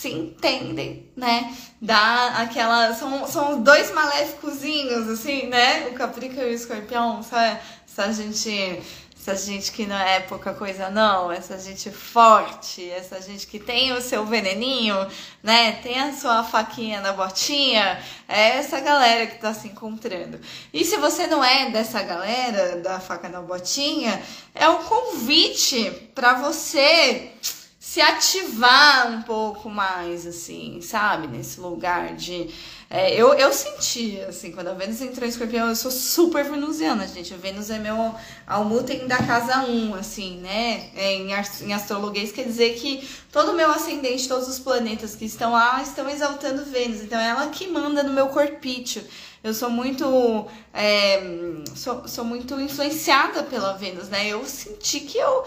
se 0.03 0.11
entendem, 0.11 1.09
né? 1.17 1.57
Dá 1.81 2.39
aquela. 2.39 2.93
São, 2.93 3.27
são 3.29 3.63
dois 3.63 3.93
maléficozinhos, 3.93 5.09
assim, 5.09 5.47
né? 5.47 5.87
O 5.87 5.95
Caprica 5.95 6.43
e 6.43 6.51
o 6.51 6.53
Escorpião, 6.53 7.23
sabe? 7.23 7.61
Essa 7.89 8.13
gente. 8.13 8.83
Essa 9.25 9.37
gente 9.37 9.71
que 9.71 9.87
não 9.87 9.97
é 9.97 10.19
pouca 10.19 10.53
coisa, 10.53 10.91
não. 10.91 11.31
Essa 11.31 11.57
gente 11.57 11.89
forte, 11.93 12.91
essa 12.91 13.23
gente 13.23 13.47
que 13.47 13.61
tem 13.61 13.93
o 13.93 14.01
seu 14.01 14.27
veneninho, 14.27 14.97
né? 15.41 15.79
Tem 15.81 16.01
a 16.01 16.13
sua 16.13 16.43
faquinha 16.43 17.01
na 17.01 17.13
botinha. 17.13 18.03
É 18.27 18.57
essa 18.57 18.81
galera 18.81 19.29
que 19.29 19.39
tá 19.39 19.55
se 19.55 19.69
encontrando. 19.69 20.41
E 20.75 20.85
se 20.85 20.97
você 20.97 21.29
não 21.29 21.45
é 21.45 21.71
dessa 21.71 22.03
galera 22.03 22.81
da 22.81 22.99
faca 22.99 23.29
na 23.29 23.41
botinha, 23.41 24.21
é 24.53 24.69
um 24.69 24.83
convite 24.83 25.89
para 26.13 26.35
você 26.35 27.31
se 27.93 28.01
ativar 28.01 29.13
um 29.13 29.21
pouco 29.21 29.69
mais, 29.69 30.27
assim, 30.27 30.81
sabe? 30.81 31.27
Nesse 31.27 31.61
lugar 31.61 32.15
de. 32.15 32.49
É, 32.89 33.15
eu, 33.15 33.35
eu 33.35 33.53
senti, 33.53 34.19
assim, 34.23 34.51
quando 34.51 34.69
a 34.69 34.73
Vênus 34.73 35.03
entrou 35.03 35.27
em 35.27 35.29
escorpião, 35.29 35.69
eu 35.69 35.77
sou 35.77 35.91
super 35.91 36.43
venusiana, 36.43 37.07
gente. 37.07 37.35
A 37.35 37.37
Vênus 37.37 37.69
é 37.69 37.79
meu 37.79 38.15
almutem 38.47 39.07
da 39.07 39.19
casa 39.19 39.67
1, 39.67 39.95
assim, 39.95 40.39
né? 40.39 40.89
É, 40.95 41.17
em, 41.17 41.33
em 41.33 41.75
astrologuês 41.75 42.33
quer 42.33 42.47
dizer 42.47 42.77
que 42.77 43.07
todo 43.31 43.53
o 43.53 43.55
meu 43.55 43.71
ascendente, 43.71 44.27
todos 44.27 44.49
os 44.49 44.59
planetas 44.59 45.15
que 45.15 45.27
estão 45.27 45.53
lá, 45.53 45.83
estão 45.83 46.09
exaltando 46.09 46.65
Vênus. 46.65 47.03
Então 47.03 47.21
é 47.21 47.29
ela 47.29 47.49
que 47.49 47.69
manda 47.69 48.03
no 48.03 48.15
meu 48.15 48.29
corpício. 48.29 49.05
Eu 49.43 49.53
sou 49.53 49.71
muito. 49.71 50.47
É, 50.73 51.21
sou, 51.75 52.07
sou 52.07 52.25
muito 52.25 52.61
influenciada 52.61 53.43
pela 53.43 53.73
Vênus, 53.73 54.09
né? 54.09 54.29
Eu 54.29 54.45
senti 54.45 55.01
que 55.01 55.19
eu 55.19 55.45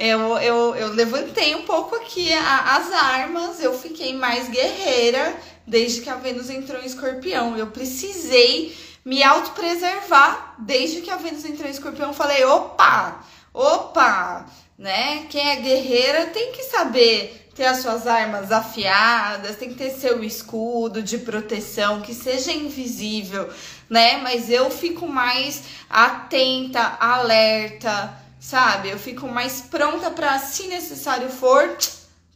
eu, 0.00 0.38
eu, 0.38 0.76
eu 0.76 0.88
levantei 0.92 1.56
um 1.56 1.62
pouco 1.62 1.96
aqui 1.96 2.32
a, 2.32 2.76
as 2.76 2.92
armas, 2.92 3.60
eu 3.60 3.76
fiquei 3.76 4.14
mais 4.14 4.48
guerreira 4.48 5.36
desde 5.66 6.02
que 6.02 6.08
a 6.08 6.14
Vênus 6.14 6.48
entrou 6.48 6.80
em 6.80 6.86
escorpião. 6.86 7.56
Eu 7.56 7.66
precisei 7.66 8.76
me 9.04 9.24
autopreservar 9.24 10.54
desde 10.60 11.00
que 11.00 11.10
a 11.10 11.16
Vênus 11.16 11.44
entrou 11.44 11.66
em 11.66 11.72
escorpião. 11.72 12.14
Falei, 12.14 12.44
opa, 12.44 13.24
opa, 13.52 14.46
né? 14.78 15.26
Quem 15.28 15.48
é 15.48 15.56
guerreira 15.56 16.26
tem 16.26 16.52
que 16.52 16.62
saber 16.64 17.48
ter 17.54 17.64
as 17.64 17.78
suas 17.78 18.06
armas 18.06 18.52
afiadas, 18.52 19.56
tem 19.56 19.70
que 19.70 19.74
ter 19.74 19.90
seu 19.90 20.22
escudo 20.22 21.02
de 21.02 21.18
proteção 21.18 22.00
que 22.00 22.14
seja 22.14 22.52
invisível, 22.52 23.52
né? 23.90 24.18
Mas 24.18 24.48
eu 24.48 24.70
fico 24.70 25.08
mais 25.08 25.64
atenta, 25.90 26.96
alerta 27.00 28.16
sabe? 28.38 28.90
Eu 28.90 28.98
fico 28.98 29.26
mais 29.26 29.60
pronta 29.62 30.10
para, 30.10 30.38
se 30.38 30.66
necessário 30.68 31.28
for, 31.28 31.76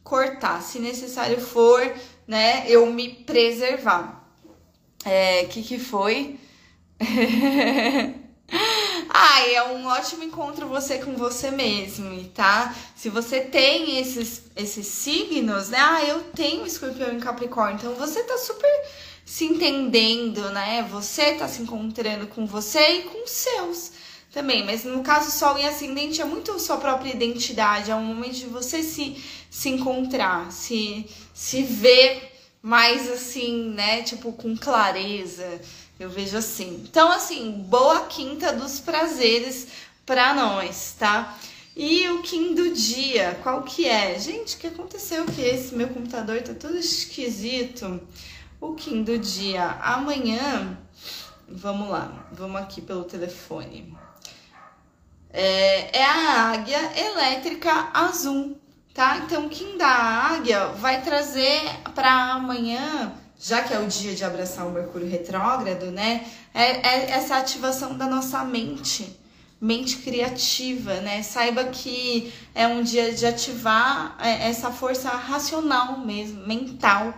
cortar, 0.03 0.61
se 0.61 0.79
necessário 0.79 1.39
for, 1.39 1.81
né, 2.27 2.65
eu 2.67 2.85
me 2.87 3.09
preservar. 3.09 4.21
É, 5.05 5.45
que 5.45 5.61
que 5.61 5.79
foi? 5.79 6.39
Ai, 9.09 9.55
é 9.55 9.63
um 9.67 9.85
ótimo 9.87 10.23
encontro 10.23 10.67
você 10.67 10.99
com 10.99 11.15
você 11.15 11.51
mesmo, 11.51 12.23
tá? 12.29 12.73
Se 12.95 13.09
você 13.09 13.41
tem 13.41 13.99
esses, 13.99 14.43
esses 14.55 14.87
signos, 14.87 15.69
né? 15.69 15.77
Ah, 15.79 16.03
eu 16.05 16.21
tenho 16.35 16.65
escorpião 16.65 17.11
em 17.11 17.19
Capricórnio, 17.19 17.75
então 17.75 17.93
você 17.95 18.23
tá 18.23 18.37
super 18.37 18.69
se 19.25 19.45
entendendo, 19.45 20.49
né? 20.51 20.87
Você 20.91 21.33
tá 21.33 21.47
se 21.47 21.61
encontrando 21.61 22.27
com 22.27 22.45
você 22.45 22.99
e 22.99 23.01
com 23.03 23.23
os 23.23 23.31
seus 23.31 23.91
também, 24.33 24.65
mas 24.65 24.83
no 24.83 25.03
caso 25.03 25.29
Sol 25.29 25.59
e 25.59 25.65
Ascendente 25.65 26.19
é 26.19 26.25
muito 26.25 26.57
sua 26.59 26.77
própria 26.77 27.11
identidade, 27.11 27.91
é 27.91 27.95
um 27.95 28.03
momento 28.03 28.33
de 28.33 28.47
você 28.47 28.81
se, 28.81 29.23
se 29.47 29.69
encontrar, 29.69 30.51
se, 30.51 31.05
se 31.33 31.61
ver 31.61 32.31
mais 32.63 33.11
assim, 33.11 33.69
né? 33.69 34.01
Tipo, 34.01 34.31
com 34.33 34.57
clareza. 34.57 35.61
Eu 35.99 36.09
vejo 36.09 36.37
assim. 36.37 36.83
Então, 36.87 37.11
assim, 37.11 37.63
boa 37.67 38.05
quinta 38.05 38.51
dos 38.53 38.79
prazeres 38.79 39.67
para 40.05 40.33
nós, 40.33 40.95
tá? 40.97 41.37
E 41.75 42.07
o 42.09 42.21
Kim 42.21 42.53
do 42.53 42.71
dia, 42.73 43.39
qual 43.41 43.63
que 43.63 43.87
é? 43.87 44.19
Gente, 44.19 44.55
o 44.55 44.59
que 44.59 44.67
aconteceu 44.67 45.25
que 45.25 45.41
esse 45.41 45.75
meu 45.75 45.89
computador 45.89 46.41
tá 46.41 46.53
todo 46.53 46.77
esquisito? 46.77 48.01
O 48.59 48.75
Kim 48.75 49.03
do 49.03 49.17
dia, 49.17 49.65
amanhã, 49.81 50.77
vamos 51.47 51.89
lá, 51.89 52.27
vamos 52.31 52.61
aqui 52.61 52.81
pelo 52.81 53.03
telefone 53.03 53.95
é, 55.33 55.97
é 55.97 56.05
a 56.05 56.51
águia 56.51 56.91
elétrica 56.95 57.89
azul, 57.91 58.55
tá? 58.93 59.17
Então, 59.17 59.49
quem 59.49 59.75
da 59.77 59.87
águia 59.87 60.67
vai 60.67 61.01
trazer 61.01 61.59
para 61.95 62.33
amanhã, 62.33 63.11
já 63.43 63.61
que 63.61 63.73
é 63.73 63.79
o 63.79 63.85
dia 63.87 64.15
de 64.15 64.23
abraçar 64.23 64.65
o 64.65 64.71
Mercúrio 64.71 65.09
retrógrado, 65.09 65.91
né? 65.91 66.25
É, 66.53 66.87
é 66.87 67.11
essa 67.11 67.35
ativação 67.35 67.97
da 67.97 68.07
nossa 68.07 68.41
mente, 68.45 69.19
mente 69.59 69.97
criativa, 69.97 70.93
né? 71.01 71.21
Saiba 71.23 71.65
que 71.65 72.31
é 72.55 72.65
um 72.65 72.81
dia 72.81 73.13
de 73.13 73.25
ativar 73.25 74.15
é, 74.17 74.47
essa 74.47 74.71
força 74.71 75.09
racional 75.09 75.99
mesmo, 75.99 76.47
mental 76.47 77.13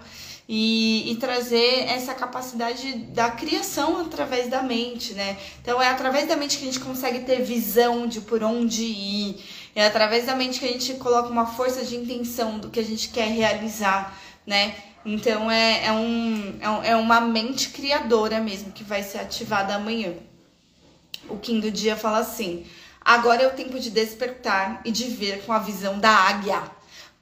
e, 0.49 1.11
e, 1.11 1.15
trazer 1.17 1.86
essa 1.88 2.15
capacidade 2.15 2.93
da 3.13 3.30
criação 3.30 3.99
através 3.99 4.49
da 4.49 4.63
mente, 4.63 5.13
né? 5.13 5.38
Então 5.61 5.80
é 5.80 5.89
através 5.89 6.28
da 6.28 6.36
mente 6.36 6.57
que 6.57 6.63
a 6.63 6.71
gente 6.71 6.80
consegue 6.80 7.19
ter 7.19 7.43
visão 7.43 8.07
de 8.07 8.19
por 8.21 8.41
onde 8.43 8.84
ir, 8.84 9.43
é 9.76 9.86
através 9.86 10.26
da 10.26 10.36
mente 10.36 10.59
que 10.59 10.65
a 10.65 10.71
gente 10.71 10.95
coloca 10.95 11.30
uma 11.30 11.45
força 11.45 11.86
de 11.86 11.95
intenção 11.95 12.57
do 12.57 12.71
que 12.71 12.80
a 12.80 12.84
gente 12.84 13.09
quer 13.09 13.28
realizar, 13.28 14.19
né? 14.43 14.73
Então 15.06 15.49
é, 15.51 15.86
é, 15.86 15.91
um, 15.91 16.58
é, 16.60 16.89
é 16.89 16.95
uma 16.95 17.22
mente 17.22 17.70
criadora 17.70 18.39
mesmo 18.39 18.72
que 18.72 18.84
vai 18.84 19.03
ser 19.03 19.20
ativada 19.20 19.76
amanhã. 19.76 20.14
O 21.30 21.38
Kim 21.38 21.60
do 21.60 21.70
dia 21.70 21.95
fala 21.95 22.20
assim: 22.20 22.66
agora 22.99 23.43
é 23.43 23.47
o 23.47 23.53
tempo 23.53 23.80
de 23.80 23.91
despertar 23.91 24.82
e 24.84 24.91
de 24.91 25.06
ver 25.06 25.45
com 25.45 25.53
a 25.53 25.60
visão 25.60 25.99
da 25.99 26.10
águia. 26.10 26.64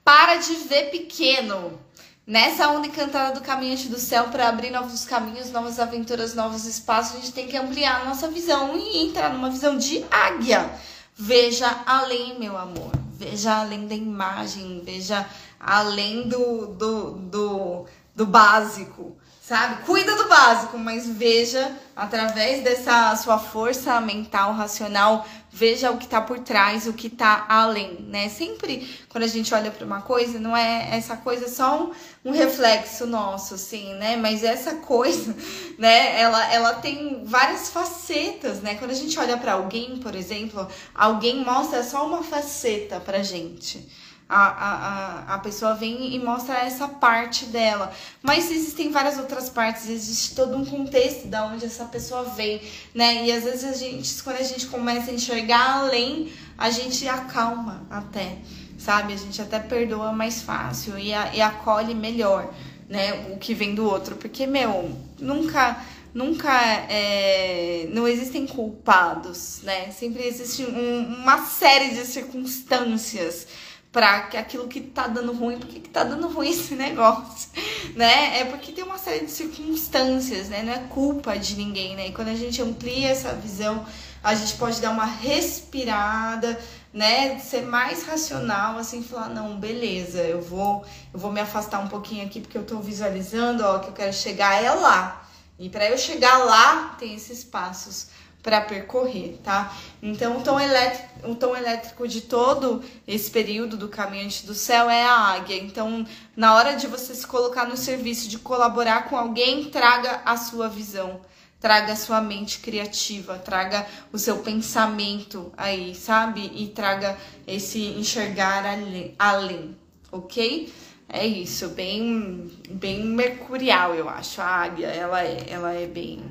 Para 0.03 0.35
de 0.35 0.53
ver 0.55 0.91
pequeno 0.91 1.79
Nessa 2.25 2.69
onda 2.69 2.87
encantada 2.87 3.37
do 3.37 3.45
caminhante 3.45 3.89
do 3.89 3.99
céu, 3.99 4.29
para 4.29 4.47
abrir 4.47 4.69
novos 4.69 5.03
caminhos, 5.03 5.51
novas 5.51 5.77
aventuras, 5.77 6.33
novos 6.33 6.65
espaços, 6.65 7.17
a 7.17 7.19
gente 7.19 7.33
tem 7.33 7.47
que 7.49 7.57
ampliar 7.57 7.99
a 7.99 8.05
nossa 8.05 8.29
visão 8.29 8.77
e 8.77 9.05
entrar 9.05 9.33
numa 9.33 9.49
visão 9.49 9.77
de 9.77 10.05
águia. 10.09 10.71
Veja 11.13 11.83
além, 11.85 12.39
meu 12.39 12.57
amor. 12.57 12.91
Veja 13.11 13.59
além 13.59 13.87
da 13.87 13.95
imagem, 13.95 14.81
veja 14.85 15.27
além 15.65 16.27
do, 16.27 16.67
do, 16.67 17.11
do, 17.11 17.85
do 18.15 18.25
básico 18.25 19.17
sabe? 19.43 19.83
Cuida 19.83 20.15
do 20.15 20.29
básico, 20.29 20.77
mas 20.77 21.05
veja 21.05 21.77
através 21.93 22.63
dessa 22.63 23.13
sua 23.17 23.37
força 23.37 23.99
mental, 23.99 24.53
racional, 24.53 25.27
veja 25.51 25.91
o 25.91 25.97
que 25.97 26.07
tá 26.07 26.21
por 26.21 26.39
trás, 26.39 26.87
o 26.87 26.93
que 26.93 27.09
tá 27.09 27.45
além, 27.49 28.05
né? 28.07 28.29
Sempre 28.29 28.89
quando 29.09 29.25
a 29.25 29.27
gente 29.27 29.53
olha 29.53 29.69
para 29.69 29.85
uma 29.85 30.01
coisa, 30.01 30.39
não 30.39 30.55
é 30.55 30.95
essa 30.95 31.17
coisa 31.17 31.49
só 31.49 31.83
um, 31.83 31.91
um, 32.23 32.31
reflexo 32.31 33.05
nosso, 33.05 33.55
assim, 33.55 33.93
né? 33.95 34.15
Mas 34.15 34.45
essa 34.45 34.75
coisa, 34.75 35.35
né? 35.77 36.21
Ela, 36.21 36.53
ela 36.53 36.73
tem 36.75 37.25
várias 37.25 37.69
facetas, 37.69 38.61
né? 38.61 38.75
Quando 38.75 38.91
a 38.91 38.95
gente 38.95 39.19
olha 39.19 39.35
para 39.35 39.53
alguém, 39.53 39.97
por 39.97 40.15
exemplo, 40.15 40.65
alguém 40.95 41.43
mostra 41.43 41.83
só 41.83 42.07
uma 42.07 42.23
faceta 42.23 42.97
pra 43.01 43.21
gente 43.21 43.85
a, 44.27 44.47
a, 44.47 45.35
a 45.35 45.37
pessoa 45.39 45.75
vem 45.75 46.15
e 46.15 46.19
mostra 46.19 46.55
essa 46.59 46.87
parte 46.87 47.45
dela. 47.45 47.93
Mas 48.21 48.49
existem 48.49 48.91
várias 48.91 49.17
outras 49.17 49.49
partes, 49.49 49.89
existe 49.89 50.35
todo 50.35 50.55
um 50.57 50.65
contexto 50.65 51.27
da 51.27 51.45
onde 51.45 51.65
essa 51.65 51.85
pessoa 51.85 52.23
vem, 52.23 52.61
né? 52.93 53.25
E 53.25 53.31
às 53.31 53.43
vezes 53.43 53.63
a 53.63 53.73
gente, 53.73 54.23
quando 54.23 54.37
a 54.37 54.43
gente 54.43 54.67
começa 54.67 55.11
a 55.11 55.13
enxergar 55.13 55.81
além, 55.81 56.31
a 56.57 56.69
gente 56.69 57.07
acalma 57.07 57.85
até, 57.89 58.37
sabe? 58.77 59.13
A 59.13 59.17
gente 59.17 59.41
até 59.41 59.59
perdoa 59.59 60.11
mais 60.11 60.41
fácil 60.41 60.97
e, 60.97 61.13
a, 61.13 61.33
e 61.35 61.41
acolhe 61.41 61.93
melhor, 61.93 62.53
né? 62.89 63.31
O 63.33 63.37
que 63.37 63.53
vem 63.53 63.75
do 63.75 63.85
outro. 63.85 64.15
Porque, 64.15 64.47
meu, 64.47 64.91
nunca 65.19 65.83
nunca 66.13 66.51
é, 66.89 67.87
não 67.91 68.07
existem 68.07 68.45
culpados, 68.45 69.61
né? 69.63 69.89
Sempre 69.91 70.27
existe 70.27 70.63
um, 70.63 71.05
uma 71.05 71.39
série 71.45 71.89
de 71.89 72.05
circunstâncias 72.05 73.47
para 73.93 74.27
aquilo 74.39 74.67
que 74.67 74.81
tá 74.81 75.05
dando 75.05 75.31
ruim, 75.31 75.59
por 75.59 75.67
que 75.67 75.79
tá 75.87 76.03
dando 76.03 76.27
ruim 76.27 76.49
esse 76.49 76.73
negócio, 76.75 77.49
né? 77.95 78.39
É 78.39 78.45
porque 78.45 78.71
tem 78.71 78.83
uma 78.83 78.97
série 78.97 79.25
de 79.25 79.31
circunstâncias, 79.31 80.49
né? 80.49 80.63
Não 80.63 80.73
é 80.73 80.79
culpa 80.89 81.37
de 81.37 81.55
ninguém, 81.55 81.95
né? 81.95 82.07
E 82.07 82.11
quando 82.11 82.29
a 82.29 82.35
gente 82.35 82.59
amplia 82.59 83.09
essa 83.09 83.33
visão, 83.35 83.85
a 84.23 84.33
gente 84.33 84.55
pode 84.55 84.81
dar 84.81 84.89
uma 84.89 85.05
respirada, 85.05 86.59
né? 86.91 87.37
Ser 87.37 87.61
mais 87.61 88.03
racional, 88.03 88.79
assim, 88.79 89.03
falar, 89.03 89.29
não, 89.29 89.59
beleza, 89.59 90.21
eu 90.21 90.41
vou, 90.41 90.83
eu 91.13 91.19
vou 91.19 91.31
me 91.31 91.39
afastar 91.39 91.79
um 91.79 91.87
pouquinho 91.87 92.25
aqui 92.25 92.41
porque 92.41 92.57
eu 92.57 92.65
tô 92.65 92.79
visualizando, 92.79 93.63
ó, 93.63 93.77
que 93.77 93.89
eu 93.89 93.93
quero 93.93 94.11
chegar 94.11 94.61
é 94.61 94.71
lá. 94.71 95.23
E 95.59 95.69
para 95.69 95.87
eu 95.87 95.99
chegar 95.99 96.39
lá, 96.39 96.95
tem 96.97 97.13
esses 97.13 97.43
passos 97.43 98.07
para 98.43 98.59
percorrer, 98.59 99.39
tá? 99.41 99.73
Então, 100.01 100.37
o 100.37 100.43
tom, 100.43 100.59
elétrico, 100.59 101.31
o 101.31 101.33
tom 101.33 101.55
elétrico 101.55 102.05
de 102.05 102.21
todo 102.21 102.83
esse 103.07 103.31
período 103.31 103.77
do 103.77 103.87
caminhante 103.87 104.45
do 104.45 104.53
céu 104.53 104.89
é 104.89 105.01
a 105.01 105.15
águia. 105.15 105.55
Então, 105.55 106.05
na 106.35 106.53
hora 106.53 106.75
de 106.75 106.85
você 106.85 107.15
se 107.15 107.25
colocar 107.25 107.65
no 107.65 107.77
serviço, 107.77 108.27
de 108.27 108.37
colaborar 108.37 109.09
com 109.09 109.17
alguém, 109.17 109.69
traga 109.69 110.21
a 110.25 110.35
sua 110.35 110.67
visão, 110.67 111.21
traga 111.61 111.93
a 111.93 111.95
sua 111.95 112.19
mente 112.19 112.59
criativa, 112.59 113.39
traga 113.39 113.87
o 114.11 114.19
seu 114.19 114.39
pensamento 114.39 115.53
aí, 115.55 115.95
sabe? 115.95 116.51
E 116.53 116.67
traga 116.67 117.17
esse 117.47 117.79
enxergar 117.79 118.65
além, 118.65 119.15
além 119.17 119.83
ok? 120.11 120.71
É 121.09 121.25
isso, 121.25 121.69
bem, 121.69 122.51
bem 122.69 123.05
mercurial, 123.05 123.93
eu 123.93 124.09
acho. 124.09 124.41
A 124.41 124.45
águia, 124.45 124.87
ela 124.87 125.23
é, 125.23 125.45
ela 125.47 125.73
é 125.73 125.85
bem 125.85 126.23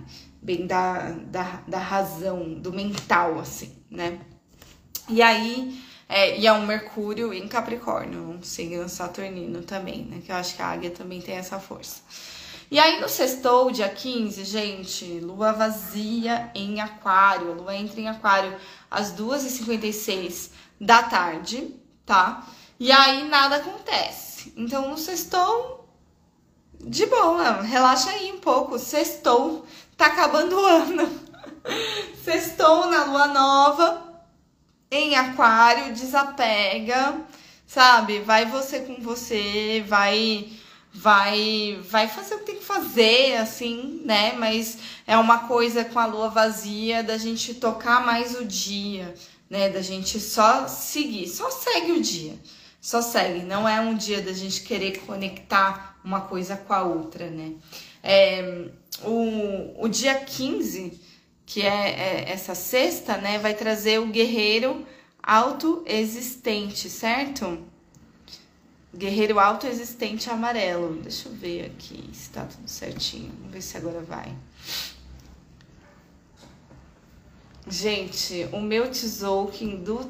bem 0.42 0.66
da, 0.66 1.10
da, 1.10 1.62
da 1.68 1.78
razão, 1.78 2.54
do 2.54 2.72
mental, 2.72 3.38
assim, 3.38 3.72
né? 3.88 4.18
E 5.08 5.22
aí, 5.22 5.80
é, 6.08 6.38
e 6.38 6.46
é 6.46 6.52
um 6.52 6.66
Mercúrio 6.66 7.32
em 7.32 7.46
Capricórnio, 7.46 8.20
um 8.20 8.42
signo 8.42 8.88
saturnino 8.88 9.62
também, 9.62 10.04
né? 10.04 10.20
Que 10.24 10.32
eu 10.32 10.36
acho 10.36 10.56
que 10.56 10.62
a 10.62 10.66
águia 10.66 10.90
também 10.90 11.20
tem 11.20 11.36
essa 11.36 11.60
força. 11.60 12.02
E 12.70 12.78
aí 12.78 13.00
no 13.00 13.08
sextou, 13.08 13.70
dia 13.70 13.88
15, 13.88 14.44
gente, 14.44 15.20
lua 15.20 15.52
vazia 15.52 16.50
em 16.54 16.80
aquário. 16.80 17.52
Lua 17.52 17.76
entra 17.76 18.00
em 18.00 18.08
aquário 18.08 18.56
às 18.90 19.12
2h56 19.12 20.50
da 20.80 21.02
tarde, 21.02 21.76
tá? 22.06 22.46
E 22.80 22.90
aí 22.90 23.28
nada 23.28 23.56
acontece. 23.56 24.54
Então 24.56 24.88
no 24.88 24.96
sextou, 24.96 25.86
de 26.80 27.06
boa, 27.06 27.60
relaxa 27.60 28.10
aí 28.10 28.32
um 28.32 28.38
pouco. 28.38 28.78
Sextou, 28.78 29.66
tá 29.96 30.06
acabando 30.06 30.56
o 30.56 30.64
ano. 30.64 31.20
Sextou 32.24 32.86
na 32.86 33.04
lua 33.04 33.26
nova, 33.28 34.22
em 34.90 35.14
aquário, 35.14 35.94
desapega, 35.94 37.20
sabe? 37.66 38.20
Vai 38.20 38.46
você 38.46 38.80
com 38.80 39.00
você, 39.00 39.84
vai 39.86 40.48
vai 40.94 41.80
vai 41.88 42.06
fazer 42.06 42.34
o 42.34 42.38
que 42.40 42.46
tem 42.46 42.56
que 42.56 42.64
fazer, 42.64 43.36
assim, 43.36 44.02
né? 44.04 44.32
Mas 44.34 44.78
é 45.06 45.16
uma 45.16 45.48
coisa 45.48 45.84
com 45.84 45.98
a 45.98 46.06
lua 46.06 46.28
vazia 46.28 47.02
da 47.02 47.16
gente 47.16 47.54
tocar 47.54 48.04
mais 48.04 48.38
o 48.38 48.44
dia, 48.44 49.14
né? 49.48 49.68
Da 49.68 49.80
gente 49.80 50.20
só 50.20 50.68
seguir, 50.68 51.28
só 51.28 51.50
segue 51.50 51.92
o 51.92 52.02
dia. 52.02 52.34
Só 52.80 53.00
segue, 53.00 53.44
não 53.44 53.68
é 53.68 53.80
um 53.80 53.94
dia 53.94 54.20
da 54.20 54.32
gente 54.32 54.62
querer 54.62 54.98
conectar 55.06 55.96
uma 56.04 56.22
coisa 56.22 56.56
com 56.56 56.72
a 56.72 56.82
outra, 56.82 57.30
né? 57.30 57.52
É, 58.02 58.68
o, 59.04 59.84
o 59.84 59.88
dia 59.88 60.14
15, 60.14 61.00
que 61.46 61.62
é, 61.62 62.26
é 62.26 62.30
essa 62.30 62.54
sexta, 62.54 63.16
né, 63.16 63.38
vai 63.38 63.54
trazer 63.54 63.98
o 63.98 64.06
guerreiro 64.06 64.86
autoexistente, 65.22 66.90
certo? 66.90 67.58
Guerreiro 68.94 69.38
autoexistente 69.38 70.28
amarelo. 70.28 71.00
Deixa 71.00 71.28
eu 71.28 71.34
ver 71.34 71.66
aqui 71.66 72.10
se 72.12 72.28
tá 72.30 72.44
tudo 72.44 72.68
certinho. 72.68 73.32
Vamos 73.38 73.52
ver 73.52 73.62
se 73.62 73.76
agora 73.76 74.00
vai. 74.00 74.34
Gente, 77.66 78.48
o 78.52 78.60
meu 78.60 78.90
tzolk'in 78.90 79.82
do, 79.82 80.00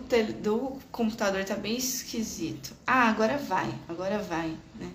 do 0.40 0.78
computador 0.90 1.44
tá 1.44 1.54
bem 1.54 1.76
esquisito. 1.76 2.74
Ah, 2.86 3.08
agora 3.08 3.36
vai, 3.36 3.72
agora 3.88 4.18
vai, 4.18 4.56
né? 4.74 4.90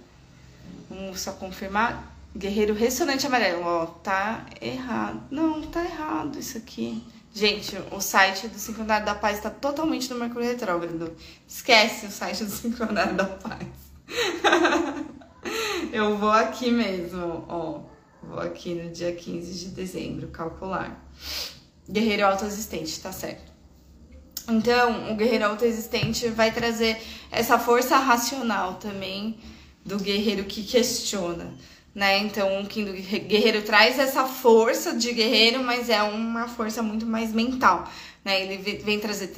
Vamos 0.89 1.21
só 1.21 1.31
confirmar. 1.33 2.16
Guerreiro 2.37 2.75
ressonante 2.75 3.25
amarelo, 3.25 3.63
ó, 3.63 3.85
tá 3.87 4.45
errado. 4.61 5.23
Não, 5.31 5.63
tá 5.63 5.83
errado 5.83 6.37
isso 6.37 6.55
aqui. 6.55 7.03
Gente, 7.33 7.75
o 7.91 7.99
site 7.99 8.47
do 8.47 8.59
Sincronário 8.59 9.07
da 9.07 9.15
Paz 9.15 9.39
tá 9.39 9.49
totalmente 9.49 10.07
no 10.11 10.19
Mercúrio 10.19 10.47
Retrógrado. 10.47 11.15
Esquece 11.47 12.05
o 12.05 12.11
site 12.11 12.43
do 12.43 12.51
Sincronário 12.51 13.15
da 13.15 13.25
Paz. 13.25 13.67
Eu 15.91 16.15
vou 16.15 16.29
aqui 16.29 16.69
mesmo, 16.69 17.43
ó. 17.47 17.81
Vou 18.21 18.39
aqui 18.39 18.75
no 18.75 18.91
dia 18.91 19.15
15 19.15 19.53
de 19.53 19.69
dezembro 19.69 20.27
calcular. 20.27 21.03
Guerreiro 21.89 22.23
autoexistente, 22.23 22.99
tá 22.99 23.11
certo. 23.11 23.51
Então, 24.47 25.11
o 25.11 25.15
guerreiro 25.15 25.45
autoexistente 25.45 26.29
vai 26.29 26.51
trazer 26.51 27.01
essa 27.31 27.57
força 27.57 27.97
racional 27.97 28.75
também 28.75 29.39
do 29.83 29.97
guerreiro 29.97 30.43
que 30.43 30.63
questiona 30.63 31.55
né? 31.97 32.19
Então, 32.19 32.61
o 32.61 32.67
Kim 32.67 32.85
do 32.85 32.93
Guerreiro 32.93 33.63
traz 33.63 33.97
essa 33.97 34.23
força 34.25 34.95
de 34.95 35.11
guerreiro, 35.11 35.63
mas 35.63 35.89
é 35.89 36.03
uma 36.03 36.47
força 36.47 36.83
muito 36.83 37.07
mais 37.07 37.33
mental, 37.33 37.91
né? 38.23 38.39
Ele 38.43 38.57
vem 38.83 38.99
trazer 38.99 39.33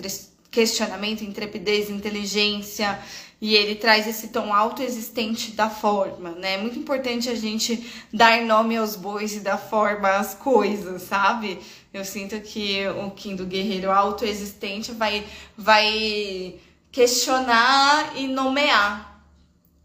questionamento, 0.51 1.22
intrepidez, 1.24 1.89
inteligência, 1.89 2.99
e 3.39 3.55
ele 3.55 3.76
traz 3.76 4.05
esse 4.05 4.28
tom 4.28 4.53
autoexistente 4.53 5.51
da 5.51 5.70
forma, 5.70 6.32
né? 6.32 6.55
É 6.55 6.57
muito 6.57 6.78
importante 6.78 7.30
a 7.30 7.36
gente 7.36 7.89
dar 8.14 8.41
nome 8.41 8.76
aos 8.76 8.97
bois 8.97 9.34
e 9.38 9.39
dar 9.39 9.57
forma 9.57 10.10
às 10.10 10.34
coisas, 10.34 11.03
sabe? 11.03 11.60
Eu 11.93 12.03
sinto 12.03 12.41
que 12.41 12.86
o 12.89 13.10
Kim 13.12 13.38
do 13.38 13.45
Guerreiro 13.45 13.89
autoexistente 13.89 14.91
vai, 14.91 15.26
vai 15.57 16.55
questionar 16.91 18.18
e 18.18 18.28
nomear, 18.28 19.09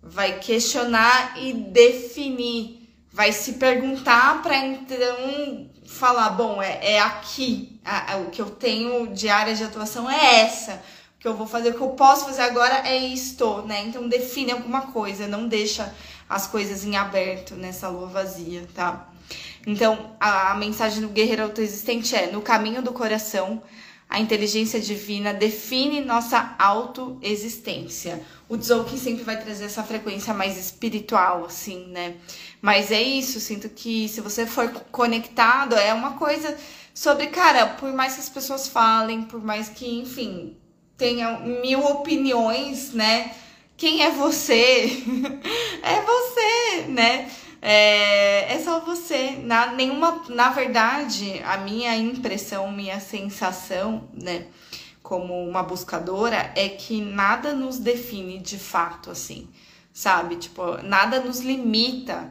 vai 0.05 0.39
questionar 0.39 1.35
e 1.41 1.53
definir, 1.53 2.89
vai 3.13 3.33
se 3.33 3.55
perguntar 3.55 4.43
para 4.43 4.57
então 4.57 5.71
falar, 5.87 6.31
bom, 6.31 6.63
é, 6.63 6.95
é 6.95 7.01
aqui, 7.01 7.81
a, 7.85 8.15
a, 8.15 8.17
o 8.19 8.31
que 8.31 8.41
eu 8.41 8.51
tenho 8.51 9.09
de 9.09 9.29
área 9.29 9.55
de 9.55 9.65
atuação 9.65 10.11
é 10.11 10.41
essa, 10.41 10.83
o 11.17 11.21
que 11.21 11.29
eu 11.29 11.35
vou 11.35 11.47
fazer, 11.47 11.71
o 11.71 11.75
que 11.75 11.81
eu 11.81 11.91
posso 11.91 12.27
fazer 12.27 12.43
agora 12.43 12.89
é 12.89 12.97
isto, 12.97 13.63
né? 13.63 13.83
Então 13.87 14.09
define 14.09 14.53
alguma 14.53 14.83
coisa, 14.83 15.27
não 15.27 15.49
deixa 15.49 15.95
as 16.29 16.47
coisas 16.47 16.85
em 16.85 16.97
aberto 16.97 17.55
nessa 17.55 17.89
lua 17.89 18.07
vazia, 18.07 18.67
tá? 18.75 19.09
Então, 19.67 20.15
a, 20.21 20.53
a 20.53 20.55
mensagem 20.55 21.01
do 21.01 21.09
guerreiro 21.09 21.45
autoexistente 21.45 22.15
é: 22.15 22.31
no 22.31 22.43
caminho 22.43 22.83
do 22.83 22.93
coração, 22.93 23.63
a 24.09 24.21
inteligência 24.21 24.81
divina 24.81 25.33
define 25.33 26.01
nossa 26.01 26.55
autoexistência. 26.59 28.23
O 28.49 28.57
Tzolk'in 28.57 28.97
sempre 28.97 29.25
vai 29.25 29.43
trazer 29.43 29.65
essa 29.65 29.83
frequência 29.83 30.33
mais 30.33 30.59
espiritual, 30.59 31.45
assim, 31.45 31.87
né? 31.89 32.17
Mas 32.61 32.93
é 32.93 33.03
isso, 33.03 33.41
sinto 33.41 33.69
que 33.69 34.09
se 34.09 34.21
você 34.21 34.47
for 34.47 34.71
conectado, 34.93 35.75
é 35.75 35.93
uma 35.93 36.13
coisa 36.13 36.57
sobre, 36.95 37.27
cara, 37.27 37.67
por 37.67 37.93
mais 37.93 38.15
que 38.15 38.21
as 38.21 38.29
pessoas 38.29 38.69
falem, 38.69 39.23
por 39.23 39.43
mais 39.43 39.69
que, 39.69 39.99
enfim, 39.99 40.57
tenha 40.97 41.41
mil 41.41 41.81
opiniões, 41.81 42.93
né? 42.93 43.35
Quem 43.77 44.03
é 44.03 44.11
você? 44.11 45.03
é 45.83 46.01
você, 46.03 46.87
né? 46.89 47.31
É, 47.67 48.53
é 48.53 48.59
só 48.63 48.81
você. 48.81 49.39
Na, 49.43 49.73
nenhuma, 49.73 50.23
na 50.29 50.51
verdade, 50.51 51.41
a 51.47 51.57
minha 51.57 51.97
impressão, 51.97 52.71
minha 52.71 53.01
sensação, 53.01 54.07
né, 54.13 54.49
como 55.03 55.33
uma 55.49 55.63
buscadora, 55.63 56.53
é 56.55 56.69
que 56.69 57.01
nada 57.01 57.55
nos 57.55 57.79
define 57.79 58.39
de 58.39 58.59
fato, 58.59 59.11
assim, 59.11 59.49
sabe? 59.95 60.37
Tipo, 60.37 60.83
nada 60.83 61.21
nos 61.21 61.41
limita 61.41 62.31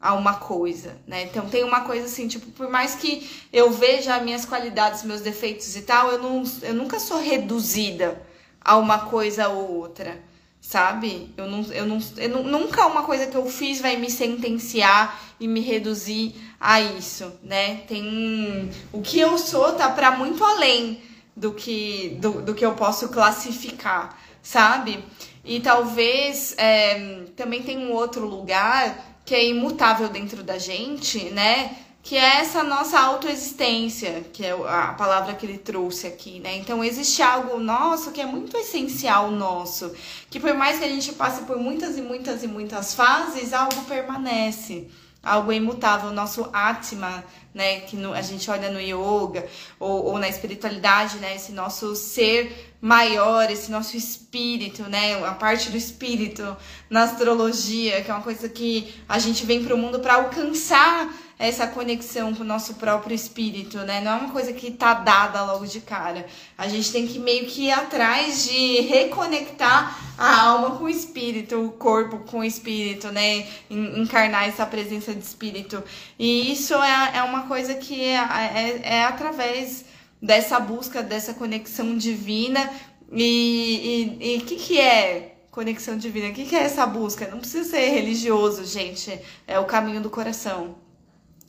a 0.00 0.14
uma 0.14 0.34
coisa, 0.34 0.96
né? 1.08 1.24
Então 1.24 1.48
tem 1.48 1.64
uma 1.64 1.80
coisa 1.80 2.06
assim, 2.06 2.28
tipo, 2.28 2.46
por 2.52 2.70
mais 2.70 2.94
que 2.94 3.28
eu 3.52 3.72
veja 3.72 4.20
minhas 4.20 4.46
qualidades, 4.46 5.02
meus 5.02 5.20
defeitos 5.20 5.74
e 5.74 5.82
tal, 5.82 6.12
eu, 6.12 6.22
não, 6.22 6.44
eu 6.62 6.74
nunca 6.74 7.00
sou 7.00 7.18
reduzida 7.20 8.22
a 8.60 8.76
uma 8.76 9.06
coisa 9.06 9.48
ou 9.48 9.76
outra 9.76 10.27
sabe? 10.68 11.32
Eu, 11.34 11.46
não, 11.48 11.62
eu, 11.72 11.86
não, 11.86 11.98
eu 12.18 12.28
não, 12.28 12.42
nunca 12.42 12.84
uma 12.84 13.02
coisa 13.02 13.26
que 13.26 13.34
eu 13.34 13.46
fiz 13.46 13.80
vai 13.80 13.96
me 13.96 14.10
sentenciar 14.10 15.18
e 15.40 15.48
me 15.48 15.60
reduzir 15.60 16.34
a 16.60 16.78
isso, 16.78 17.32
né? 17.42 17.76
Tem 17.88 18.70
o 18.92 19.00
que 19.00 19.18
eu 19.18 19.38
sou 19.38 19.72
tá 19.72 19.88
para 19.88 20.10
muito 20.10 20.44
além 20.44 21.00
do 21.34 21.54
que 21.54 22.18
do, 22.20 22.42
do 22.42 22.54
que 22.54 22.66
eu 22.66 22.74
posso 22.74 23.08
classificar, 23.08 24.18
sabe? 24.42 25.02
E 25.42 25.58
talvez 25.58 26.54
é, 26.58 27.22
também 27.34 27.62
tem 27.62 27.78
um 27.78 27.92
outro 27.92 28.26
lugar 28.26 29.22
que 29.24 29.34
é 29.34 29.46
imutável 29.46 30.10
dentro 30.10 30.42
da 30.42 30.58
gente, 30.58 31.30
né? 31.30 31.78
Que 32.08 32.16
é 32.16 32.38
essa 32.40 32.62
nossa 32.62 32.98
autoexistência, 32.98 34.24
que 34.32 34.42
é 34.42 34.52
a 34.52 34.94
palavra 34.94 35.34
que 35.34 35.44
ele 35.44 35.58
trouxe 35.58 36.06
aqui, 36.06 36.40
né? 36.40 36.56
Então 36.56 36.82
existe 36.82 37.20
algo 37.20 37.60
nosso 37.60 38.12
que 38.12 38.20
é 38.22 38.24
muito 38.24 38.56
essencial 38.56 39.30
nosso, 39.30 39.92
que 40.30 40.40
por 40.40 40.54
mais 40.54 40.78
que 40.78 40.86
a 40.86 40.88
gente 40.88 41.12
passe 41.12 41.42
por 41.42 41.58
muitas 41.58 41.98
e 41.98 42.00
muitas 42.00 42.42
e 42.42 42.46
muitas 42.46 42.94
fases, 42.94 43.52
algo 43.52 43.84
permanece 43.84 44.88
algo 45.22 45.52
imutável, 45.52 46.10
nosso 46.12 46.48
Atma, 46.52 47.22
né, 47.52 47.80
que 47.80 47.96
no, 47.96 48.14
a 48.14 48.22
gente 48.22 48.50
olha 48.50 48.70
no 48.70 48.80
yoga 48.80 49.46
ou, 49.78 50.06
ou, 50.06 50.18
na 50.18 50.28
espiritualidade, 50.28 51.18
né, 51.18 51.34
esse 51.34 51.52
nosso 51.52 51.94
ser 51.96 52.72
maior, 52.80 53.50
esse 53.50 53.70
nosso 53.70 53.96
espírito, 53.96 54.84
né, 54.84 55.22
a 55.26 55.34
parte 55.34 55.70
do 55.70 55.76
espírito 55.76 56.56
na 56.88 57.02
astrologia, 57.02 58.00
que 58.00 58.10
é 58.10 58.14
uma 58.14 58.22
coisa 58.22 58.48
que 58.48 58.94
a 59.08 59.18
gente 59.18 59.44
vem 59.44 59.62
para 59.62 59.74
o 59.74 59.78
mundo 59.78 59.98
para 59.98 60.14
alcançar 60.14 61.12
essa 61.38 61.68
conexão 61.68 62.34
com 62.34 62.42
o 62.42 62.46
nosso 62.46 62.74
próprio 62.74 63.14
espírito, 63.14 63.78
né? 63.78 64.00
Não 64.00 64.12
é 64.12 64.14
uma 64.16 64.32
coisa 64.32 64.52
que 64.52 64.72
tá 64.72 64.94
dada 64.94 65.44
logo 65.44 65.66
de 65.66 65.80
cara. 65.80 66.26
A 66.56 66.66
gente 66.66 66.90
tem 66.90 67.06
que 67.06 67.18
meio 67.20 67.46
que 67.46 67.66
ir 67.66 67.70
atrás 67.70 68.44
de 68.44 68.80
reconectar 68.80 69.96
a 70.18 70.42
alma 70.42 70.76
com 70.76 70.84
o 70.84 70.88
espírito, 70.88 71.64
o 71.64 71.70
corpo 71.70 72.18
com 72.28 72.40
o 72.40 72.44
espírito, 72.44 73.12
né? 73.12 73.46
Encarnar 73.70 74.48
essa 74.48 74.66
presença 74.66 75.14
de 75.14 75.22
espírito. 75.22 75.82
E 76.18 76.50
isso 76.52 76.74
é, 76.74 77.18
é 77.18 77.22
uma 77.22 77.42
coisa 77.46 77.74
que 77.74 78.02
é, 78.02 78.16
é, 78.16 78.80
é 78.82 79.04
através 79.04 79.84
dessa 80.20 80.58
busca, 80.58 81.04
dessa 81.04 81.34
conexão 81.34 81.96
divina. 81.96 82.68
E 83.12 84.40
o 84.42 84.44
que, 84.44 84.56
que 84.56 84.80
é 84.80 85.36
conexão 85.52 85.96
divina? 85.96 86.30
O 86.30 86.32
que, 86.32 86.46
que 86.46 86.56
é 86.56 86.64
essa 86.64 86.84
busca? 86.84 87.28
Não 87.28 87.38
precisa 87.38 87.70
ser 87.70 87.90
religioso, 87.90 88.64
gente. 88.64 89.20
É 89.46 89.56
o 89.60 89.66
caminho 89.66 90.00
do 90.00 90.10
coração. 90.10 90.87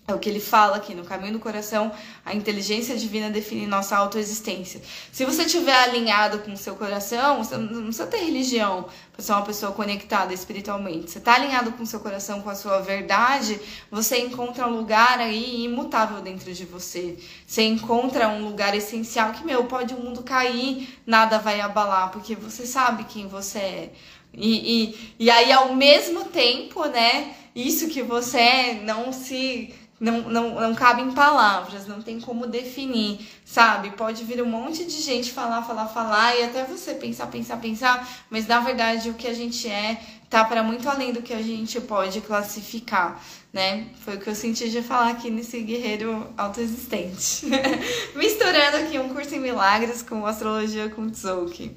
É 0.10 0.14
o 0.16 0.18
que 0.18 0.28
ele 0.28 0.39
fala 0.39 0.78
aqui, 0.78 0.95
no 0.95 1.05
caminho 1.05 1.34
do 1.34 1.39
coração, 1.39 1.91
a 2.26 2.34
inteligência 2.34 2.97
divina 2.97 3.30
define 3.30 3.68
nossa 3.68 3.95
autoexistência. 3.95 4.82
Se 5.12 5.24
você 5.24 5.43
estiver 5.43 5.76
alinhado 5.84 6.39
com 6.39 6.51
o 6.51 6.57
seu 6.57 6.76
coração, 6.76 7.43
você 7.43 7.55
não 7.55 7.84
precisa 7.84 8.07
ter 8.07 8.18
religião 8.18 8.88
para 9.14 9.22
ser 9.24 9.34
uma 9.34 9.43
pessoa 9.43 9.72
conectada 9.72 10.34
espiritualmente. 10.34 11.12
Você 11.12 11.20
está 11.20 11.36
alinhado 11.36 11.74
com 11.74 11.84
o 11.84 11.86
seu 11.86 11.99
coração, 11.99 12.41
com 12.41 12.49
a 12.49 12.55
sua 12.55 12.80
verdade, 12.80 13.62
você 13.91 14.18
encontra 14.18 14.68
um 14.68 14.76
lugar 14.76 15.20
aí 15.20 15.66
imutável 15.66 16.22
dentro 16.22 16.51
de 16.51 16.66
você. 16.66 17.16
Você 17.45 17.62
encontra 17.62 18.30
um 18.30 18.43
lugar 18.43 18.76
essencial 18.76 19.32
que, 19.34 19.45
meu, 19.45 19.66
pode 19.66 19.93
o 19.93 19.99
mundo 19.99 20.24
cair, 20.24 20.89
nada 21.05 21.38
vai 21.38 21.62
abalar, 21.62 22.10
porque 22.10 22.34
você 22.36 22.66
sabe 22.66 23.03
quem 23.03 23.28
você 23.28 23.60
é. 23.60 23.93
E, 24.34 24.84
e, 24.84 25.16
e 25.20 25.30
aí, 25.30 25.51
ao 25.51 25.76
mesmo 25.76 26.26
tempo, 26.26 26.84
né, 26.86 27.36
isso 27.55 27.89
que 27.89 28.01
você 28.01 28.39
é 28.39 28.74
não 28.84 29.12
se 29.14 29.72
não, 30.00 30.22
não, 30.22 30.56
não 30.62 30.76
cabe 30.76 31.02
em 31.02 31.12
palavras, 31.12 31.86
não 31.86 32.02
tem 32.02 32.20
como 32.20 32.47
definir, 32.47 33.28
sabe? 33.43 33.91
Pode 33.91 34.24
vir 34.24 34.41
um 34.41 34.45
monte 34.45 34.86
de 34.86 35.02
gente 35.02 35.32
falar, 35.32 35.62
falar, 35.64 35.88
falar 35.88 36.36
e 36.38 36.43
até 36.43 36.64
você 36.64 36.93
pensar, 36.93 37.28
pensar, 37.28 37.58
pensar, 37.58 38.08
mas 38.30 38.47
na 38.47 38.62
verdade 38.62 39.10
o 39.10 39.16
que 39.16 39.28
a 39.28 39.34
gente 39.34 39.68
é 39.68 40.00
tá 40.30 40.45
para 40.45 40.64
muito 40.64 40.88
além 40.88 41.12
do 41.12 41.22
que 41.22 41.34
a 41.34 41.41
gente 41.41 41.82
pode 41.82 42.22
classificar, 42.22 43.22
né? 43.52 43.88
Foi 44.06 44.16
o 44.16 44.20
que 44.20 44.30
eu 44.30 44.36
senti 44.36 44.70
de 44.70 44.82
falar 44.82 45.10
aqui 45.10 45.30
nesse 45.30 45.60
guerreiro 45.62 46.32
autoexistente. 46.38 47.47
Misturando 48.16 48.78
aqui 48.78 49.00
um 49.00 49.10
curso 49.10 49.36
em 49.36 49.39
milagres 49.39 50.02
com 50.04 50.26
astrologia 50.26 50.88
com 50.89 51.10
Tzolk'in. 51.10 51.76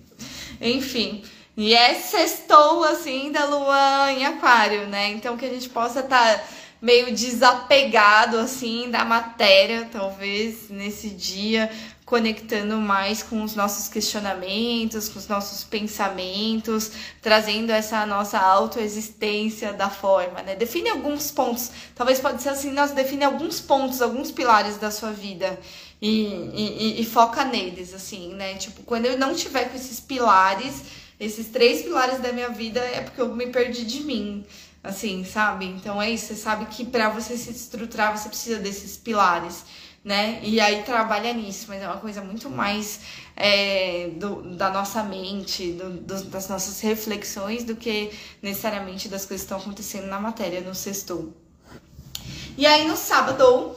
Enfim, 0.61 1.25
e 1.57 1.75
é 1.75 1.95
sextou 1.95 2.85
assim 2.85 3.33
da 3.33 3.47
lua 3.47 4.13
em 4.13 4.25
aquário, 4.27 4.87
né? 4.87 5.09
Então 5.09 5.37
que 5.37 5.45
a 5.45 5.51
gente 5.51 5.69
possa 5.71 6.01
estar 6.01 6.39
tá 6.39 6.45
meio 6.83 7.15
desapegado 7.15 8.37
assim 8.37 8.91
da 8.91 9.05
matéria, 9.05 9.89
talvez 9.91 10.69
nesse 10.69 11.11
dia, 11.11 11.71
conectando 12.05 12.77
mais 12.77 13.23
com 13.23 13.45
os 13.45 13.55
nossos 13.55 13.87
questionamentos, 13.89 15.09
com 15.09 15.19
os 15.21 15.29
nossos 15.29 15.63
pensamentos, 15.63 16.91
trazendo 17.23 17.71
essa 17.71 18.05
nossa 18.05 18.37
autoexistência 18.37 19.73
da 19.73 19.89
forma, 19.89 20.43
né? 20.43 20.57
Define 20.57 20.91
alguns 20.91 21.31
pontos, 21.31 21.71
talvez 21.95 22.19
pode 22.19 22.43
ser 22.43 22.49
assim, 22.49 22.73
nós 22.73 22.91
define 22.91 23.25
alguns 23.25 23.61
pontos, 23.61 24.03
alguns 24.03 24.33
pilares 24.33 24.77
da 24.77 24.91
sua 24.91 25.13
vida 25.13 25.57
e, 26.03 26.27
e, 26.53 27.01
e 27.01 27.05
foca 27.07 27.45
neles, 27.45 27.95
assim, 27.95 28.35
né? 28.35 28.57
Tipo, 28.57 28.83
quando 28.83 29.07
eu 29.07 29.17
não 29.17 29.35
tiver 29.37 29.71
com 29.71 29.77
esses 29.77 30.01
pilares, 30.01 30.83
esses 31.21 31.47
três 31.47 31.83
pilares 31.83 32.19
da 32.19 32.33
minha 32.33 32.49
vida, 32.49 32.81
é 32.81 33.03
porque 33.03 33.21
eu 33.21 33.33
me 33.33 33.47
perdi 33.47 33.85
de 33.85 34.01
mim 34.03 34.45
assim, 34.83 35.25
sabe? 35.25 35.67
Então 35.67 36.01
é 36.01 36.11
isso, 36.11 36.27
você 36.27 36.35
sabe 36.35 36.67
que 36.67 36.85
para 36.85 37.09
você 37.09 37.37
se 37.37 37.51
estruturar 37.51 38.17
você 38.17 38.29
precisa 38.29 38.59
desses 38.59 38.97
pilares, 38.97 39.65
né? 40.05 40.41
E 40.43 40.61
aí 40.61 40.83
trabalha 40.83 41.33
nisso, 41.33 41.67
mas 41.69 41.81
é 41.81 41.87
uma 41.87 41.99
coisa 41.99 42.21
muito 42.23 42.51
mais 42.51 43.01
é, 43.37 44.11
do, 44.17 44.57
da 44.57 44.71
nossa 44.71 45.03
mente, 45.05 45.73
do, 45.73 45.91
do, 45.91 46.25
das 46.25 46.49
nossas 46.49 46.81
reflexões, 46.81 47.63
do 47.63 47.77
que 47.77 48.11
necessariamente 48.43 49.09
das 49.09 49.25
coisas 49.25 49.47
que 49.47 49.53
estão 49.53 49.59
acontecendo 49.59 50.07
na 50.07 50.19
matéria, 50.19 50.61
no 50.61 50.75
sexto. 50.75 51.33
E 52.59 52.67
aí 52.67 52.87
no 52.87 52.97
sábado, 52.97 53.77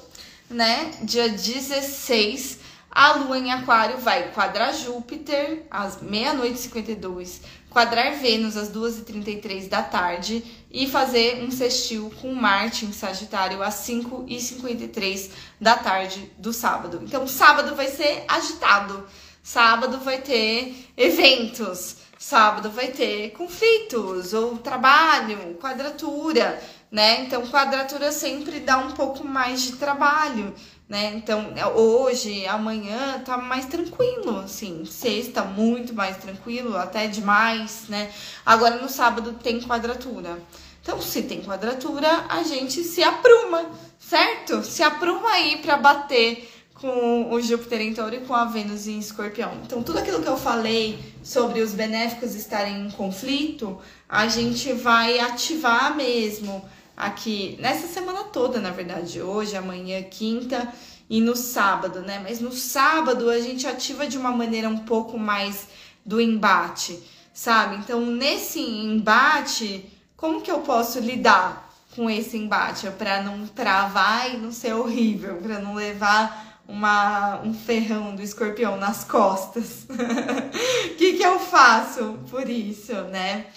né, 0.50 0.92
dia 1.04 1.30
16, 1.30 2.60
a 2.90 3.14
lua 3.14 3.38
em 3.38 3.52
aquário 3.52 4.00
vai 4.00 4.32
quadrar 4.32 4.74
Júpiter 4.74 5.64
às 5.70 6.02
meia-noite 6.02 6.56
e 6.56 6.62
52, 6.62 7.42
quadrar 7.76 8.14
Vênus 8.14 8.56
às 8.56 8.72
2h33 8.72 9.68
da 9.68 9.84
tarde 9.84 10.42
e 10.72 10.88
fazer 10.88 11.44
um 11.44 11.52
sextil 11.52 12.10
com 12.22 12.34
Marte 12.34 12.86
em 12.86 12.94
Sagitário 12.94 13.62
às 13.62 13.76
5h53 13.86 15.30
da 15.60 15.76
tarde 15.76 16.32
do 16.38 16.54
sábado. 16.54 17.02
Então, 17.04 17.28
sábado 17.28 17.76
vai 17.76 17.90
ser 17.90 18.24
agitado, 18.30 19.06
sábado 19.44 20.00
vai 20.00 20.20
ter 20.20 20.88
eventos, 20.96 21.98
sábado 22.18 22.72
vai 22.72 22.88
ter 22.94 23.32
conflitos 23.32 24.34
ou 24.34 24.58
trabalho, 24.58 25.56
quadratura, 25.56 26.64
né? 26.90 27.24
Então, 27.24 27.46
quadratura 27.46 28.10
sempre 28.14 28.62
dá 28.62 28.78
um 28.78 28.92
pouco 28.92 29.28
mais 29.28 29.62
de 29.64 29.74
trabalho 29.74 30.56
né? 30.88 31.14
Então, 31.16 31.54
hoje, 31.76 32.46
amanhã 32.46 33.22
tá 33.26 33.38
mais 33.38 33.66
tranquilo, 33.66 34.40
assim. 34.40 34.86
Sexta, 34.86 35.44
muito 35.44 35.94
mais 35.94 36.18
tranquilo, 36.18 36.78
até 36.78 37.08
demais, 37.08 37.86
né? 37.90 38.12
Agora 38.46 38.78
no 38.78 38.88
sábado 38.88 39.34
tem 39.34 39.60
quadratura. 39.62 40.40
Então, 40.82 41.02
se 41.02 41.24
tem 41.24 41.42
quadratura, 41.42 42.26
a 42.30 42.44
gente 42.44 42.84
se 42.84 43.02
apruma, 43.02 43.72
certo? 43.98 44.64
Se 44.64 44.84
apruma 44.84 45.32
aí 45.32 45.58
para 45.58 45.78
bater 45.78 46.52
com 46.76 47.34
o 47.34 47.42
Júpiter 47.42 47.82
em 47.82 47.94
Touro 47.94 48.14
e 48.14 48.20
com 48.20 48.36
a 48.36 48.46
Vênus 48.46 48.86
em 48.86 49.00
Escorpião. 49.00 49.54
Então, 49.66 49.82
tudo 49.82 49.98
aquilo 49.98 50.22
que 50.22 50.28
eu 50.28 50.38
falei 50.38 51.00
sobre 51.24 51.62
os 51.62 51.72
benéficos 51.72 52.36
estarem 52.36 52.86
em 52.86 52.92
conflito, 52.92 53.80
a 54.08 54.28
gente 54.28 54.74
vai 54.74 55.20
ativar 55.20 55.96
mesmo 55.96 56.64
aqui 56.96 57.58
nessa 57.60 57.88
semana 57.88 58.24
toda, 58.26 58.60
na 58.60 58.72
verdade, 58.72 59.22
hoje, 59.22 59.56
amanhã, 59.56 60.02
quinta 60.04 60.72
e 61.10 61.22
no 61.22 61.36
sábado, 61.36 62.02
né? 62.02 62.20
Mas 62.24 62.40
no 62.40 62.52
sábado 62.52 63.30
a 63.30 63.40
gente 63.40 63.68
ativa 63.68 64.08
de 64.08 64.18
uma 64.18 64.32
maneira 64.32 64.70
um 64.70 64.80
pouco 64.80 65.18
mais 65.18 65.68
do 66.06 66.22
embate, 66.22 67.00
sabe? 67.34 67.78
Então, 67.78 68.06
nesse 68.06 68.60
embate, 68.60 69.86
como 70.16 70.42
que 70.42 70.52
eu 70.52 70.60
posso 70.60 71.00
lidar 71.00 71.70
com 71.96 72.10
esse 72.10 72.38
embate 72.38 72.90
para 72.92 73.22
não 73.24 73.48
travar 73.48 74.34
e 74.34 74.38
não 74.38 74.52
ser 74.52 74.74
horrível, 74.74 75.38
para 75.38 75.60
não 75.60 75.76
levar 75.76 76.62
uma, 76.68 77.40
um 77.42 77.54
ferrão 77.54 78.16
do 78.16 78.22
escorpião 78.22 78.78
nas 78.78 79.04
costas? 79.04 79.86
O 79.90 80.96
que, 80.98 81.14
que 81.14 81.24
eu 81.24 81.40
faço 81.40 82.20
por 82.30 82.50
isso, 82.50 82.94
né? 83.06 83.48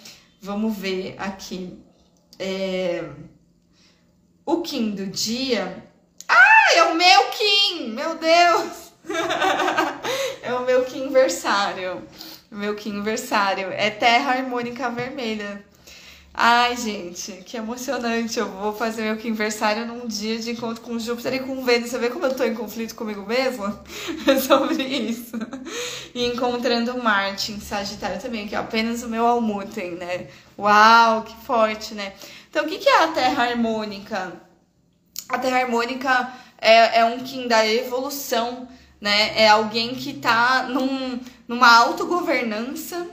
Vamos 0.40 0.76
ver 0.76 1.16
aqui. 1.18 1.78
É... 2.38 3.04
O 4.46 4.62
Kim 4.62 4.92
do 4.92 5.06
dia. 5.06 5.84
Ah, 6.28 6.74
é 6.74 6.82
o 6.84 6.94
meu 6.94 7.24
Kim! 7.30 7.90
Meu 7.90 8.14
Deus! 8.16 8.92
é 10.42 10.52
o 10.54 10.64
meu 10.64 10.84
Kim 10.84 11.10
versário. 11.10 12.02
Meu 12.50 12.74
Kim 12.74 13.02
versário. 13.02 13.68
É 13.72 13.90
terra 13.90 14.32
harmônica 14.32 14.88
vermelha. 14.90 15.64
Ai, 16.40 16.76
gente, 16.76 17.32
que 17.44 17.56
emocionante. 17.56 18.38
Eu 18.38 18.48
vou 18.48 18.72
fazer 18.72 19.02
meu 19.02 19.14
aniversário 19.14 19.84
num 19.84 20.06
dia 20.06 20.38
de 20.38 20.52
encontro 20.52 20.80
com 20.82 20.96
Júpiter 20.96 21.34
e 21.34 21.40
com 21.40 21.64
Vênus. 21.64 21.90
Você 21.90 21.98
vê 21.98 22.10
como 22.10 22.26
eu 22.26 22.34
tô 22.34 22.44
em 22.44 22.54
conflito 22.54 22.94
comigo 22.94 23.26
mesma? 23.26 23.82
sobre 24.46 24.84
isso. 24.84 25.36
E 26.14 26.24
encontrando 26.26 26.96
Marte 27.02 27.50
em 27.50 27.58
Sagitário 27.58 28.20
também, 28.20 28.46
que 28.46 28.54
é 28.54 28.58
apenas 28.58 29.02
o 29.02 29.08
meu 29.08 29.26
almutem, 29.26 29.96
né? 29.96 30.28
Uau, 30.58 31.22
que 31.22 31.36
forte, 31.44 31.94
né? 31.94 32.14
Então, 32.50 32.64
o 32.64 32.68
que 32.68 32.88
é 32.88 33.04
a 33.04 33.08
Terra 33.08 33.44
harmônica? 33.44 34.32
A 35.28 35.38
Terra 35.38 35.60
harmônica 35.60 36.32
é, 36.60 37.00
é 37.00 37.04
um 37.04 37.20
Kim 37.20 37.46
da 37.46 37.66
evolução, 37.66 38.68
né? 39.00 39.40
É 39.40 39.48
alguém 39.48 39.94
que 39.94 40.14
tá 40.14 40.64
num, 40.64 41.20
numa 41.46 41.72
autogovernança 41.76 43.06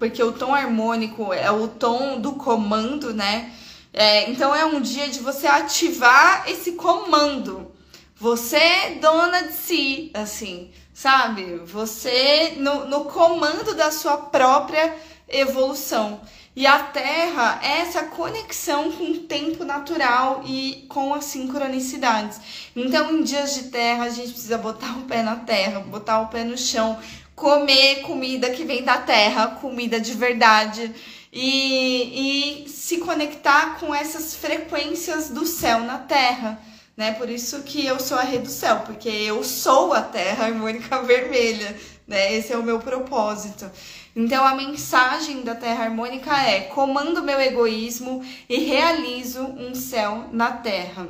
porque 0.00 0.22
o 0.22 0.32
tom 0.32 0.54
harmônico 0.54 1.30
é 1.30 1.50
o 1.50 1.68
tom 1.68 2.18
do 2.18 2.32
comando, 2.32 3.12
né? 3.12 3.52
É, 3.92 4.30
então 4.30 4.54
é 4.54 4.64
um 4.64 4.80
dia 4.80 5.08
de 5.08 5.20
você 5.20 5.46
ativar 5.46 6.48
esse 6.48 6.72
comando, 6.72 7.70
Você 8.16 8.98
dona 9.00 9.42
de 9.42 9.52
si, 9.52 10.10
assim, 10.14 10.70
sabe? 10.94 11.56
Você 11.66 12.54
no, 12.58 12.86
no 12.86 13.04
comando 13.06 13.74
da 13.74 13.90
sua 13.90 14.16
própria 14.16 14.94
evolução. 15.28 16.20
E 16.54 16.66
a 16.66 16.80
Terra 16.80 17.60
é 17.62 17.78
essa 17.80 18.04
conexão 18.04 18.90
com 18.90 19.04
o 19.04 19.18
tempo 19.20 19.64
natural 19.64 20.42
e 20.44 20.84
com 20.88 21.14
as 21.14 21.26
sincronicidades. 21.26 22.40
Então, 22.74 23.12
em 23.12 23.22
dias 23.22 23.54
de 23.54 23.64
terra, 23.70 24.04
a 24.04 24.10
gente 24.10 24.32
precisa 24.32 24.58
botar 24.58 24.98
o 24.98 25.02
pé 25.02 25.22
na 25.22 25.36
terra, 25.36 25.80
botar 25.80 26.20
o 26.20 26.26
pé 26.26 26.42
no 26.42 26.58
chão, 26.58 26.98
comer 27.36 28.02
comida 28.02 28.50
que 28.50 28.64
vem 28.64 28.82
da 28.82 28.98
terra, 28.98 29.58
comida 29.60 30.00
de 30.00 30.12
verdade. 30.14 30.92
E, 31.32 32.64
e 32.64 32.68
se 32.68 32.98
conectar 32.98 33.78
com 33.78 33.94
essas 33.94 34.34
frequências 34.34 35.30
do 35.30 35.46
céu 35.46 35.80
na 35.80 35.98
terra 35.98 36.60
né? 37.00 37.12
Por 37.12 37.30
isso 37.30 37.62
que 37.62 37.86
eu 37.86 37.98
sou 37.98 38.18
a 38.18 38.22
rei 38.22 38.40
do 38.40 38.50
céu, 38.50 38.80
porque 38.80 39.08
eu 39.08 39.42
sou 39.42 39.94
a 39.94 40.02
terra 40.02 40.44
harmônica 40.44 41.00
vermelha, 41.02 41.74
né? 42.06 42.34
Esse 42.34 42.52
é 42.52 42.58
o 42.58 42.62
meu 42.62 42.78
propósito. 42.78 43.70
Então 44.14 44.44
a 44.44 44.54
mensagem 44.54 45.42
da 45.42 45.54
terra 45.54 45.84
harmônica 45.84 46.36
é: 46.36 46.62
comando 46.62 47.22
meu 47.22 47.40
egoísmo 47.40 48.24
e 48.48 48.58
realizo 48.58 49.42
um 49.42 49.74
céu 49.74 50.28
na 50.32 50.52
terra. 50.52 51.06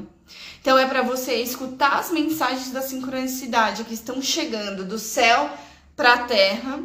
Então 0.60 0.78
é 0.78 0.86
para 0.86 1.02
você 1.02 1.36
escutar 1.36 1.98
as 1.98 2.10
mensagens 2.10 2.70
da 2.70 2.82
sincronicidade 2.82 3.84
que 3.84 3.94
estão 3.94 4.20
chegando 4.20 4.84
do 4.84 4.98
céu 4.98 5.50
para 5.96 6.12
a 6.12 6.18
terra 6.24 6.80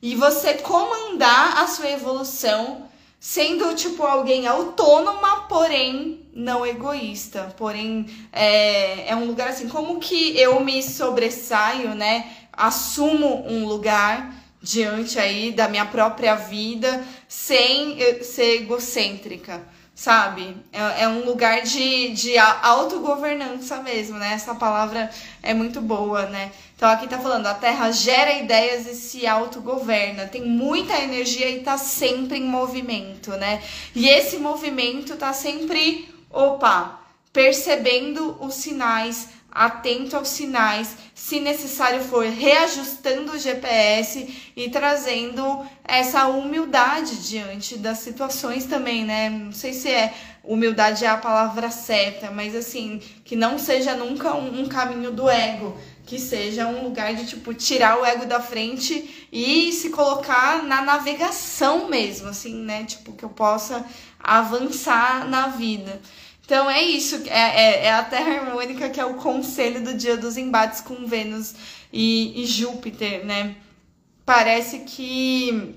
e 0.00 0.14
você 0.14 0.54
comandar 0.54 1.62
a 1.62 1.66
sua 1.66 1.90
evolução 1.90 2.88
sendo 3.20 3.74
tipo 3.74 4.02
alguém 4.02 4.46
autônoma, 4.46 5.42
porém 5.42 6.26
não 6.32 6.64
egoísta, 6.64 7.54
porém 7.58 8.06
é, 8.32 9.10
é 9.10 9.14
um 9.14 9.26
lugar 9.26 9.50
assim, 9.50 9.68
como 9.68 10.00
que 10.00 10.38
eu 10.38 10.58
me 10.60 10.82
sobressaio, 10.82 11.94
né? 11.94 12.34
Assumo 12.50 13.44
um 13.46 13.66
lugar 13.66 14.39
diante 14.62 15.18
aí 15.18 15.52
da 15.52 15.68
minha 15.68 15.86
própria 15.86 16.34
vida 16.34 17.04
sem 17.28 17.98
ser 18.22 18.62
egocêntrica 18.62 19.62
sabe? 20.00 20.56
É, 20.72 21.02
é, 21.02 21.08
um 21.08 21.26
lugar 21.26 21.60
de, 21.60 22.08
de 22.14 22.38
autogovernança 22.38 23.82
mesmo, 23.82 24.16
né? 24.16 24.32
Essa 24.32 24.54
palavra 24.54 25.10
é 25.42 25.52
muito 25.52 25.78
boa, 25.82 26.24
né? 26.24 26.52
Então 26.74 26.88
aqui 26.88 27.06
tá 27.06 27.18
falando, 27.18 27.46
a 27.46 27.52
Terra 27.52 27.90
gera 27.90 28.32
ideias 28.32 28.86
e 28.86 28.94
se 28.94 29.26
autogoverna, 29.26 30.26
tem 30.26 30.42
muita 30.46 30.98
energia 30.98 31.50
e 31.50 31.60
tá 31.60 31.76
sempre 31.76 32.38
em 32.38 32.44
movimento, 32.44 33.32
né? 33.32 33.62
E 33.94 34.08
esse 34.08 34.38
movimento 34.38 35.16
tá 35.16 35.34
sempre, 35.34 36.08
opa, 36.30 36.98
percebendo 37.30 38.38
os 38.40 38.54
sinais, 38.54 39.28
atento 39.50 40.16
aos 40.16 40.28
sinais, 40.28 40.96
se 41.14 41.40
necessário 41.40 42.02
for 42.02 42.24
reajustando 42.24 43.32
o 43.32 43.38
GPS 43.38 44.52
e 44.56 44.70
trazendo 44.70 45.66
essa 45.84 46.28
humildade 46.28 47.28
diante 47.28 47.76
das 47.76 47.98
situações 47.98 48.64
também, 48.64 49.04
né? 49.04 49.28
Não 49.28 49.52
sei 49.52 49.72
se 49.72 49.90
é 49.90 50.14
humildade 50.42 51.04
é 51.04 51.08
a 51.08 51.16
palavra 51.16 51.70
certa, 51.70 52.30
mas 52.30 52.54
assim, 52.54 53.00
que 53.24 53.36
não 53.36 53.58
seja 53.58 53.94
nunca 53.94 54.34
um, 54.34 54.62
um 54.62 54.68
caminho 54.68 55.10
do 55.12 55.28
ego, 55.28 55.76
que 56.06 56.18
seja 56.18 56.66
um 56.66 56.82
lugar 56.82 57.14
de 57.14 57.26
tipo 57.26 57.52
tirar 57.54 58.00
o 58.00 58.04
ego 58.04 58.26
da 58.26 58.40
frente 58.40 59.28
e 59.30 59.72
se 59.72 59.90
colocar 59.90 60.62
na 60.62 60.82
navegação 60.82 61.88
mesmo, 61.88 62.28
assim, 62.28 62.54
né? 62.54 62.84
Tipo, 62.84 63.12
que 63.12 63.24
eu 63.24 63.28
possa 63.28 63.84
avançar 64.18 65.28
na 65.28 65.48
vida. 65.48 66.00
Então 66.50 66.68
é 66.68 66.82
isso, 66.82 67.14
é, 67.28 67.38
é, 67.38 67.84
é, 67.84 67.92
a 67.92 68.02
Terra 68.02 68.40
harmônica 68.40 68.90
que 68.90 68.98
é 68.98 69.04
o 69.04 69.14
conselho 69.14 69.84
do 69.84 69.94
dia 69.94 70.16
dos 70.16 70.36
embates 70.36 70.80
com 70.80 71.06
Vênus 71.06 71.54
e, 71.92 72.42
e 72.42 72.44
Júpiter, 72.44 73.24
né? 73.24 73.54
Parece 74.26 74.80
que 74.80 75.76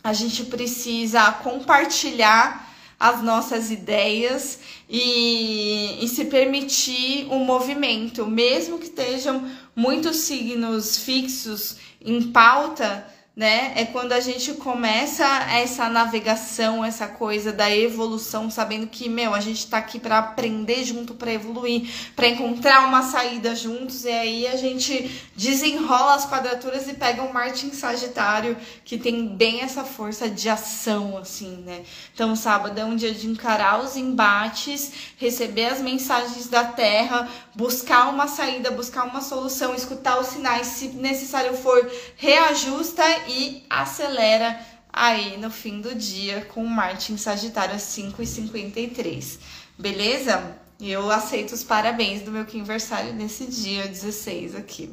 a 0.00 0.12
gente 0.12 0.44
precisa 0.44 1.32
compartilhar 1.32 2.72
as 3.00 3.20
nossas 3.20 3.72
ideias 3.72 4.60
e, 4.88 5.98
e 6.00 6.06
se 6.06 6.26
permitir 6.26 7.26
o 7.28 7.40
movimento, 7.40 8.24
mesmo 8.24 8.78
que 8.78 8.84
estejam 8.84 9.50
muitos 9.74 10.18
signos 10.18 10.98
fixos 10.98 11.78
em 12.00 12.30
pauta 12.30 13.04
né? 13.34 13.72
É 13.76 13.86
quando 13.86 14.12
a 14.12 14.20
gente 14.20 14.52
começa 14.54 15.24
essa 15.50 15.88
navegação, 15.88 16.84
essa 16.84 17.06
coisa 17.06 17.50
da 17.50 17.74
evolução, 17.74 18.50
sabendo 18.50 18.86
que, 18.86 19.08
meu, 19.08 19.32
a 19.32 19.40
gente 19.40 19.66
tá 19.66 19.78
aqui 19.78 19.98
para 19.98 20.18
aprender 20.18 20.84
junto, 20.84 21.14
para 21.14 21.32
evoluir, 21.32 21.88
para 22.14 22.28
encontrar 22.28 22.86
uma 22.86 23.02
saída 23.02 23.54
juntos, 23.54 24.04
e 24.04 24.10
aí 24.10 24.46
a 24.46 24.56
gente 24.56 25.10
desenrola 25.34 26.14
as 26.14 26.28
quadraturas 26.28 26.86
e 26.88 26.94
pega 26.94 27.22
um 27.22 27.32
Marte 27.32 27.64
em 27.64 27.72
Sagitário, 27.72 28.54
que 28.84 28.98
tem 28.98 29.26
bem 29.28 29.62
essa 29.62 29.82
força 29.82 30.28
de 30.28 30.50
ação, 30.50 31.16
assim, 31.16 31.62
né? 31.64 31.84
Então, 32.12 32.36
sábado 32.36 32.78
é 32.78 32.84
um 32.84 32.94
dia 32.94 33.14
de 33.14 33.26
encarar 33.26 33.82
os 33.82 33.96
embates, 33.96 34.92
receber 35.16 35.66
as 35.66 35.80
mensagens 35.80 36.48
da 36.48 36.64
Terra, 36.64 37.26
buscar 37.54 38.10
uma 38.10 38.28
saída, 38.28 38.70
buscar 38.70 39.04
uma 39.04 39.22
solução, 39.22 39.74
escutar 39.74 40.20
os 40.20 40.26
sinais, 40.26 40.66
se 40.66 40.88
necessário 40.88 41.56
for, 41.56 41.90
reajusta 42.16 43.02
e 43.28 43.64
acelera 43.68 44.58
aí 44.92 45.38
no 45.38 45.50
fim 45.50 45.80
do 45.80 45.94
dia 45.94 46.44
com 46.46 46.64
Marte 46.66 47.12
em 47.12 47.16
Sagitário 47.16 47.74
às 47.74 47.82
5h53. 47.82 49.38
Beleza? 49.78 50.58
Eu 50.80 51.10
aceito 51.10 51.52
os 51.52 51.62
parabéns 51.62 52.22
do 52.22 52.30
meu 52.30 52.42
aniversário 52.42 53.12
nesse 53.14 53.46
dia 53.46 53.86
16 53.86 54.56
aqui. 54.56 54.90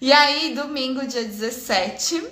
E 0.00 0.12
aí, 0.12 0.54
domingo, 0.54 1.06
dia 1.06 1.22
17, 1.22 2.26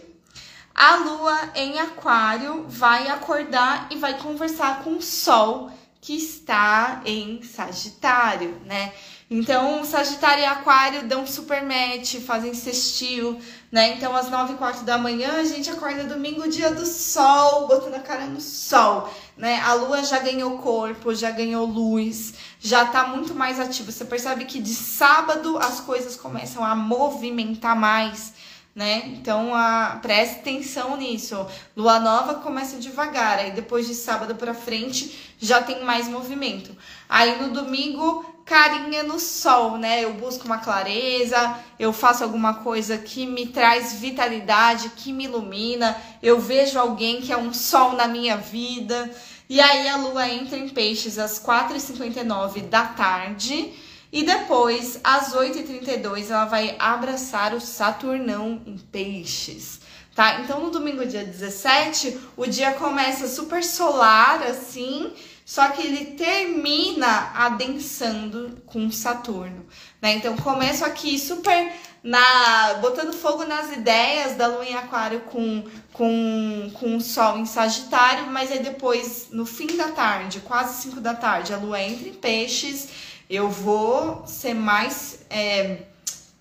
a 0.75 0.97
lua 0.97 1.53
em 1.55 1.79
Aquário 1.79 2.65
vai 2.67 3.09
acordar 3.09 3.89
e 3.91 3.97
vai 3.97 4.19
conversar 4.19 4.83
com 4.83 4.95
o 4.95 5.03
Sol 5.03 5.71
que 6.01 6.17
está 6.17 7.03
em 7.05 7.43
Sagitário, 7.43 8.59
né? 8.65 8.93
Então, 9.33 9.85
Sagitário 9.85 10.43
e 10.43 10.45
Aquário 10.45 11.07
dão 11.07 11.25
super 11.25 11.63
match, 11.63 12.17
fazem 12.17 12.53
sextil, 12.53 13.39
né? 13.71 13.95
Então, 13.95 14.17
às 14.17 14.29
nove 14.29 14.55
e 14.55 14.57
quarto 14.57 14.83
da 14.83 14.99
manhã, 14.99 15.35
a 15.35 15.45
gente 15.45 15.71
acorda 15.71 16.03
domingo, 16.03 16.49
dia 16.49 16.73
do 16.73 16.85
sol, 16.85 17.69
botando 17.69 17.95
a 17.95 18.01
cara 18.01 18.27
no 18.27 18.41
sol, 18.41 19.09
né? 19.37 19.61
A 19.61 19.75
lua 19.75 20.03
já 20.03 20.19
ganhou 20.19 20.59
corpo, 20.59 21.15
já 21.15 21.31
ganhou 21.31 21.65
luz, 21.65 22.35
já 22.59 22.87
tá 22.87 23.07
muito 23.07 23.33
mais 23.33 23.61
ativa. 23.61 23.93
Você 23.93 24.05
percebe 24.05 24.47
que 24.47 24.61
de 24.61 24.75
sábado 24.75 25.57
as 25.59 25.81
coisas 25.81 26.17
começam 26.17 26.65
a 26.65 26.75
movimentar 26.75 27.77
mais, 27.77 28.33
né? 28.75 29.05
Então, 29.07 29.55
a, 29.55 30.01
preste 30.03 30.41
atenção 30.41 30.97
nisso. 30.97 31.47
Lua 31.77 32.01
nova 32.01 32.35
começa 32.35 32.79
devagar, 32.79 33.39
aí 33.39 33.53
depois 33.53 33.87
de 33.87 33.95
sábado 33.95 34.35
para 34.35 34.55
frente 34.55 35.37
já 35.39 35.63
tem 35.63 35.85
mais 35.85 36.09
movimento. 36.09 36.77
Aí 37.09 37.41
no 37.41 37.53
domingo 37.53 38.40
carinha 38.51 39.05
no 39.05 39.21
sol, 39.21 39.79
né? 39.79 40.05
Eu 40.05 40.15
busco 40.15 40.45
uma 40.45 40.59
clareza, 40.59 41.57
eu 41.79 41.93
faço 41.93 42.25
alguma 42.25 42.55
coisa 42.55 42.99
que 42.99 43.25
me 43.25 43.47
traz 43.47 43.93
vitalidade, 43.93 44.91
que 44.97 45.13
me 45.13 45.27
ilumina, 45.27 45.97
eu 46.21 46.41
vejo 46.41 46.77
alguém 46.77 47.21
que 47.21 47.33
é 47.33 47.37
um 47.37 47.55
sol 47.55 47.93
na 47.93 48.09
minha 48.09 48.37
vida. 48.37 49.09
E 49.49 49.61
aí 49.61 49.89
a 49.89 49.99
lua 49.99 50.29
entra 50.29 50.59
em 50.59 50.69
peixes 50.69 51.17
às 51.17 51.39
4h59 51.39 52.63
da 52.63 52.87
tarde. 52.87 53.73
E 54.13 54.25
depois, 54.25 54.99
às 55.05 55.33
8h32, 55.33 56.31
ela 56.31 56.47
vai 56.47 56.75
abraçar 56.77 57.55
o 57.55 57.61
Saturnão 57.61 58.61
em 58.67 58.77
peixes. 58.77 59.81
Tá? 60.13 60.41
Então, 60.41 60.59
no 60.59 60.71
domingo, 60.71 61.07
dia 61.07 61.25
17, 61.25 62.19
o 62.37 62.45
dia 62.47 62.73
começa 62.73 63.29
super 63.29 63.63
solar, 63.63 64.43
assim, 64.43 65.13
só 65.51 65.67
que 65.71 65.85
ele 65.85 66.13
termina 66.13 67.33
adensando 67.35 68.63
com 68.67 68.89
Saturno, 68.89 69.67
né? 70.01 70.13
Então 70.13 70.37
começo 70.37 70.85
aqui 70.85 71.19
super 71.19 71.73
na 72.05 72.75
botando 72.75 73.13
fogo 73.13 73.45
nas 73.45 73.73
ideias 73.73 74.37
da 74.37 74.47
lua 74.47 74.65
em 74.65 74.77
aquário 74.77 75.23
com 75.23 75.65
com 75.93 76.71
com 76.75 76.97
o 76.97 77.01
sol 77.01 77.37
em 77.37 77.47
Sagitário, 77.47 78.29
mas 78.29 78.53
aí 78.53 78.61
depois 78.61 79.27
no 79.33 79.45
fim 79.45 79.77
da 79.77 79.89
tarde, 79.89 80.39
quase 80.39 80.83
5 80.83 81.01
da 81.01 81.15
tarde, 81.15 81.53
a 81.53 81.57
lua 81.57 81.83
entra 81.83 82.09
em 82.09 82.15
peixes, 82.15 82.89
eu 83.29 83.51
vou 83.51 84.25
ser 84.29 84.55
mais 84.55 85.19
é, 85.29 85.79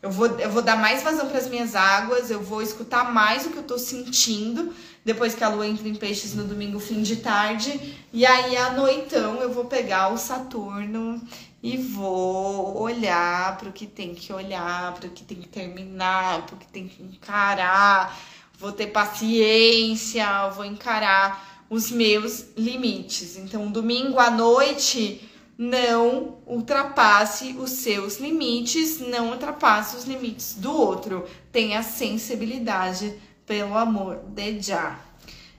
eu 0.03 0.11
vou, 0.11 0.27
eu 0.39 0.49
vou 0.49 0.61
dar 0.61 0.77
mais 0.77 1.01
vazão 1.01 1.27
para 1.27 1.39
as 1.39 1.49
minhas 1.49 1.75
águas, 1.75 2.29
eu 2.31 2.41
vou 2.41 2.61
escutar 2.61 3.11
mais 3.11 3.45
o 3.45 3.49
que 3.49 3.57
eu 3.57 3.63
tô 3.63 3.77
sentindo, 3.77 4.73
depois 5.03 5.33
que 5.33 5.43
a 5.43 5.49
lua 5.49 5.67
entra 5.67 5.87
em 5.87 5.95
peixes 5.95 6.33
no 6.33 6.43
domingo, 6.43 6.79
fim 6.79 7.01
de 7.01 7.17
tarde. 7.17 7.97
E 8.11 8.25
aí, 8.25 8.55
à 8.57 8.71
noitão, 8.71 9.41
eu 9.41 9.51
vou 9.51 9.65
pegar 9.65 10.09
o 10.13 10.17
Saturno 10.17 11.21
e 11.61 11.77
vou 11.77 12.79
olhar 12.81 13.57
para 13.57 13.69
o 13.69 13.73
que 13.73 13.85
tem 13.85 14.13
que 14.13 14.31
olhar, 14.31 14.93
para 14.93 15.07
o 15.07 15.11
que 15.11 15.23
tem 15.23 15.37
que 15.37 15.47
terminar, 15.47 16.45
para 16.45 16.55
o 16.55 16.57
que 16.57 16.67
tem 16.67 16.87
que 16.87 17.01
encarar. 17.01 18.17
Vou 18.57 18.71
ter 18.71 18.87
paciência, 18.87 20.49
vou 20.49 20.65
encarar 20.65 21.65
os 21.69 21.91
meus 21.91 22.45
limites. 22.57 23.37
Então, 23.37 23.71
domingo 23.71 24.19
à 24.19 24.29
noite, 24.29 25.29
não 25.57 26.37
ultrapasse 26.47 27.55
os 27.59 27.71
seus 27.71 28.17
limites, 28.17 28.99
não 28.99 29.31
ultrapasse 29.31 29.95
os 29.95 30.05
limites 30.05 30.55
do 30.55 30.71
outro. 30.71 31.25
Tenha 31.51 31.83
sensibilidade 31.83 33.13
pelo 33.49 33.75
amor 33.75 34.17
de 34.27 34.61
Já. 34.61 34.99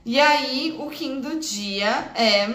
E 0.05 0.17
aí, 0.17 0.77
o 0.79 0.89
Kim 0.89 1.19
do 1.19 1.37
dia 1.41 2.09
é 2.15 2.47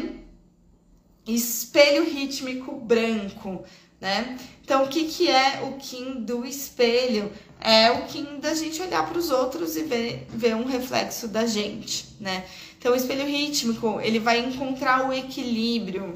espelho 1.26 2.05
rítmico 2.05 2.80
branco, 2.80 3.62
né? 4.01 4.39
Então, 4.64 4.84
o 4.84 4.89
que, 4.89 5.05
que 5.05 5.28
é 5.28 5.61
o 5.62 5.74
Kim 5.74 6.22
do 6.24 6.47
espelho? 6.47 7.30
É 7.61 7.91
o 7.91 8.07
Kim 8.07 8.41
da 8.41 8.55
gente 8.55 8.80
olhar 8.80 9.07
para 9.07 9.18
os 9.18 9.28
outros 9.28 9.76
e 9.76 9.82
ver, 9.82 10.26
ver 10.30 10.57
um 10.57 10.64
reflexo 10.64 11.28
da 11.28 11.45
gente, 11.45 12.16
né? 12.18 12.47
Então, 12.78 12.95
o 12.95 12.97
espelho 12.97 13.26
rítmico, 13.26 14.01
ele 14.01 14.18
vai 14.18 14.39
encontrar 14.39 15.07
o 15.07 15.12
equilíbrio, 15.12 16.14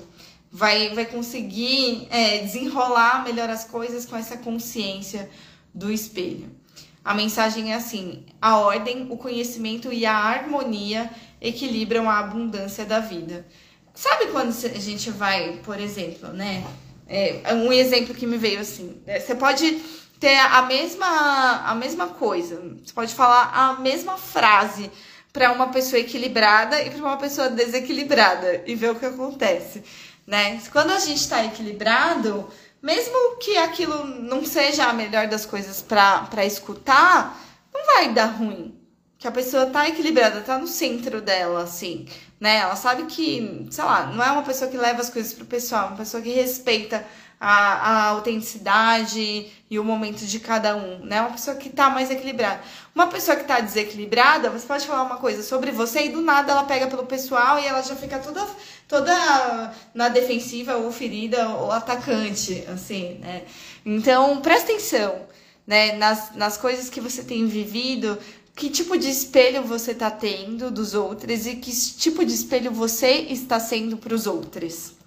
vai, 0.51 0.95
vai 0.95 1.05
conseguir 1.05 2.09
é, 2.11 2.39
desenrolar 2.39 3.23
melhor 3.23 3.51
as 3.51 3.65
coisas 3.65 4.07
com 4.07 4.17
essa 4.17 4.39
consciência 4.39 5.29
do 5.75 5.93
espelho. 5.93 6.60
A 7.05 7.15
mensagem 7.15 7.73
é 7.73 7.77
assim: 7.77 8.25
a 8.41 8.59
ordem, 8.59 9.07
o 9.11 9.17
conhecimento 9.17 9.93
e 9.93 10.05
a 10.07 10.15
harmonia 10.15 11.11
equilibram 11.41 12.09
a 12.09 12.19
abundância 12.19 12.85
da 12.85 13.01
vida. 13.01 13.47
Sabe 13.95 14.27
quando 14.27 14.51
a 14.51 14.79
gente 14.79 15.11
vai, 15.11 15.61
por 15.65 15.79
exemplo, 15.79 16.29
né? 16.33 16.65
É, 17.09 17.55
um 17.55 17.73
exemplo 17.73 18.15
que 18.15 18.27
me 18.27 18.37
veio 18.37 18.61
assim: 18.61 19.01
né? 19.07 19.19
você 19.19 19.35
pode 19.35 19.81
ter 20.19 20.37
a 20.37 20.63
mesma, 20.63 21.63
a 21.67 21.75
mesma 21.75 22.09
coisa, 22.09 22.61
você 22.85 22.93
pode 22.93 23.15
falar 23.15 23.51
a 23.53 23.81
mesma 23.81 24.19
frase 24.19 24.91
para 25.33 25.53
uma 25.53 25.69
pessoa 25.69 25.99
equilibrada 25.99 26.83
e 26.83 26.91
para 26.91 27.01
uma 27.01 27.17
pessoa 27.17 27.49
desequilibrada 27.49 28.63
e 28.67 28.75
ver 28.75 28.91
o 28.91 28.95
que 28.97 29.07
acontece 29.07 29.83
né? 30.31 30.61
Quando 30.71 30.93
a 30.93 30.99
gente 31.01 31.19
está 31.19 31.45
equilibrado, 31.45 32.49
mesmo 32.83 33.37
que 33.39 33.57
aquilo 33.59 34.05
não 34.05 34.45
seja 34.45 34.87
a 34.87 34.93
melhor 34.93 35.29
das 35.29 35.45
coisas 35.45 35.83
para 35.83 36.45
escutar, 36.45 37.39
não 37.73 37.85
vai 37.87 38.13
dar 38.13 38.27
ruim. 38.27 38.77
Que 39.19 39.29
a 39.29 39.33
pessoa 39.33 39.67
tá 39.67 39.87
equilibrada, 39.89 40.41
tá 40.41 40.59
no 40.59 40.67
centro 40.67 41.21
dela, 41.21 41.63
assim, 41.63 42.07
né? 42.41 42.57
Ela 42.57 42.75
sabe 42.75 43.05
que, 43.05 43.67
sei 43.71 43.85
lá, 43.85 44.07
não 44.07 44.25
é 44.25 44.31
uma 44.31 44.43
pessoa 44.43 44.71
que 44.71 44.79
leva 44.79 45.03
as 45.03 45.11
coisas 45.11 45.35
pro 45.35 45.45
pessoal, 45.45 45.85
é 45.85 45.89
uma 45.89 45.97
pessoa 45.99 46.23
que 46.23 46.31
respeita 46.31 47.07
a, 47.41 47.49
a 47.49 48.09
autenticidade 48.11 49.51
e 49.71 49.79
o 49.79 49.85
momento 49.85 50.27
de 50.27 50.39
cada 50.39 50.77
um, 50.77 50.99
né? 50.99 51.23
Uma 51.23 51.31
pessoa 51.31 51.57
que 51.57 51.71
tá 51.71 51.89
mais 51.89 52.11
equilibrada. 52.11 52.61
Uma 52.95 53.07
pessoa 53.07 53.35
que 53.35 53.45
tá 53.45 53.61
desequilibrada, 53.61 54.51
você 54.51 54.67
pode 54.67 54.87
falar 54.87 55.05
uma 55.05 55.17
coisa 55.17 55.43
sobre 55.43 55.71
você 55.71 56.05
e 56.05 56.09
do 56.11 56.21
nada 56.21 56.53
ela 56.53 56.65
pega 56.65 56.87
pelo 56.87 57.07
pessoal 57.07 57.59
e 57.59 57.67
ela 57.67 57.81
já 57.83 57.97
fica 57.97 58.19
toda, 58.19 58.47
toda 58.87 59.73
na 59.95 60.11
defensiva 60.11 60.77
ou 60.77 60.93
ferida 60.93 61.49
ou 61.49 61.73
atacante, 61.73 62.63
assim, 62.69 63.15
né? 63.21 63.45
Então, 63.87 64.43
presta 64.43 64.73
atenção, 64.73 65.23
né? 65.67 65.93
Nas, 65.97 66.37
nas 66.37 66.59
coisas 66.59 66.91
que 66.91 67.01
você 67.01 67.25
tem 67.25 67.47
vivido, 67.47 68.19
que 68.55 68.69
tipo 68.69 68.99
de 68.99 69.09
espelho 69.09 69.63
você 69.63 69.95
tá 69.95 70.11
tendo 70.11 70.71
dos 70.71 70.93
outros 70.93 71.47
e 71.47 71.57
que 71.57 71.73
tipo 71.97 72.23
de 72.23 72.35
espelho 72.35 72.71
você 72.71 73.13
está 73.31 73.59
sendo 73.59 73.97
para 73.97 74.15
os 74.15 74.27
outros 74.27 75.00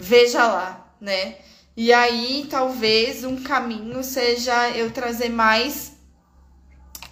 veja 0.00 0.46
lá, 0.46 0.94
né? 1.00 1.36
E 1.76 1.92
aí 1.92 2.46
talvez 2.50 3.24
um 3.24 3.42
caminho 3.42 4.02
seja 4.02 4.70
eu 4.70 4.90
trazer 4.90 5.28
mais 5.28 5.92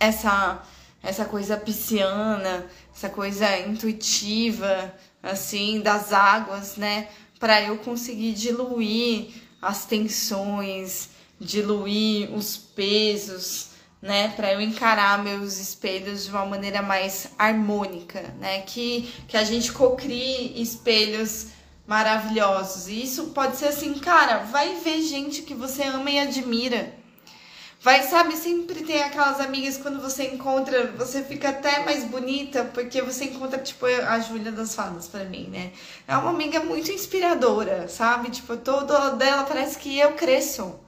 essa 0.01 0.63
essa 1.01 1.25
coisa 1.25 1.57
pisciana, 1.57 2.67
essa 2.95 3.09
coisa 3.09 3.57
intuitiva, 3.61 4.93
assim, 5.23 5.81
das 5.81 6.13
águas, 6.13 6.77
né? 6.77 7.09
Para 7.39 7.63
eu 7.63 7.79
conseguir 7.79 8.33
diluir 8.33 9.29
as 9.63 9.85
tensões, 9.85 11.11
diluir 11.41 12.35
os 12.35 12.57
pesos, 12.57 13.69
né, 14.01 14.29
para 14.37 14.53
eu 14.53 14.61
encarar 14.61 15.23
meus 15.23 15.59
espelhos 15.59 16.25
de 16.25 16.31
uma 16.31 16.47
maneira 16.47 16.83
mais 16.83 17.31
harmônica, 17.39 18.35
né? 18.41 18.63
Que 18.63 19.13
que 19.29 19.37
a 19.37 19.45
gente 19.45 19.73
cocrie 19.73 20.61
espelhos 20.61 21.49
maravilhosos. 21.89 22.87
E 22.87 23.03
isso 23.03 23.29
pode 23.29 23.57
ser 23.57 23.69
assim, 23.69 23.95
cara, 23.95 24.41
vai 24.41 24.75
ver 24.75 25.01
gente 25.01 25.41
que 25.41 25.55
você 25.55 25.83
ama 25.85 26.11
e 26.11 26.19
admira. 26.19 26.95
Vai, 27.81 28.03
sabe, 28.03 28.37
sempre 28.37 28.85
tem 28.85 29.03
aquelas 29.03 29.41
amigas 29.41 29.79
quando 29.79 30.01
você 30.01 30.25
encontra, 30.25 30.89
você 30.99 31.23
fica 31.23 31.49
até 31.49 31.85
mais 31.85 32.05
bonita, 32.05 32.65
porque 32.75 33.01
você 33.01 33.27
encontra, 33.27 33.59
tipo, 33.59 33.87
a 33.87 34.19
Júlia 34.19 34.51
das 34.53 34.75
Fadas 34.75 35.07
para 35.07 35.25
mim, 35.25 35.49
né? 35.49 35.73
É 36.07 36.17
uma 36.17 36.31
amiga 36.31 36.61
muito 36.61 36.91
inspiradora, 36.91 37.89
sabe? 37.89 38.31
Tipo, 38.31 38.57
todo 38.57 39.17
dela 39.17 39.45
parece 39.45 39.79
que 39.79 39.99
eu 39.99 40.13
cresço. 40.13 40.79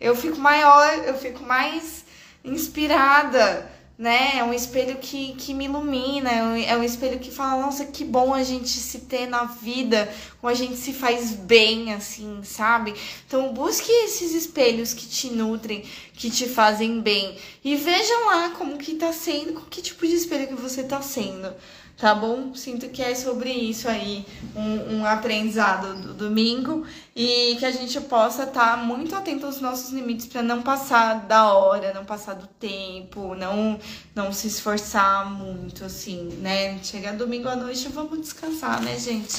Eu 0.00 0.16
fico 0.16 0.38
maior, 0.38 0.94
eu 1.06 1.14
fico 1.14 1.44
mais 1.44 2.04
inspirada 2.42 3.70
né? 4.00 4.38
É 4.38 4.42
um 4.42 4.54
espelho 4.54 4.96
que, 4.96 5.34
que 5.34 5.52
me 5.52 5.66
ilumina, 5.66 6.30
é 6.30 6.42
um, 6.42 6.56
é 6.56 6.76
um 6.78 6.82
espelho 6.82 7.18
que 7.18 7.30
fala, 7.30 7.60
nossa, 7.60 7.84
que 7.84 8.02
bom 8.02 8.32
a 8.32 8.42
gente 8.42 8.70
se 8.70 9.00
ter 9.00 9.26
na 9.26 9.44
vida, 9.44 10.10
como 10.40 10.50
a 10.50 10.54
gente 10.54 10.76
se 10.76 10.94
faz 10.94 11.32
bem, 11.32 11.92
assim, 11.92 12.40
sabe? 12.42 12.94
Então 13.26 13.52
busque 13.52 13.92
esses 13.92 14.32
espelhos 14.32 14.94
que 14.94 15.06
te 15.06 15.28
nutrem, 15.28 15.84
que 16.14 16.30
te 16.30 16.48
fazem 16.48 17.02
bem. 17.02 17.36
E 17.62 17.76
veja 17.76 18.18
lá 18.24 18.48
como 18.56 18.78
que 18.78 18.94
tá 18.94 19.12
sendo, 19.12 19.52
com 19.52 19.66
que 19.68 19.82
tipo 19.82 20.06
de 20.06 20.14
espelho 20.14 20.48
que 20.48 20.54
você 20.54 20.82
tá 20.82 21.02
sendo 21.02 21.54
tá 22.00 22.14
bom? 22.14 22.54
Sinto 22.54 22.88
que 22.88 23.02
é 23.02 23.14
sobre 23.14 23.50
isso 23.50 23.86
aí, 23.86 24.24
um, 24.56 24.96
um 24.96 25.06
aprendizado 25.06 25.94
do 26.00 26.14
domingo 26.14 26.86
e 27.14 27.56
que 27.58 27.66
a 27.66 27.70
gente 27.70 28.00
possa 28.00 28.44
estar 28.44 28.70
tá 28.70 28.76
muito 28.78 29.14
atento 29.14 29.44
aos 29.44 29.60
nossos 29.60 29.90
limites 29.90 30.26
para 30.26 30.42
não 30.42 30.62
passar 30.62 31.26
da 31.26 31.52
hora, 31.52 31.92
não 31.92 32.06
passar 32.06 32.34
do 32.34 32.46
tempo, 32.46 33.34
não, 33.34 33.78
não 34.14 34.32
se 34.32 34.46
esforçar 34.46 35.30
muito, 35.30 35.84
assim, 35.84 36.30
né? 36.40 36.78
Chegar 36.82 37.14
domingo 37.14 37.48
à 37.48 37.54
noite, 37.54 37.86
vamos 37.88 38.18
descansar, 38.18 38.80
né, 38.80 38.98
gente? 38.98 39.36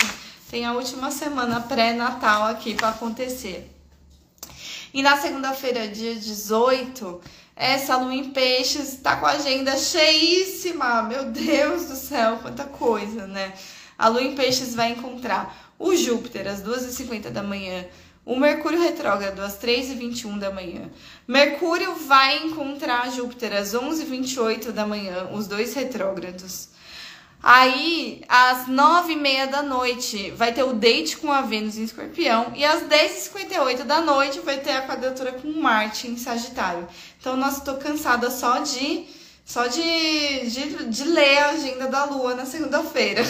Tem 0.50 0.64
a 0.64 0.74
última 0.74 1.10
semana 1.10 1.62
pré-natal 1.62 2.44
aqui 2.44 2.76
para 2.76 2.90
acontecer. 2.90 3.72
E 4.94 5.02
na 5.02 5.18
segunda-feira, 5.18 5.88
dia 5.88 6.14
18, 6.14 7.22
essa 7.62 7.96
lua 7.96 8.16
em 8.16 8.32
peixes 8.32 8.96
tá 9.04 9.18
com 9.18 9.28
a 9.28 9.34
agenda 9.34 9.78
cheíssima. 9.78 11.04
Meu 11.04 11.26
Deus 11.26 11.86
do 11.86 11.96
céu, 11.96 12.40
quanta 12.42 12.64
coisa, 12.64 13.28
né? 13.28 13.54
A 13.96 14.08
lua 14.08 14.24
em 14.24 14.34
peixes 14.34 14.74
vai 14.74 14.90
encontrar 14.90 15.72
o 15.78 15.96
Júpiter 15.96 16.48
às 16.48 16.64
2h50 16.64 17.30
da 17.30 17.44
manhã, 17.44 17.86
o 18.26 18.36
Mercúrio 18.36 18.82
retrógrado 18.82 19.42
às 19.42 19.60
3h21 19.60 20.40
da 20.40 20.52
manhã. 20.52 20.90
Mercúrio 21.28 21.94
vai 21.94 22.46
encontrar 22.46 23.12
Júpiter 23.12 23.56
às 23.56 23.76
11h28 23.76 24.72
da 24.72 24.88
manhã, 24.88 25.30
os 25.32 25.46
dois 25.46 25.76
retrógrados. 25.76 26.70
Aí, 27.44 28.22
às 28.28 28.68
nove 28.68 29.14
e 29.14 29.16
meia 29.16 29.48
da 29.48 29.64
noite, 29.64 30.30
vai 30.32 30.54
ter 30.54 30.62
o 30.62 30.74
date 30.74 31.18
com 31.18 31.32
a 31.32 31.42
Vênus 31.42 31.76
em 31.76 31.84
Escorpião. 31.84 32.54
E 32.56 32.64
às 32.64 32.84
10h58 32.84 33.84
da 33.84 34.00
noite, 34.00 34.40
vai 34.42 34.60
ter 34.60 34.74
a 34.74 34.86
quadratura 34.86 35.32
com 35.32 35.52
Marte 35.60 36.08
em 36.08 36.18
Sagitário. 36.18 36.88
Então, 37.22 37.38
nossa, 37.38 37.62
tô 37.62 37.76
cansada 37.76 38.32
só 38.32 38.58
de 38.58 39.06
só 39.46 39.68
de, 39.68 40.50
de, 40.50 40.86
de 40.86 41.04
ler 41.04 41.38
a 41.38 41.50
agenda 41.52 41.88
da 41.88 42.06
Lua 42.06 42.36
na 42.36 42.46
segunda-feira. 42.46 43.22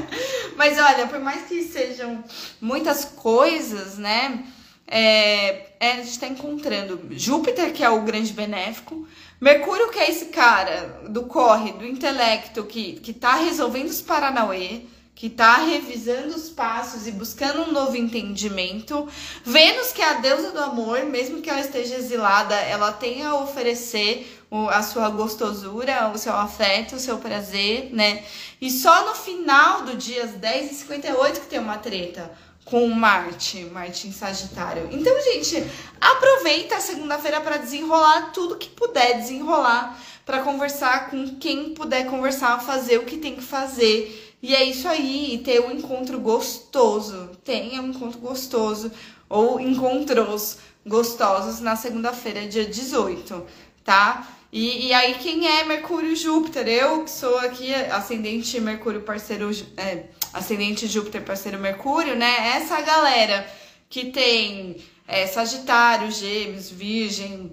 Mas 0.56 0.78
olha, 0.78 1.06
por 1.06 1.20
mais 1.20 1.46
que 1.46 1.62
sejam 1.62 2.22
muitas 2.60 3.04
coisas, 3.04 3.96
né? 3.96 4.44
É, 4.86 5.68
é, 5.78 5.92
a 5.92 5.96
gente 5.96 6.10
está 6.10 6.26
encontrando 6.26 7.00
Júpiter, 7.12 7.72
que 7.72 7.84
é 7.84 7.88
o 7.88 8.02
grande 8.02 8.32
benéfico, 8.32 9.06
Mercúrio, 9.40 9.90
que 9.90 10.00
é 10.00 10.10
esse 10.10 10.26
cara 10.26 11.02
do 11.08 11.22
corre, 11.22 11.72
do 11.72 11.86
intelecto, 11.86 12.64
que, 12.64 12.94
que 12.94 13.12
tá 13.12 13.36
resolvendo 13.36 13.88
os 13.88 14.02
Paranauê, 14.02 14.82
que 15.20 15.26
está 15.26 15.56
revisando 15.56 16.34
os 16.34 16.48
passos 16.48 17.06
e 17.06 17.12
buscando 17.12 17.60
um 17.60 17.72
novo 17.72 17.94
entendimento. 17.94 19.06
Vênus, 19.44 19.92
que 19.92 20.00
é 20.00 20.08
a 20.08 20.14
deusa 20.14 20.50
do 20.50 20.60
amor, 20.60 21.04
mesmo 21.04 21.42
que 21.42 21.50
ela 21.50 21.60
esteja 21.60 21.96
exilada, 21.96 22.54
ela 22.54 22.90
tem 22.90 23.22
a 23.22 23.34
oferecer 23.34 24.42
a 24.70 24.82
sua 24.82 25.10
gostosura, 25.10 26.10
o 26.14 26.16
seu 26.16 26.34
afeto, 26.34 26.96
o 26.96 26.98
seu 26.98 27.18
prazer, 27.18 27.90
né? 27.92 28.24
E 28.62 28.70
só 28.70 29.08
no 29.08 29.14
final 29.14 29.82
do 29.82 29.94
dia, 29.94 30.24
às 30.24 30.30
10h58, 30.30 31.32
que 31.32 31.46
tem 31.48 31.58
uma 31.58 31.76
treta 31.76 32.32
com 32.64 32.88
Marte, 32.88 33.66
Marte 33.66 34.08
em 34.08 34.12
Sagitário. 34.12 34.88
Então, 34.90 35.14
gente, 35.20 35.62
aproveita 36.00 36.76
a 36.76 36.80
segunda-feira 36.80 37.42
para 37.42 37.58
desenrolar 37.58 38.30
tudo 38.32 38.56
que 38.56 38.70
puder 38.70 39.18
desenrolar, 39.18 40.00
para 40.24 40.40
conversar 40.40 41.10
com 41.10 41.36
quem 41.36 41.74
puder 41.74 42.06
conversar, 42.06 42.58
fazer 42.62 42.96
o 42.96 43.04
que 43.04 43.18
tem 43.18 43.34
que 43.34 43.42
fazer. 43.42 44.29
E 44.42 44.54
é 44.54 44.64
isso 44.64 44.88
aí, 44.88 45.34
e 45.34 45.38
ter 45.38 45.60
um 45.60 45.70
encontro 45.70 46.18
gostoso. 46.18 47.30
Tenha 47.44 47.82
um 47.82 47.88
encontro 47.88 48.18
gostoso 48.20 48.90
ou 49.28 49.60
encontros 49.60 50.58
gostosos 50.86 51.60
na 51.60 51.76
segunda-feira, 51.76 52.48
dia 52.48 52.64
18, 52.64 53.46
tá? 53.84 54.26
E, 54.52 54.88
e 54.88 54.92
aí, 54.92 55.14
quem 55.14 55.46
é 55.46 55.64
Mercúrio 55.64 56.16
Júpiter? 56.16 56.66
Eu 56.66 57.04
que 57.04 57.10
sou 57.10 57.38
aqui 57.38 57.72
ascendente 57.72 58.58
Mercúrio 58.60 59.02
parceiro, 59.02 59.50
é, 59.76 60.06
ascendente 60.32 60.88
Júpiter 60.88 61.22
parceiro 61.22 61.58
Mercúrio, 61.58 62.16
né? 62.16 62.56
Essa 62.56 62.80
galera 62.80 63.46
que 63.88 64.06
tem 64.06 64.76
é, 65.06 65.26
Sagitário, 65.26 66.10
Gêmeos, 66.10 66.68
Virgem, 66.68 67.52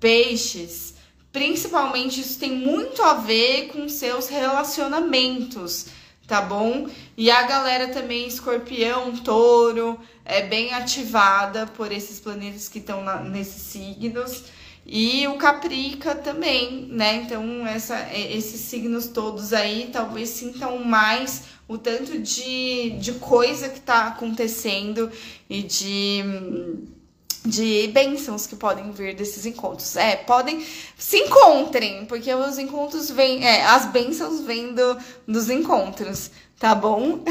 Peixes, 0.00 0.94
principalmente 1.32 2.20
isso 2.20 2.38
tem 2.38 2.52
muito 2.52 3.02
a 3.02 3.14
ver 3.14 3.68
com 3.68 3.88
seus 3.88 4.28
relacionamentos, 4.28 5.86
tá 6.26 6.40
bom? 6.40 6.88
E 7.16 7.30
a 7.30 7.42
galera 7.42 7.88
também 7.88 8.26
escorpião, 8.26 9.16
touro, 9.16 9.98
é 10.24 10.42
bem 10.42 10.72
ativada 10.74 11.66
por 11.66 11.92
esses 11.92 12.20
planetas 12.20 12.68
que 12.68 12.78
estão 12.78 13.02
nesses 13.24 13.62
signos. 13.62 14.44
E 14.86 15.26
o 15.28 15.36
Caprica 15.36 16.14
também, 16.14 16.86
né? 16.90 17.16
Então, 17.16 17.66
essa, 17.66 18.08
esses 18.12 18.60
signos 18.62 19.06
todos 19.08 19.52
aí 19.52 19.90
talvez 19.92 20.30
sintam 20.30 20.82
mais 20.84 21.44
o 21.68 21.78
tanto 21.78 22.18
de, 22.18 22.90
de 22.98 23.12
coisa 23.12 23.68
que 23.68 23.78
tá 23.78 24.08
acontecendo 24.08 25.08
e 25.48 25.62
de 25.62 26.24
de 27.44 27.88
bênçãos 27.88 28.46
que 28.46 28.56
podem 28.56 28.90
vir 28.92 29.14
desses 29.14 29.46
encontros. 29.46 29.96
É, 29.96 30.16
podem 30.16 30.64
se 30.96 31.18
encontrem, 31.18 32.04
porque 32.06 32.32
os 32.34 32.58
encontros 32.58 33.10
vêm, 33.10 33.44
é, 33.44 33.64
as 33.64 33.86
bênçãos 33.86 34.40
vêm 34.40 34.74
do, 34.74 34.98
dos 35.26 35.48
encontros, 35.48 36.30
tá 36.58 36.74
bom? 36.74 37.24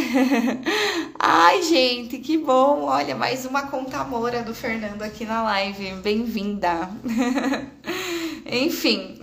Ai, 1.20 1.62
gente, 1.62 2.18
que 2.18 2.38
bom! 2.38 2.84
Olha, 2.84 3.16
mais 3.16 3.46
uma 3.46 3.68
conta 3.68 4.04
mora 4.04 4.42
do 4.42 4.54
Fernando 4.54 5.02
aqui 5.04 5.26
na 5.26 5.44
live. 5.44 5.94
Bem-vinda! 6.02 6.90
Enfim, 8.52 9.20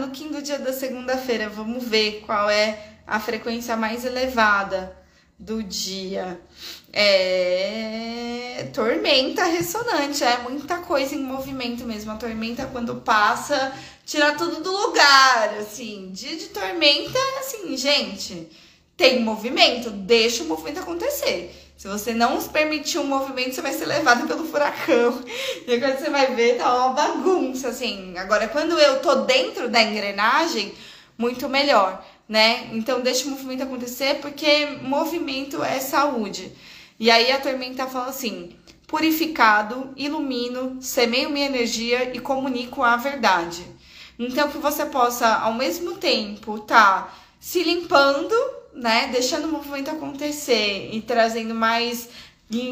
no 0.00 0.10
quinto 0.10 0.42
dia 0.42 0.58
da 0.58 0.72
segunda-feira, 0.72 1.48
vamos 1.48 1.84
ver 1.84 2.22
qual 2.26 2.50
é 2.50 2.96
a 3.06 3.18
frequência 3.18 3.74
mais 3.74 4.04
elevada 4.04 4.94
do 5.38 5.62
dia. 5.62 6.40
É 6.98 8.68
tormenta 8.72 9.44
ressonante, 9.44 10.22
é 10.24 10.38
muita 10.38 10.78
coisa 10.78 11.14
em 11.14 11.22
movimento 11.22 11.84
mesmo. 11.84 12.12
A 12.12 12.16
tormenta 12.16 12.66
quando 12.66 12.96
passa, 12.96 13.72
tira 14.04 14.32
tudo 14.32 14.62
do 14.62 14.70
lugar, 14.70 15.54
assim. 15.58 16.10
Dia 16.12 16.36
de 16.36 16.46
tormenta, 16.48 17.18
assim, 17.38 17.76
gente, 17.76 18.48
tem 18.96 19.20
movimento, 19.22 19.90
deixa 19.90 20.42
o 20.42 20.46
movimento 20.46 20.80
acontecer. 20.80 21.54
Se 21.76 21.88
você 21.88 22.14
não 22.14 22.42
permitir 22.42 22.98
um 22.98 23.06
movimento, 23.06 23.54
você 23.54 23.60
vai 23.60 23.72
ser 23.72 23.86
levado 23.86 24.26
pelo 24.26 24.46
furacão. 24.46 25.22
E 25.66 25.78
quando 25.78 25.98
você 25.98 26.08
vai 26.08 26.34
ver, 26.34 26.56
tá 26.56 26.74
uma 26.74 26.94
bagunça, 26.94 27.68
assim. 27.68 28.16
Agora, 28.16 28.48
quando 28.48 28.78
eu 28.78 29.00
tô 29.00 29.16
dentro 29.16 29.68
da 29.68 29.82
engrenagem, 29.82 30.72
muito 31.18 31.48
melhor 31.48 32.02
né? 32.28 32.70
Então 32.72 33.00
deixa 33.00 33.26
o 33.26 33.30
movimento 33.30 33.62
acontecer 33.62 34.16
porque 34.16 34.66
movimento 34.82 35.62
é 35.62 35.78
saúde. 35.78 36.52
E 36.98 37.10
aí 37.10 37.30
a 37.30 37.40
tormenta 37.40 37.86
fala 37.86 38.08
assim: 38.08 38.56
purificado, 38.86 39.92
ilumino, 39.96 40.80
semeio 40.80 41.30
minha 41.30 41.46
energia 41.46 42.14
e 42.14 42.20
comunico 42.20 42.82
a 42.82 42.96
verdade. 42.96 43.66
Então 44.18 44.50
que 44.50 44.58
você 44.58 44.86
possa 44.86 45.28
ao 45.28 45.52
mesmo 45.52 45.96
tempo 45.96 46.58
tá 46.60 47.12
se 47.38 47.62
limpando, 47.62 48.34
né, 48.72 49.08
deixando 49.12 49.46
o 49.46 49.52
movimento 49.52 49.90
acontecer 49.90 50.90
e 50.92 51.00
trazendo 51.02 51.54
mais 51.54 52.08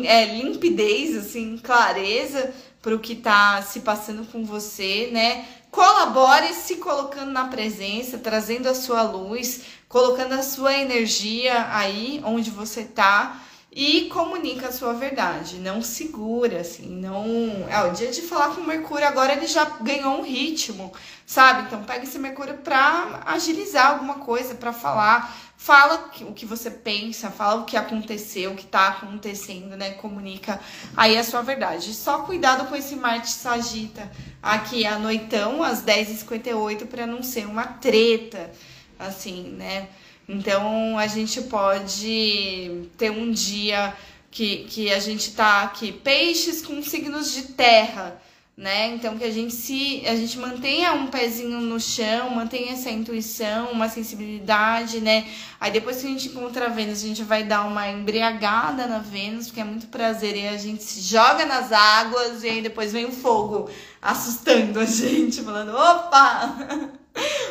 é, 0.04 0.24
limpidez, 0.36 1.16
assim, 1.16 1.58
clareza 1.58 2.54
para 2.80 2.94
o 2.94 2.98
que 2.98 3.14
tá 3.14 3.62
se 3.62 3.80
passando 3.80 4.24
com 4.30 4.44
você, 4.44 5.10
né? 5.12 5.46
Colabore 5.70 6.52
se 6.52 6.76
colocando 6.76 7.32
na 7.32 7.46
presença, 7.48 8.18
trazendo 8.18 8.68
a 8.68 8.74
sua 8.74 9.02
luz, 9.02 9.62
colocando 9.88 10.34
a 10.34 10.42
sua 10.42 10.74
energia 10.74 11.68
aí 11.70 12.20
onde 12.24 12.50
você 12.50 12.84
tá 12.84 13.43
e 13.74 14.02
comunica 14.02 14.68
a 14.68 14.72
sua 14.72 14.92
verdade. 14.92 15.56
Não 15.56 15.82
segura, 15.82 16.60
assim, 16.60 16.88
não. 16.88 17.66
É 17.68 17.82
o 17.82 17.92
dia 17.92 18.12
de 18.12 18.22
falar 18.22 18.54
com 18.54 18.60
o 18.60 18.66
Mercúrio, 18.66 19.06
agora 19.06 19.32
ele 19.32 19.48
já 19.48 19.64
ganhou 19.64 20.20
um 20.20 20.22
ritmo, 20.22 20.92
sabe? 21.26 21.62
Então 21.62 21.82
pega 21.82 22.04
esse 22.04 22.18
Mercúrio 22.18 22.58
pra 22.58 23.22
agilizar 23.26 23.88
alguma 23.88 24.14
coisa, 24.14 24.54
para 24.54 24.72
falar. 24.72 25.42
Fala 25.56 26.10
o 26.20 26.34
que 26.34 26.44
você 26.44 26.70
pensa, 26.70 27.30
fala 27.30 27.62
o 27.62 27.64
que 27.64 27.76
aconteceu, 27.76 28.52
o 28.52 28.56
que 28.56 28.66
tá 28.66 28.88
acontecendo, 28.88 29.76
né? 29.76 29.92
Comunica 29.92 30.60
aí 30.96 31.16
a 31.16 31.24
sua 31.24 31.42
verdade. 31.42 31.94
Só 31.94 32.18
cuidado 32.18 32.68
com 32.68 32.76
esse 32.76 32.94
Marte 32.94 33.30
Sagita 33.30 34.08
aqui 34.42 34.86
à 34.86 34.98
noitão, 34.98 35.62
às 35.62 35.82
10h58, 35.82 36.86
para 36.86 37.06
não 37.06 37.22
ser 37.22 37.46
uma 37.46 37.64
treta, 37.64 38.52
assim, 38.98 39.48
né? 39.50 39.88
Então 40.28 40.98
a 40.98 41.06
gente 41.06 41.42
pode 41.42 42.88
ter 42.96 43.10
um 43.10 43.30
dia 43.30 43.94
que, 44.30 44.64
que 44.64 44.92
a 44.92 44.98
gente 44.98 45.32
tá 45.32 45.62
aqui, 45.62 45.92
peixes 45.92 46.62
com 46.62 46.82
signos 46.82 47.32
de 47.32 47.42
terra 47.52 48.20
né? 48.56 48.94
Então 48.94 49.18
que 49.18 49.24
a 49.24 49.30
gente 49.32 49.52
se 49.52 50.04
a 50.06 50.14
gente 50.14 50.38
mantenha 50.38 50.92
um 50.92 51.08
pezinho 51.08 51.60
no 51.60 51.80
chão, 51.80 52.30
mantenha 52.30 52.72
essa 52.72 52.88
intuição, 52.88 53.72
uma 53.72 53.88
sensibilidade, 53.88 55.00
né? 55.00 55.26
Aí 55.60 55.72
depois 55.72 56.00
que 56.00 56.06
a 56.06 56.10
gente 56.10 56.28
encontra 56.28 56.66
a 56.66 56.68
Vênus, 56.68 57.02
a 57.02 57.06
gente 57.06 57.24
vai 57.24 57.42
dar 57.42 57.66
uma 57.66 57.88
embriagada 57.88 58.86
na 58.86 58.98
Vênus, 58.98 59.46
porque 59.46 59.60
é 59.60 59.64
muito 59.64 59.88
prazer 59.88 60.36
e 60.36 60.46
a 60.46 60.56
gente 60.56 60.84
se 60.84 61.00
joga 61.00 61.44
nas 61.44 61.72
águas 61.72 62.44
e 62.44 62.48
aí 62.48 62.62
depois 62.62 62.92
vem 62.92 63.06
o 63.06 63.12
fogo 63.12 63.68
assustando 64.00 64.78
a 64.78 64.84
gente, 64.84 65.42
falando: 65.42 65.74
"Opa! 65.74 66.56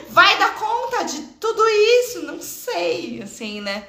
Vai 0.10 0.38
dar 0.38 0.56
conta 0.56 1.04
de 1.04 1.22
tudo 1.40 1.62
isso?" 1.68 2.26
Não 2.26 2.42
sei, 2.42 3.22
assim, 3.22 3.60
né? 3.60 3.84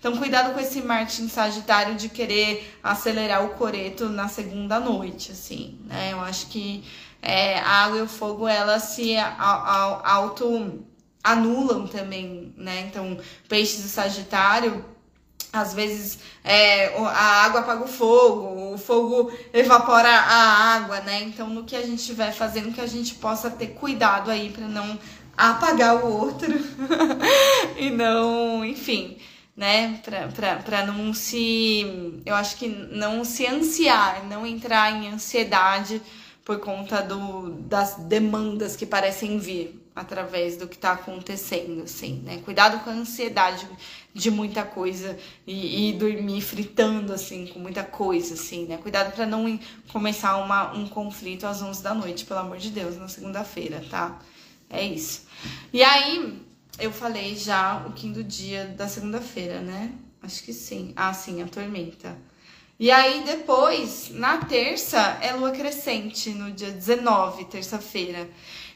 Então, 0.00 0.16
cuidado 0.16 0.54
com 0.54 0.60
esse 0.60 0.80
Marte 0.80 1.20
em 1.20 1.28
Sagitário 1.28 1.94
de 1.94 2.08
querer 2.08 2.74
acelerar 2.82 3.44
o 3.44 3.50
coreto 3.50 4.08
na 4.08 4.28
segunda 4.28 4.80
noite, 4.80 5.30
assim, 5.30 5.78
né? 5.84 6.14
Eu 6.14 6.20
acho 6.20 6.46
que 6.46 6.82
é, 7.20 7.58
a 7.58 7.84
água 7.84 7.98
e 7.98 8.02
o 8.02 8.08
fogo, 8.08 8.48
elas 8.48 8.82
se 8.84 9.14
auto 9.18 10.82
anulam 11.22 11.86
também, 11.86 12.54
né? 12.56 12.86
Então, 12.88 13.18
peixes 13.46 13.84
e 13.84 13.90
Sagitário, 13.90 14.82
às 15.52 15.74
vezes 15.74 16.20
é, 16.42 16.96
a 16.96 17.44
água 17.44 17.60
apaga 17.60 17.84
o 17.84 17.88
fogo, 17.88 18.72
o 18.72 18.78
fogo 18.78 19.30
evapora 19.52 20.08
a 20.08 20.76
água, 20.76 21.00
né? 21.00 21.24
Então, 21.24 21.50
no 21.50 21.64
que 21.64 21.76
a 21.76 21.82
gente 21.82 21.98
estiver 21.98 22.32
fazendo, 22.32 22.72
que 22.72 22.80
a 22.80 22.86
gente 22.86 23.16
possa 23.16 23.50
ter 23.50 23.74
cuidado 23.74 24.30
aí 24.30 24.48
para 24.48 24.66
não 24.66 24.98
apagar 25.36 26.02
o 26.02 26.10
outro 26.10 26.54
e 27.76 27.90
não, 27.90 28.64
enfim, 28.64 29.18
né? 29.60 30.00
Para 30.64 30.86
não 30.86 31.12
se. 31.12 32.22
Eu 32.24 32.34
acho 32.34 32.56
que 32.56 32.66
não 32.66 33.22
se 33.26 33.46
ansiar, 33.46 34.26
não 34.26 34.46
entrar 34.46 34.90
em 34.90 35.08
ansiedade 35.08 36.00
por 36.42 36.60
conta 36.60 37.02
do, 37.02 37.50
das 37.50 37.96
demandas 37.96 38.74
que 38.74 38.86
parecem 38.86 39.38
vir 39.38 39.78
através 39.94 40.56
do 40.56 40.66
que 40.66 40.76
está 40.76 40.92
acontecendo, 40.92 41.82
assim, 41.82 42.22
né? 42.24 42.40
Cuidado 42.42 42.82
com 42.82 42.88
a 42.88 42.94
ansiedade 42.94 43.68
de 44.14 44.30
muita 44.30 44.62
coisa 44.62 45.18
e, 45.46 45.90
e, 45.90 45.92
dormir 45.92 46.40
fritando, 46.40 47.12
assim, 47.12 47.46
com 47.46 47.58
muita 47.58 47.84
coisa, 47.84 48.32
assim, 48.32 48.64
né? 48.64 48.78
Cuidado 48.78 49.12
para 49.14 49.26
não 49.26 49.60
começar 49.92 50.38
uma, 50.38 50.72
um 50.72 50.88
conflito 50.88 51.46
às 51.46 51.60
11 51.60 51.82
da 51.82 51.92
noite, 51.92 52.24
pelo 52.24 52.40
amor 52.40 52.56
de 52.56 52.70
Deus, 52.70 52.96
na 52.96 53.08
segunda-feira, 53.08 53.84
tá? 53.90 54.18
É 54.70 54.82
isso. 54.82 55.26
E 55.70 55.82
aí, 55.82 56.40
eu 56.80 56.92
falei 56.92 57.36
já 57.36 57.84
o 57.86 57.92
quinto 57.92 58.22
dia 58.24 58.66
da 58.76 58.88
segunda-feira, 58.88 59.60
né? 59.60 59.92
Acho 60.22 60.42
que 60.42 60.52
sim. 60.52 60.92
Ah, 60.96 61.12
sim, 61.12 61.42
a 61.42 61.46
tormenta. 61.46 62.16
E 62.78 62.90
aí 62.90 63.22
depois, 63.24 64.10
na 64.10 64.38
terça, 64.38 65.18
é 65.20 65.32
lua 65.32 65.50
crescente, 65.50 66.30
no 66.30 66.50
dia 66.50 66.70
19, 66.70 67.44
terça-feira. 67.44 68.28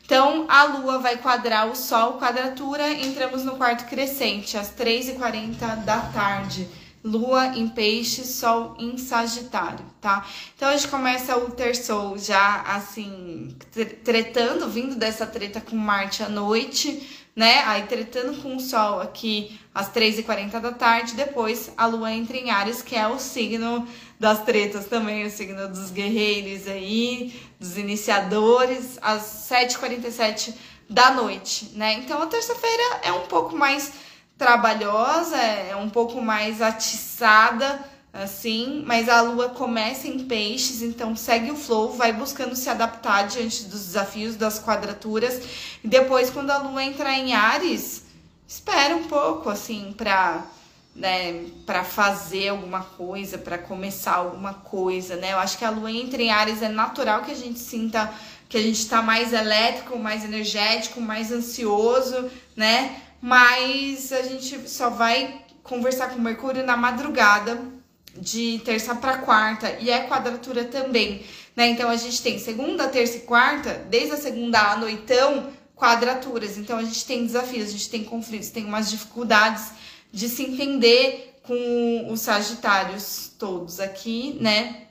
Então, 0.05 0.45
a 0.51 0.65
lua 0.65 0.99
vai 0.99 1.17
quadrar 1.17 1.71
o 1.71 1.75
sol, 1.75 2.19
quadratura, 2.19 2.87
entramos 2.93 3.43
no 3.43 3.57
quarto 3.57 3.89
crescente, 3.89 4.59
às 4.59 4.71
3h40 4.71 5.85
da 5.85 5.99
tarde. 6.01 6.69
Lua 7.03 7.57
em 7.57 7.69
peixe, 7.69 8.25
sol 8.25 8.77
em 8.79 8.99
sagitário, 8.99 9.85
tá? 10.01 10.27
Então, 10.55 10.69
a 10.69 10.77
gente 10.77 10.89
começa 10.89 11.37
o 11.39 11.51
terçol 11.51 12.19
já, 12.19 12.63
assim, 12.63 13.57
tretando, 14.05 14.69
vindo 14.69 14.95
dessa 14.95 15.27
treta 15.27 15.61
com 15.61 15.77
Marte 15.77 16.23
à 16.23 16.29
noite, 16.29 17.24
né? 17.35 17.63
Aí 17.67 17.83
tretando 17.83 18.41
com 18.41 18.57
o 18.57 18.61
Sol 18.61 19.01
aqui 19.01 19.59
às 19.75 19.93
3h40 19.93 20.61
da 20.61 20.73
tarde, 20.73 21.15
depois 21.15 21.73
a 21.77 21.87
Lua 21.87 22.13
entra 22.13 22.37
em 22.37 22.51
Ares, 22.51 22.81
que 22.81 22.95
é 22.95 23.07
o 23.09 23.19
signo 23.19 23.87
das 24.21 24.45
tretas 24.45 24.87
também, 24.87 25.27
o 25.27 25.31
signo 25.31 25.69
dos 25.69 25.91
guerreiros 25.91 26.69
aí, 26.69 27.35
dos 27.59 27.77
iniciadores, 27.77 28.99
às 29.03 29.49
7h47 29.51 30.55
da 30.89 31.11
noite, 31.11 31.73
né? 31.75 31.95
Então 31.95 32.23
a 32.23 32.27
terça-feira 32.27 33.01
é 33.03 33.13
um 33.13 33.27
pouco 33.27 33.57
mais 33.57 33.93
trabalhosa, 34.39 35.37
é 35.37 35.75
um 35.77 35.89
pouco 35.89 36.21
mais 36.21 36.61
atiçada, 36.61 37.85
assim, 38.15 38.85
mas 38.87 39.09
a 39.09 39.21
lua 39.23 39.49
começa 39.49 40.07
em 40.07 40.21
peixes, 40.21 40.83
então 40.83 41.17
segue 41.17 41.51
o 41.51 41.57
flow, 41.57 41.93
vai 41.93 42.13
buscando 42.13 42.55
se 42.55 42.71
adaptar 42.71 43.27
diante 43.27 43.65
dos 43.65 43.87
desafios 43.87 44.37
das 44.37 44.61
quadraturas. 44.61 45.43
E 45.83 45.89
depois, 45.89 46.31
quando 46.31 46.51
a 46.51 46.59
lua 46.59 46.85
entrar 46.85 47.13
em 47.19 47.35
Ares, 47.35 48.05
espera 48.47 48.95
um 48.95 49.05
pouco, 49.05 49.51
assim, 49.51 49.93
pra, 49.97 50.47
né, 50.95 51.45
pra 51.67 51.83
fazer 51.83 52.51
alguma 52.51 52.83
coisa, 52.83 53.37
para 53.37 53.59
começar 53.59 54.15
alguma 54.15 54.55
coisa, 54.55 55.17
né? 55.17 55.33
Eu 55.33 55.39
acho 55.39 55.59
que 55.59 55.65
a 55.65 55.71
lua 55.71 55.91
entra 55.91 56.23
em 56.23 56.31
Ares, 56.31 56.63
é 56.63 56.69
natural 56.69 57.23
que 57.23 57.33
a 57.33 57.37
gente 57.37 57.59
sinta 57.59 58.13
que 58.49 58.57
a 58.57 58.63
gente 58.63 58.89
tá 58.89 59.03
mais 59.03 59.33
elétrico, 59.33 59.99
mais 59.99 60.25
energético, 60.25 61.01
mais 61.01 61.33
ansioso, 61.33 62.31
né? 62.55 63.01
Mas 63.21 64.13
a 64.13 64.23
gente 64.23 64.69
só 64.71 64.89
vai 64.89 65.41
conversar 65.65 66.11
com 66.11 66.21
Mercúrio 66.21 66.65
na 66.65 66.77
madrugada 66.77 67.74
de 68.17 68.61
terça 68.65 68.95
para 68.95 69.19
quarta 69.19 69.77
e 69.81 69.91
é 69.91 70.05
quadratura 70.07 70.65
também, 70.65 71.25
né? 71.57 71.69
Então 71.69 71.91
a 71.91 71.97
gente 71.97 72.23
tem 72.23 72.39
segunda, 72.39 72.89
terça 72.89 73.17
e 73.17 73.21
quarta, 73.21 73.85
desde 73.89 74.13
a 74.13 74.17
segunda 74.17 74.73
à 74.73 74.77
noitão, 74.77 75.53
quadraturas. 75.75 76.57
Então 76.57 76.79
a 76.79 76.83
gente 76.83 77.05
tem 77.05 77.27
desafios, 77.27 77.69
a 77.69 77.73
gente 77.73 77.91
tem 77.91 78.05
conflitos, 78.05 78.51
tem 78.51 78.65
umas 78.65 78.91
dificuldades 78.91 79.73
de 80.13 80.29
se 80.29 80.43
entender 80.43 81.39
com 81.43 82.07
os 82.11 82.21
Sagitários 82.21 83.33
todos 83.39 83.81
aqui, 83.81 84.37
né? 84.41 84.83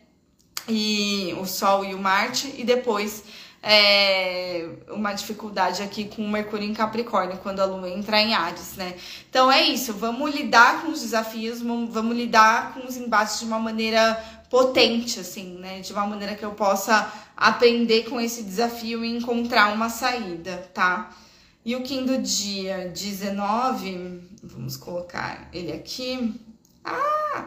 E 0.67 1.35
o 1.39 1.45
Sol 1.45 1.83
e 1.83 1.93
o 1.93 1.99
Marte, 1.99 2.53
e 2.57 2.63
depois 2.63 3.23
é, 3.65 4.67
uma 4.89 5.13
dificuldade 5.13 5.81
aqui 5.81 6.03
com 6.03 6.21
o 6.21 6.29
Mercúrio 6.29 6.67
em 6.67 6.73
Capricórnio, 6.73 7.37
quando 7.37 7.61
a 7.61 7.65
Lua 7.65 7.89
entra 7.89 8.19
em 8.19 8.33
Ares, 8.33 8.75
né? 8.75 8.93
Então 9.29 9.49
é 9.49 9.63
isso, 9.63 9.93
vamos 9.93 10.35
lidar 10.35 10.81
com 10.81 10.91
os 10.91 11.01
desafios, 11.01 11.61
vamos 11.61 12.15
lidar 12.15 12.73
com 12.73 12.85
os 12.85 12.97
embates 12.97 13.39
de 13.39 13.45
uma 13.45 13.59
maneira 13.59 14.21
potente, 14.49 15.21
assim, 15.21 15.57
né? 15.59 15.79
De 15.79 15.93
uma 15.93 16.05
maneira 16.05 16.35
que 16.35 16.43
eu 16.43 16.51
possa 16.51 17.09
aprender 17.37 18.09
com 18.09 18.19
esse 18.19 18.43
desafio 18.43 19.03
e 19.03 19.15
encontrar 19.15 19.73
uma 19.73 19.89
saída, 19.89 20.69
tá? 20.73 21.15
E 21.63 21.73
o 21.77 21.83
Kim 21.83 22.05
do 22.05 22.17
dia 22.17 22.89
19, 22.93 24.29
vamos 24.43 24.75
colocar 24.75 25.47
ele 25.53 25.71
aqui. 25.71 26.37
Ah! 26.83 27.45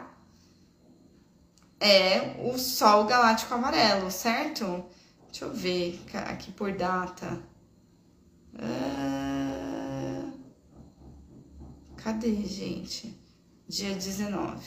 É 1.78 2.36
o 2.42 2.56
Sol 2.56 3.04
Galáctico 3.04 3.52
Amarelo, 3.52 4.10
certo? 4.10 4.82
Deixa 5.36 5.44
eu 5.44 5.52
ver 5.52 6.00
aqui 6.14 6.50
por 6.50 6.72
data. 6.72 7.38
Ah, 8.58 10.30
cadê, 11.98 12.36
gente? 12.36 13.14
Dia 13.68 13.94
19. 13.94 14.66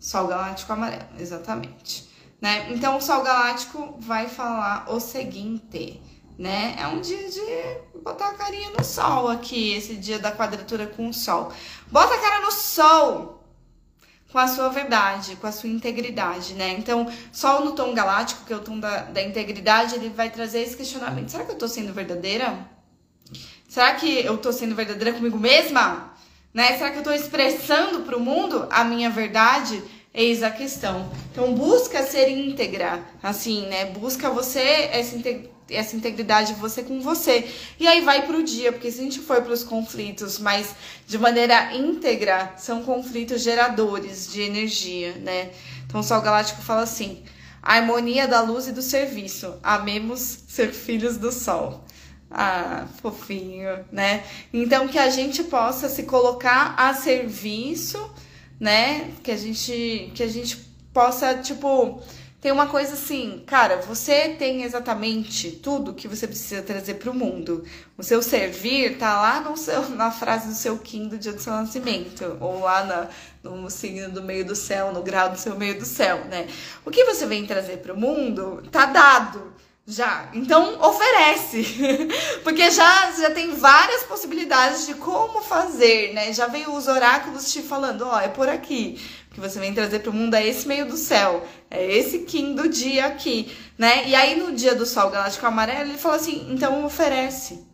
Sol 0.00 0.26
Galáctico 0.26 0.72
Amarelo, 0.72 1.04
exatamente. 1.20 2.10
Né? 2.40 2.72
Então, 2.72 2.96
o 2.96 3.00
Sol 3.00 3.22
Galáctico 3.22 3.94
vai 4.00 4.28
falar 4.28 4.90
o 4.90 4.98
seguinte, 4.98 6.02
né? 6.36 6.74
É 6.80 6.88
um 6.88 7.00
dia 7.00 7.30
de 7.30 8.00
botar 8.00 8.30
a 8.30 8.34
carinha 8.34 8.70
no 8.70 8.82
Sol 8.82 9.28
aqui, 9.28 9.74
esse 9.74 9.94
dia 9.94 10.18
da 10.18 10.32
quadratura 10.32 10.88
com 10.88 11.08
o 11.08 11.14
Sol. 11.14 11.52
Bota 11.92 12.12
a 12.12 12.20
cara 12.20 12.40
no 12.40 12.50
Sol! 12.50 13.37
Com 14.30 14.38
a 14.38 14.46
sua 14.46 14.68
verdade, 14.68 15.36
com 15.36 15.46
a 15.46 15.52
sua 15.52 15.68
integridade, 15.68 16.54
né? 16.54 16.76
Então, 16.78 17.10
Sol 17.32 17.64
no 17.64 17.72
tom 17.72 17.94
galáctico, 17.94 18.44
que 18.44 18.52
é 18.52 18.56
o 18.56 18.60
tom 18.60 18.78
da, 18.78 19.02
da 19.04 19.22
integridade, 19.22 19.94
ele 19.94 20.10
vai 20.10 20.30
trazer 20.30 20.60
esse 20.60 20.76
questionamento: 20.76 21.30
será 21.30 21.44
que 21.44 21.52
eu 21.52 21.58
tô 21.58 21.68
sendo 21.68 21.92
verdadeira? 21.92 22.66
Será 23.68 23.94
que 23.94 24.24
eu 24.24 24.36
tô 24.38 24.52
sendo 24.52 24.74
verdadeira 24.74 25.12
comigo 25.12 25.38
mesma? 25.38 26.12
Né? 26.52 26.76
Será 26.76 26.90
que 26.90 26.98
eu 26.98 27.02
tô 27.02 27.12
expressando 27.12 28.00
para 28.00 28.16
o 28.16 28.20
mundo 28.20 28.66
a 28.70 28.82
minha 28.84 29.10
verdade? 29.10 29.82
Eis 30.12 30.42
a 30.42 30.50
questão. 30.50 31.10
Então, 31.30 31.54
busca 31.54 32.02
ser 32.02 32.28
íntegra, 32.30 33.04
assim, 33.22 33.66
né? 33.66 33.86
Busca 33.86 34.30
você 34.30 34.88
essa 34.90 35.14
integridade 35.14 35.57
essa 35.70 35.96
integridade 35.96 36.54
de 36.54 36.60
você 36.60 36.82
com 36.82 37.00
você. 37.00 37.48
E 37.78 37.86
aí 37.86 38.00
vai 38.00 38.26
pro 38.26 38.42
dia, 38.42 38.72
porque 38.72 38.90
se 38.90 39.00
a 39.00 39.04
gente 39.04 39.20
for 39.20 39.42
para 39.42 39.52
os 39.52 39.62
conflitos, 39.62 40.38
mas 40.38 40.74
de 41.06 41.18
maneira 41.18 41.74
íntegra, 41.74 42.54
são 42.56 42.82
conflitos 42.82 43.42
geradores 43.42 44.32
de 44.32 44.42
energia, 44.42 45.14
né? 45.16 45.50
Então 45.86 46.00
o 46.00 46.04
Sol 46.04 46.20
Galáctico 46.20 46.62
fala 46.62 46.82
assim: 46.82 47.22
a 47.62 47.74
harmonia 47.74 48.26
da 48.26 48.40
luz 48.40 48.66
e 48.68 48.72
do 48.72 48.82
serviço. 48.82 49.58
Amemos 49.62 50.20
ser 50.48 50.72
filhos 50.72 51.16
do 51.16 51.32
Sol. 51.32 51.84
Ah, 52.30 52.86
fofinho, 53.00 53.84
né? 53.90 54.22
Então 54.52 54.86
que 54.86 54.98
a 54.98 55.08
gente 55.08 55.44
possa 55.44 55.88
se 55.88 56.02
colocar 56.02 56.74
a 56.76 56.92
serviço, 56.92 57.98
né? 58.60 59.12
Que 59.22 59.30
a 59.30 59.36
gente 59.36 60.12
que 60.14 60.22
a 60.22 60.28
gente 60.28 60.56
possa 60.92 61.34
tipo 61.36 62.02
tem 62.40 62.52
uma 62.52 62.68
coisa 62.68 62.94
assim, 62.94 63.42
cara, 63.44 63.78
você 63.78 64.28
tem 64.38 64.62
exatamente 64.62 65.50
tudo 65.50 65.92
que 65.92 66.06
você 66.06 66.24
precisa 66.24 66.62
trazer 66.62 66.94
para 66.94 67.10
o 67.10 67.14
mundo. 67.14 67.64
O 67.96 68.02
seu 68.02 68.22
servir 68.22 68.96
tá 68.96 69.20
lá 69.20 69.40
no 69.40 69.56
seu, 69.56 69.88
na 69.90 70.12
frase 70.12 70.46
do 70.46 70.54
seu 70.54 70.78
Kim 70.78 71.08
do 71.08 71.18
dia 71.18 71.32
do 71.32 71.42
seu 71.42 71.52
nascimento, 71.52 72.36
ou 72.40 72.60
lá 72.60 72.84
na, 72.84 73.08
no 73.42 73.68
signo 73.68 74.08
do 74.10 74.22
meio 74.22 74.44
do 74.44 74.54
céu, 74.54 74.92
no 74.92 75.02
grau 75.02 75.30
do 75.30 75.38
seu 75.38 75.56
meio 75.56 75.80
do 75.80 75.84
céu, 75.84 76.26
né? 76.26 76.46
O 76.84 76.92
que 76.92 77.04
você 77.04 77.26
vem 77.26 77.44
trazer 77.44 77.78
para 77.78 77.92
o 77.92 77.98
mundo 77.98 78.62
tá 78.70 78.86
dado 78.86 79.52
já. 79.84 80.28
Então 80.32 80.80
oferece. 80.80 81.66
Porque 82.44 82.70
já, 82.70 83.10
já 83.18 83.30
tem 83.32 83.56
várias 83.56 84.04
possibilidades 84.04 84.86
de 84.86 84.94
como 84.94 85.42
fazer, 85.42 86.14
né? 86.14 86.32
Já 86.32 86.46
veio 86.46 86.72
os 86.72 86.86
oráculos 86.86 87.50
te 87.50 87.62
falando, 87.62 88.02
ó, 88.02 88.14
oh, 88.14 88.20
é 88.20 88.28
por 88.28 88.48
aqui 88.48 88.96
que 89.38 89.48
você 89.48 89.60
vem 89.60 89.72
trazer 89.72 90.00
para 90.00 90.10
o 90.10 90.14
mundo 90.14 90.34
é 90.34 90.46
esse 90.46 90.66
meio 90.66 90.84
do 90.84 90.96
céu, 90.96 91.46
é 91.70 91.96
esse 91.96 92.20
Kim 92.20 92.54
do 92.54 92.68
dia 92.68 93.06
aqui, 93.06 93.56
né? 93.78 94.08
E 94.08 94.14
aí 94.14 94.36
no 94.36 94.52
dia 94.52 94.74
do 94.74 94.84
Sol 94.84 95.10
Galáctico 95.10 95.46
Amarelo, 95.46 95.90
ele 95.90 95.98
fala 95.98 96.16
assim: 96.16 96.48
então 96.50 96.84
oferece. 96.84 97.64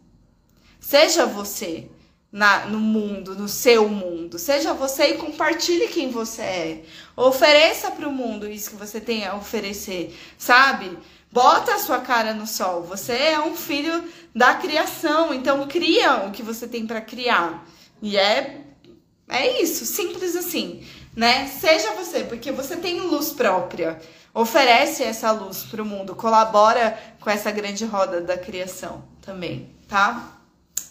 Seja 0.79 1.25
você 1.25 1.89
na, 2.31 2.67
no 2.67 2.79
mundo, 2.79 3.35
no 3.35 3.49
seu 3.49 3.89
mundo. 3.89 4.39
Seja 4.39 4.75
você 4.75 5.15
e 5.15 5.17
compartilhe 5.17 5.89
quem 5.89 6.11
você 6.11 6.43
é. 6.43 6.83
Ofereça 7.17 7.91
para 7.91 8.07
o 8.07 8.13
mundo 8.13 8.47
isso 8.47 8.71
que 8.71 8.77
você 8.77 9.01
tem 9.01 9.27
a 9.27 9.35
oferecer, 9.35 10.15
sabe? 10.37 10.99
Bota 11.33 11.75
a 11.75 11.79
sua 11.79 12.01
cara 12.01 12.35
no 12.35 12.47
sol. 12.47 12.83
Você 12.83 13.15
é 13.15 13.41
um 13.41 13.57
filho 13.57 14.05
da 14.35 14.55
criação, 14.55 15.33
então 15.33 15.67
cria 15.67 16.27
o 16.27 16.31
que 16.31 16.43
você 16.43 16.69
tem 16.69 16.87
para 16.87 17.01
criar. 17.01 17.67
E 18.03 18.19
é 18.19 18.61
é 19.27 19.63
isso, 19.63 19.87
simples 19.87 20.37
assim 20.37 20.85
né? 21.15 21.47
Seja 21.47 21.93
você, 21.93 22.25
porque 22.25 22.51
você 22.51 22.77
tem 22.77 23.01
luz 23.01 23.31
própria. 23.33 24.01
Oferece 24.33 25.05
essa 25.05 25.31
luz 25.31 25.63
para 25.65 25.83
o 25.83 25.87
mundo, 25.87 26.17
colabora 26.17 26.99
com 27.21 27.31
essa 27.31 27.51
grande 27.51 27.85
roda 27.85 28.21
da 28.21 28.37
criação 28.37 29.05
também, 29.23 29.75
tá? 29.89 30.41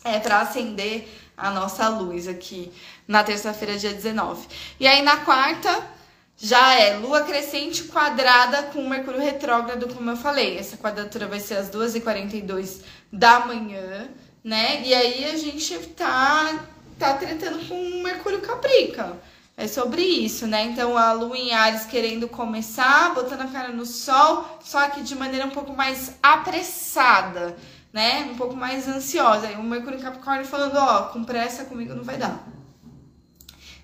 É 0.03 0.17
para 0.19 0.39
acender 0.39 1.07
a 1.35 1.51
nossa 1.51 1.89
luz 1.89 2.27
aqui 2.27 2.71
na 3.07 3.23
terça-feira, 3.23 3.77
dia 3.77 3.93
19. 3.93 4.47
E 4.79 4.87
aí 4.87 5.01
na 5.01 5.17
quarta 5.17 5.93
já 6.37 6.73
é 6.73 6.95
lua 6.95 7.23
crescente 7.23 7.83
quadrada 7.83 8.63
com 8.63 8.87
Mercúrio 8.87 9.19
retrógrado, 9.19 9.93
como 9.93 10.09
eu 10.09 10.17
falei. 10.17 10.57
Essa 10.57 10.77
quadratura 10.77 11.27
vai 11.27 11.39
ser 11.39 11.55
às 11.55 11.69
2h42 11.69 12.81
da 13.11 13.41
manhã, 13.41 14.09
né? 14.43 14.81
E 14.83 14.93
aí 14.93 15.25
a 15.25 15.37
gente 15.37 15.77
tá, 15.89 16.65
tá 16.97 17.13
tretando 17.13 17.65
com 17.67 18.01
Mercúrio 18.01 18.41
Caprica. 18.41 19.17
É 19.55 19.67
sobre 19.67 20.01
isso, 20.01 20.47
né? 20.47 20.63
Então 20.63 20.97
a 20.97 21.11
lua 21.13 21.37
em 21.37 21.53
Ares 21.53 21.85
querendo 21.85 22.27
começar, 22.27 23.13
botando 23.13 23.41
a 23.41 23.47
cara 23.47 23.69
no 23.69 23.85
sol, 23.85 24.59
só 24.63 24.89
que 24.89 25.01
de 25.03 25.15
maneira 25.15 25.45
um 25.45 25.51
pouco 25.51 25.75
mais 25.75 26.15
apressada, 26.23 27.55
né? 27.91 28.27
Um 28.31 28.35
pouco 28.35 28.55
mais 28.55 28.87
ansiosa. 28.87 29.51
E 29.51 29.55
o 29.55 29.63
Mercúrio 29.63 29.99
em 29.99 30.01
Capricórnio 30.01 30.45
falando, 30.45 30.77
ó, 30.77 31.03
com 31.03 31.23
pressa 31.23 31.65
comigo 31.65 31.93
não 31.93 32.03
vai 32.03 32.17
dar. 32.17 32.43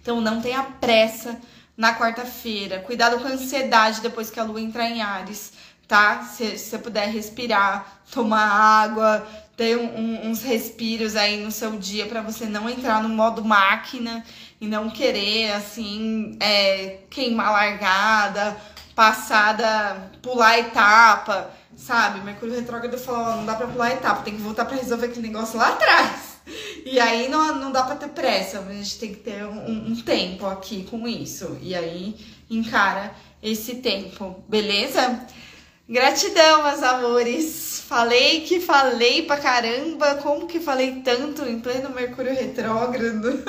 Então 0.02 0.20
não 0.20 0.42
tenha 0.42 0.64
pressa 0.64 1.40
na 1.78 1.96
quarta-feira. 1.96 2.80
Cuidado 2.80 3.20
com 3.20 3.28
a 3.28 3.32
ansiedade 3.32 4.02
depois 4.02 4.32
que 4.32 4.40
a 4.40 4.44
lua 4.44 4.60
entrar 4.60 4.90
em 4.90 5.04
Ares, 5.04 5.54
tá? 5.88 6.24
Se, 6.24 6.58
se 6.58 6.72
você 6.72 6.80
puder 6.80 7.10
respirar, 7.10 8.02
tomar 8.12 8.48
água, 8.50 9.26
ter 9.56 9.78
um, 9.78 9.86
um, 9.86 10.30
uns 10.30 10.42
respiros 10.42 11.16
aí 11.16 11.44
no 11.44 11.52
seu 11.52 11.78
dia 11.78 12.08
para 12.08 12.22
você 12.22 12.46
não 12.46 12.68
entrar 12.68 13.04
no 13.04 13.10
modo 13.10 13.46
máquina 13.46 14.26
e 14.60 14.68
não 14.68 14.90
querer, 14.90 15.54
assim, 15.54 16.38
é, 16.40 17.00
queimar 17.10 17.52
largada, 17.52 18.58
passada, 18.94 20.12
pular 20.22 20.60
etapa, 20.60 21.52
sabe? 21.76 22.20
Mercúrio 22.20 22.56
retrógrado 22.56 22.98
falou, 22.98 23.38
não 23.38 23.46
dá 23.46 23.56
pra 23.56 23.68
pular 23.68 23.92
etapa, 23.92 24.24
tem 24.24 24.36
que 24.36 24.42
voltar 24.42 24.66
pra 24.66 24.76
resolver 24.76 25.06
aquele 25.06 25.28
negócio 25.28 25.58
lá 25.58 25.70
atrás. 25.70 26.40
E 26.86 27.00
aí 27.00 27.30
não, 27.30 27.56
não 27.56 27.72
dá 27.72 27.84
pra 27.84 27.96
ter 27.96 28.10
pressa, 28.10 28.60
a 28.60 28.74
gente 28.74 29.00
tem 29.00 29.14
que 29.14 29.20
ter 29.20 29.46
um, 29.46 29.92
um 29.92 30.02
tempo 30.02 30.46
aqui 30.46 30.84
com 30.90 31.08
isso. 31.08 31.58
E 31.62 31.74
aí 31.76 32.16
encara 32.50 33.14
esse 33.42 33.76
tempo, 33.76 34.44
beleza? 34.50 35.26
Gratidão, 35.88 36.64
meus 36.64 36.84
amores. 36.84 37.84
Falei 37.88 38.42
que 38.42 38.60
falei 38.60 39.24
pra 39.24 39.38
caramba, 39.38 40.16
como 40.16 40.46
que 40.46 40.60
falei 40.60 41.02
tanto 41.02 41.44
em 41.44 41.60
pleno 41.60 41.90
Mercúrio 41.90 42.34
retrógrado? 42.34 43.44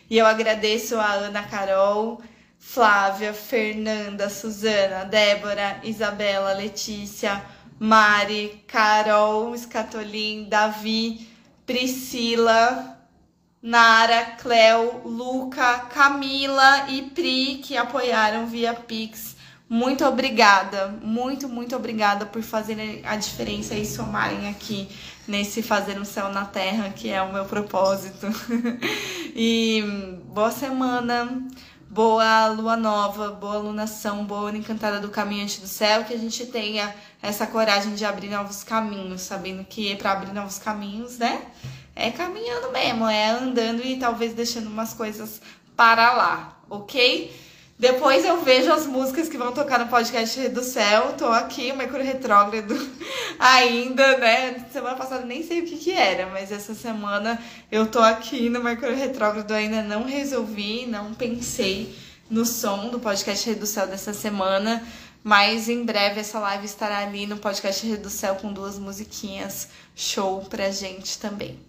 E 0.10 0.18
eu 0.18 0.26
agradeço 0.26 0.98
a 0.98 1.12
Ana 1.12 1.44
Carol 1.44 2.22
Flávia, 2.66 3.34
Fernanda, 3.34 4.30
Suzana, 4.30 5.06
Débora, 5.06 5.80
Isabela, 5.84 6.54
Letícia, 6.54 7.44
Mari, 7.78 8.64
Carol, 8.68 9.54
Escatolin, 9.54 10.50
Davi, 10.50 11.28
Priscila, 11.68 12.98
Nara, 13.62 14.38
Cleo, 14.42 15.02
Luca, 15.06 15.80
Camila 15.94 16.90
e 16.90 17.04
Pri 17.04 17.58
que 17.64 17.78
apoiaram 17.78 18.48
via 18.48 18.74
Pix. 18.74 19.36
Muito 19.70 20.04
obrigada, 20.06 20.88
muito, 21.02 21.48
muito 21.48 21.76
obrigada 21.76 22.26
por 22.26 22.42
fazerem 22.42 23.02
a 23.06 23.16
diferença 23.16 23.76
e 23.76 23.86
somarem 23.86 24.50
aqui 24.50 24.90
nesse 25.28 25.62
fazer 25.62 26.00
um 26.00 26.06
céu 26.06 26.30
na 26.30 26.46
terra, 26.46 26.90
que 26.90 27.10
é 27.10 27.22
o 27.22 27.32
meu 27.32 27.46
propósito. 27.46 28.28
e 29.36 29.84
boa 30.34 30.52
semana 30.52 31.48
boa 31.94 32.48
lua 32.48 32.76
nova, 32.76 33.30
boa 33.30 33.58
lunação, 33.58 34.26
boa 34.26 34.52
encantada 34.58 35.00
do 35.00 35.10
caminhante 35.10 35.62
do 35.62 35.68
céu, 35.68 36.04
que 36.04 36.14
a 36.14 36.18
gente 36.18 36.44
tenha 36.48 36.94
essa 37.22 37.46
coragem 37.46 37.94
de 37.94 38.04
abrir 38.04 38.30
novos 38.30 38.64
caminhos, 38.64 39.22
sabendo 39.22 39.64
que 39.64 39.96
para 39.96 40.14
abrir 40.14 40.34
novos 40.34 40.58
caminhos, 40.58 41.20
né? 41.20 41.46
É 41.96 42.10
caminhando 42.10 42.72
mesmo, 42.72 43.08
é 43.08 43.30
andando 43.30 43.86
e 43.86 44.00
talvez 44.00 44.34
deixando 44.34 44.68
umas 44.68 44.96
coisas 44.96 45.40
para 45.76 46.14
lá, 46.14 46.58
ok? 46.68 47.32
Depois 47.84 48.24
eu 48.24 48.42
vejo 48.42 48.72
as 48.72 48.86
músicas 48.86 49.28
que 49.28 49.38
vão 49.38 49.52
tocar 49.52 49.78
no 49.78 49.88
podcast 49.88 50.48
do 50.48 50.64
Céu. 50.64 51.16
Tô 51.18 51.26
aqui, 51.26 51.74
Mercúrio 51.74 52.06
Retrógrado 52.06 52.74
ainda, 53.38 54.20
né? 54.20 54.66
Semana 54.72 54.96
passada 54.96 55.26
nem 55.26 55.44
sei 55.44 55.60
o 55.60 55.66
que 55.66 55.76
que 55.76 55.92
era, 55.92 56.28
mas 56.28 56.50
essa 56.50 56.74
semana 56.74 57.38
eu 57.70 57.86
tô 57.86 58.00
aqui 58.00 58.50
no 58.50 58.64
Mercúrio 58.64 58.96
Retrógrado 58.96 59.52
ainda 59.52 59.82
não 59.82 60.06
resolvi, 60.06 60.86
não 60.86 61.14
pensei 61.14 61.94
no 62.30 62.46
som 62.46 62.88
do 62.88 63.02
podcast 63.02 63.54
Céu 63.68 63.86
dessa 63.86 64.14
semana. 64.14 64.82
Mas 65.22 65.68
em 65.68 65.84
breve 65.84 66.22
essa 66.22 66.40
live 66.40 66.66
estará 66.66 67.00
ali 67.00 67.28
no 67.28 67.36
podcast 67.36 67.86
Céu 68.10 68.36
com 68.36 68.54
duas 68.54 68.80
musiquinhas 68.80 69.68
show 69.94 70.40
pra 70.50 70.72
gente 70.72 71.20
também. 71.20 71.60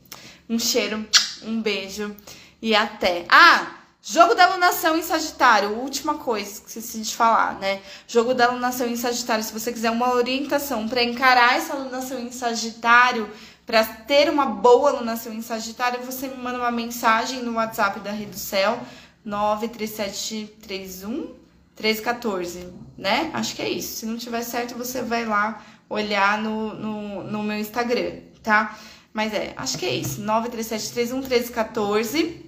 Um 0.48 0.60
cheiro, 0.60 1.04
um 1.42 1.60
beijo 1.60 2.14
e 2.62 2.72
até. 2.72 3.24
Ah! 3.28 3.83
Jogo 4.06 4.34
da 4.34 4.44
alunação 4.44 4.98
em 4.98 5.02
Sagitário, 5.02 5.78
última 5.78 6.18
coisa 6.18 6.60
que 6.60 6.68
esqueci 6.68 7.00
de 7.00 7.16
falar, 7.16 7.58
né? 7.58 7.80
Jogo 8.06 8.34
da 8.34 8.44
alunação 8.44 8.86
em 8.86 8.96
Sagitário, 8.96 9.42
se 9.42 9.50
você 9.50 9.72
quiser 9.72 9.90
uma 9.90 10.12
orientação 10.12 10.86
para 10.86 11.02
encarar 11.02 11.56
essa 11.56 11.72
alunação 11.72 12.20
em 12.20 12.30
Sagitário, 12.30 13.30
para 13.64 13.82
ter 13.82 14.28
uma 14.28 14.44
boa 14.44 14.90
alunação 14.90 15.32
em 15.32 15.40
Sagitário, 15.40 16.04
você 16.04 16.28
me 16.28 16.36
manda 16.36 16.58
uma 16.58 16.70
mensagem 16.70 17.42
no 17.42 17.54
WhatsApp 17.54 18.00
da 18.00 18.10
Rede 18.10 18.32
do 18.32 18.38
Céu, 18.38 18.78
93731 19.24 21.34
1314, 21.74 22.68
né? 22.98 23.30
Acho 23.32 23.56
que 23.56 23.62
é 23.62 23.70
isso. 23.70 24.00
Se 24.00 24.04
não 24.04 24.18
tiver 24.18 24.42
certo, 24.42 24.74
você 24.74 25.00
vai 25.00 25.24
lá 25.24 25.64
olhar 25.88 26.36
no, 26.36 26.74
no, 26.74 27.24
no 27.24 27.42
meu 27.42 27.56
Instagram, 27.56 28.18
tá? 28.42 28.78
Mas 29.14 29.32
é, 29.32 29.54
acho 29.56 29.78
que 29.78 29.86
é 29.86 29.94
isso. 29.94 30.20
93731 30.20 31.20
1314. 31.20 32.43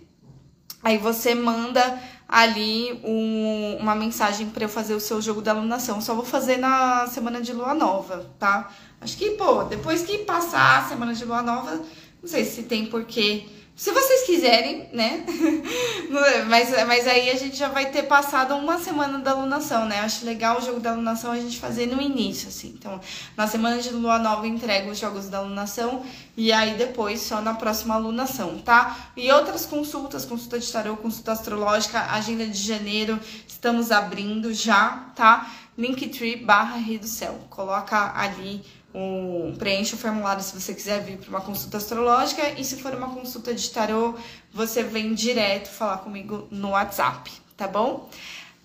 Aí 0.86 0.98
você 0.98 1.34
manda 1.34 2.00
ali 2.28 3.00
um, 3.02 3.78
uma 3.80 3.92
mensagem 3.96 4.48
para 4.50 4.66
eu 4.66 4.68
fazer 4.68 4.94
o 4.94 5.00
seu 5.00 5.20
jogo 5.20 5.42
da 5.42 5.50
alunação. 5.50 6.00
Só 6.00 6.14
vou 6.14 6.24
fazer 6.24 6.58
na 6.58 7.08
semana 7.08 7.40
de 7.40 7.52
lua 7.52 7.74
nova, 7.74 8.30
tá? 8.38 8.70
Acho 9.00 9.16
que, 9.16 9.32
pô, 9.32 9.64
depois 9.64 10.02
que 10.02 10.18
passar 10.18 10.78
a 10.78 10.88
semana 10.88 11.12
de 11.12 11.24
lua 11.24 11.42
nova, 11.42 11.82
não 12.22 12.28
sei 12.28 12.44
se 12.44 12.62
tem 12.62 12.86
porquê 12.86 13.48
se 13.76 13.92
vocês 13.92 14.22
quiserem, 14.22 14.88
né? 14.90 15.22
Mas, 16.48 16.70
mas 16.86 17.06
aí 17.06 17.28
a 17.28 17.34
gente 17.34 17.56
já 17.56 17.68
vai 17.68 17.90
ter 17.90 18.04
passado 18.04 18.54
uma 18.54 18.78
semana 18.78 19.18
da 19.18 19.32
alunação, 19.32 19.84
né? 19.86 20.00
Acho 20.00 20.24
legal 20.24 20.58
o 20.58 20.62
jogo 20.62 20.80
da 20.80 20.92
alunação 20.92 21.32
a 21.32 21.38
gente 21.38 21.58
fazer 21.58 21.86
no 21.86 22.00
início, 22.00 22.48
assim. 22.48 22.68
Então, 22.78 22.98
na 23.36 23.46
semana 23.46 23.82
de 23.82 23.90
lua 23.90 24.18
nova, 24.18 24.46
eu 24.46 24.50
entrego 24.50 24.90
os 24.90 24.98
jogos 24.98 25.28
da 25.28 25.38
alunação 25.38 26.04
e 26.36 26.52
aí 26.52 26.76
depois 26.76 27.20
só 27.20 27.42
na 27.42 27.52
próxima 27.52 27.94
alunação, 27.94 28.58
tá? 28.58 29.10
E 29.16 29.30
outras 29.30 29.66
consultas, 29.66 30.24
consulta 30.24 30.58
de 30.58 30.72
tarô, 30.72 30.96
consulta 30.96 31.32
astrológica, 31.32 32.00
agenda 32.00 32.46
de 32.46 32.58
janeiro, 32.58 33.20
estamos 33.46 33.90
abrindo 33.90 34.54
já, 34.54 35.10
tá? 35.14 35.50
Linktree 35.76 36.36
barra 36.36 36.76
Rio 36.78 37.00
do 37.00 37.06
Céu. 37.06 37.38
Coloca 37.50 38.12
ali 38.16 38.64
um, 38.96 39.54
preenche 39.58 39.94
o 39.94 39.98
formulário 39.98 40.42
se 40.42 40.58
você 40.58 40.74
quiser 40.74 41.04
vir 41.04 41.18
para 41.18 41.28
uma 41.28 41.42
consulta 41.42 41.76
astrológica 41.76 42.58
e 42.58 42.64
se 42.64 42.76
for 42.76 42.94
uma 42.94 43.10
consulta 43.10 43.54
de 43.54 43.70
tarô, 43.70 44.14
você 44.50 44.82
vem 44.82 45.12
direto 45.12 45.68
falar 45.68 45.98
comigo 45.98 46.48
no 46.50 46.70
WhatsApp, 46.70 47.30
tá 47.56 47.68
bom? 47.68 48.08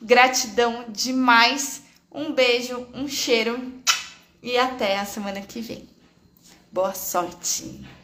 Gratidão 0.02 0.86
demais, 0.88 1.84
um 2.10 2.32
beijo, 2.32 2.88
um 2.94 3.10
cheiro 3.10 3.74
e 4.41 4.58
até 4.58 4.98
a 4.98 5.06
semana 5.06 5.41
que 5.41 5.60
vem. 5.60 5.88
Boa 6.72 6.94
sorte! 6.94 8.01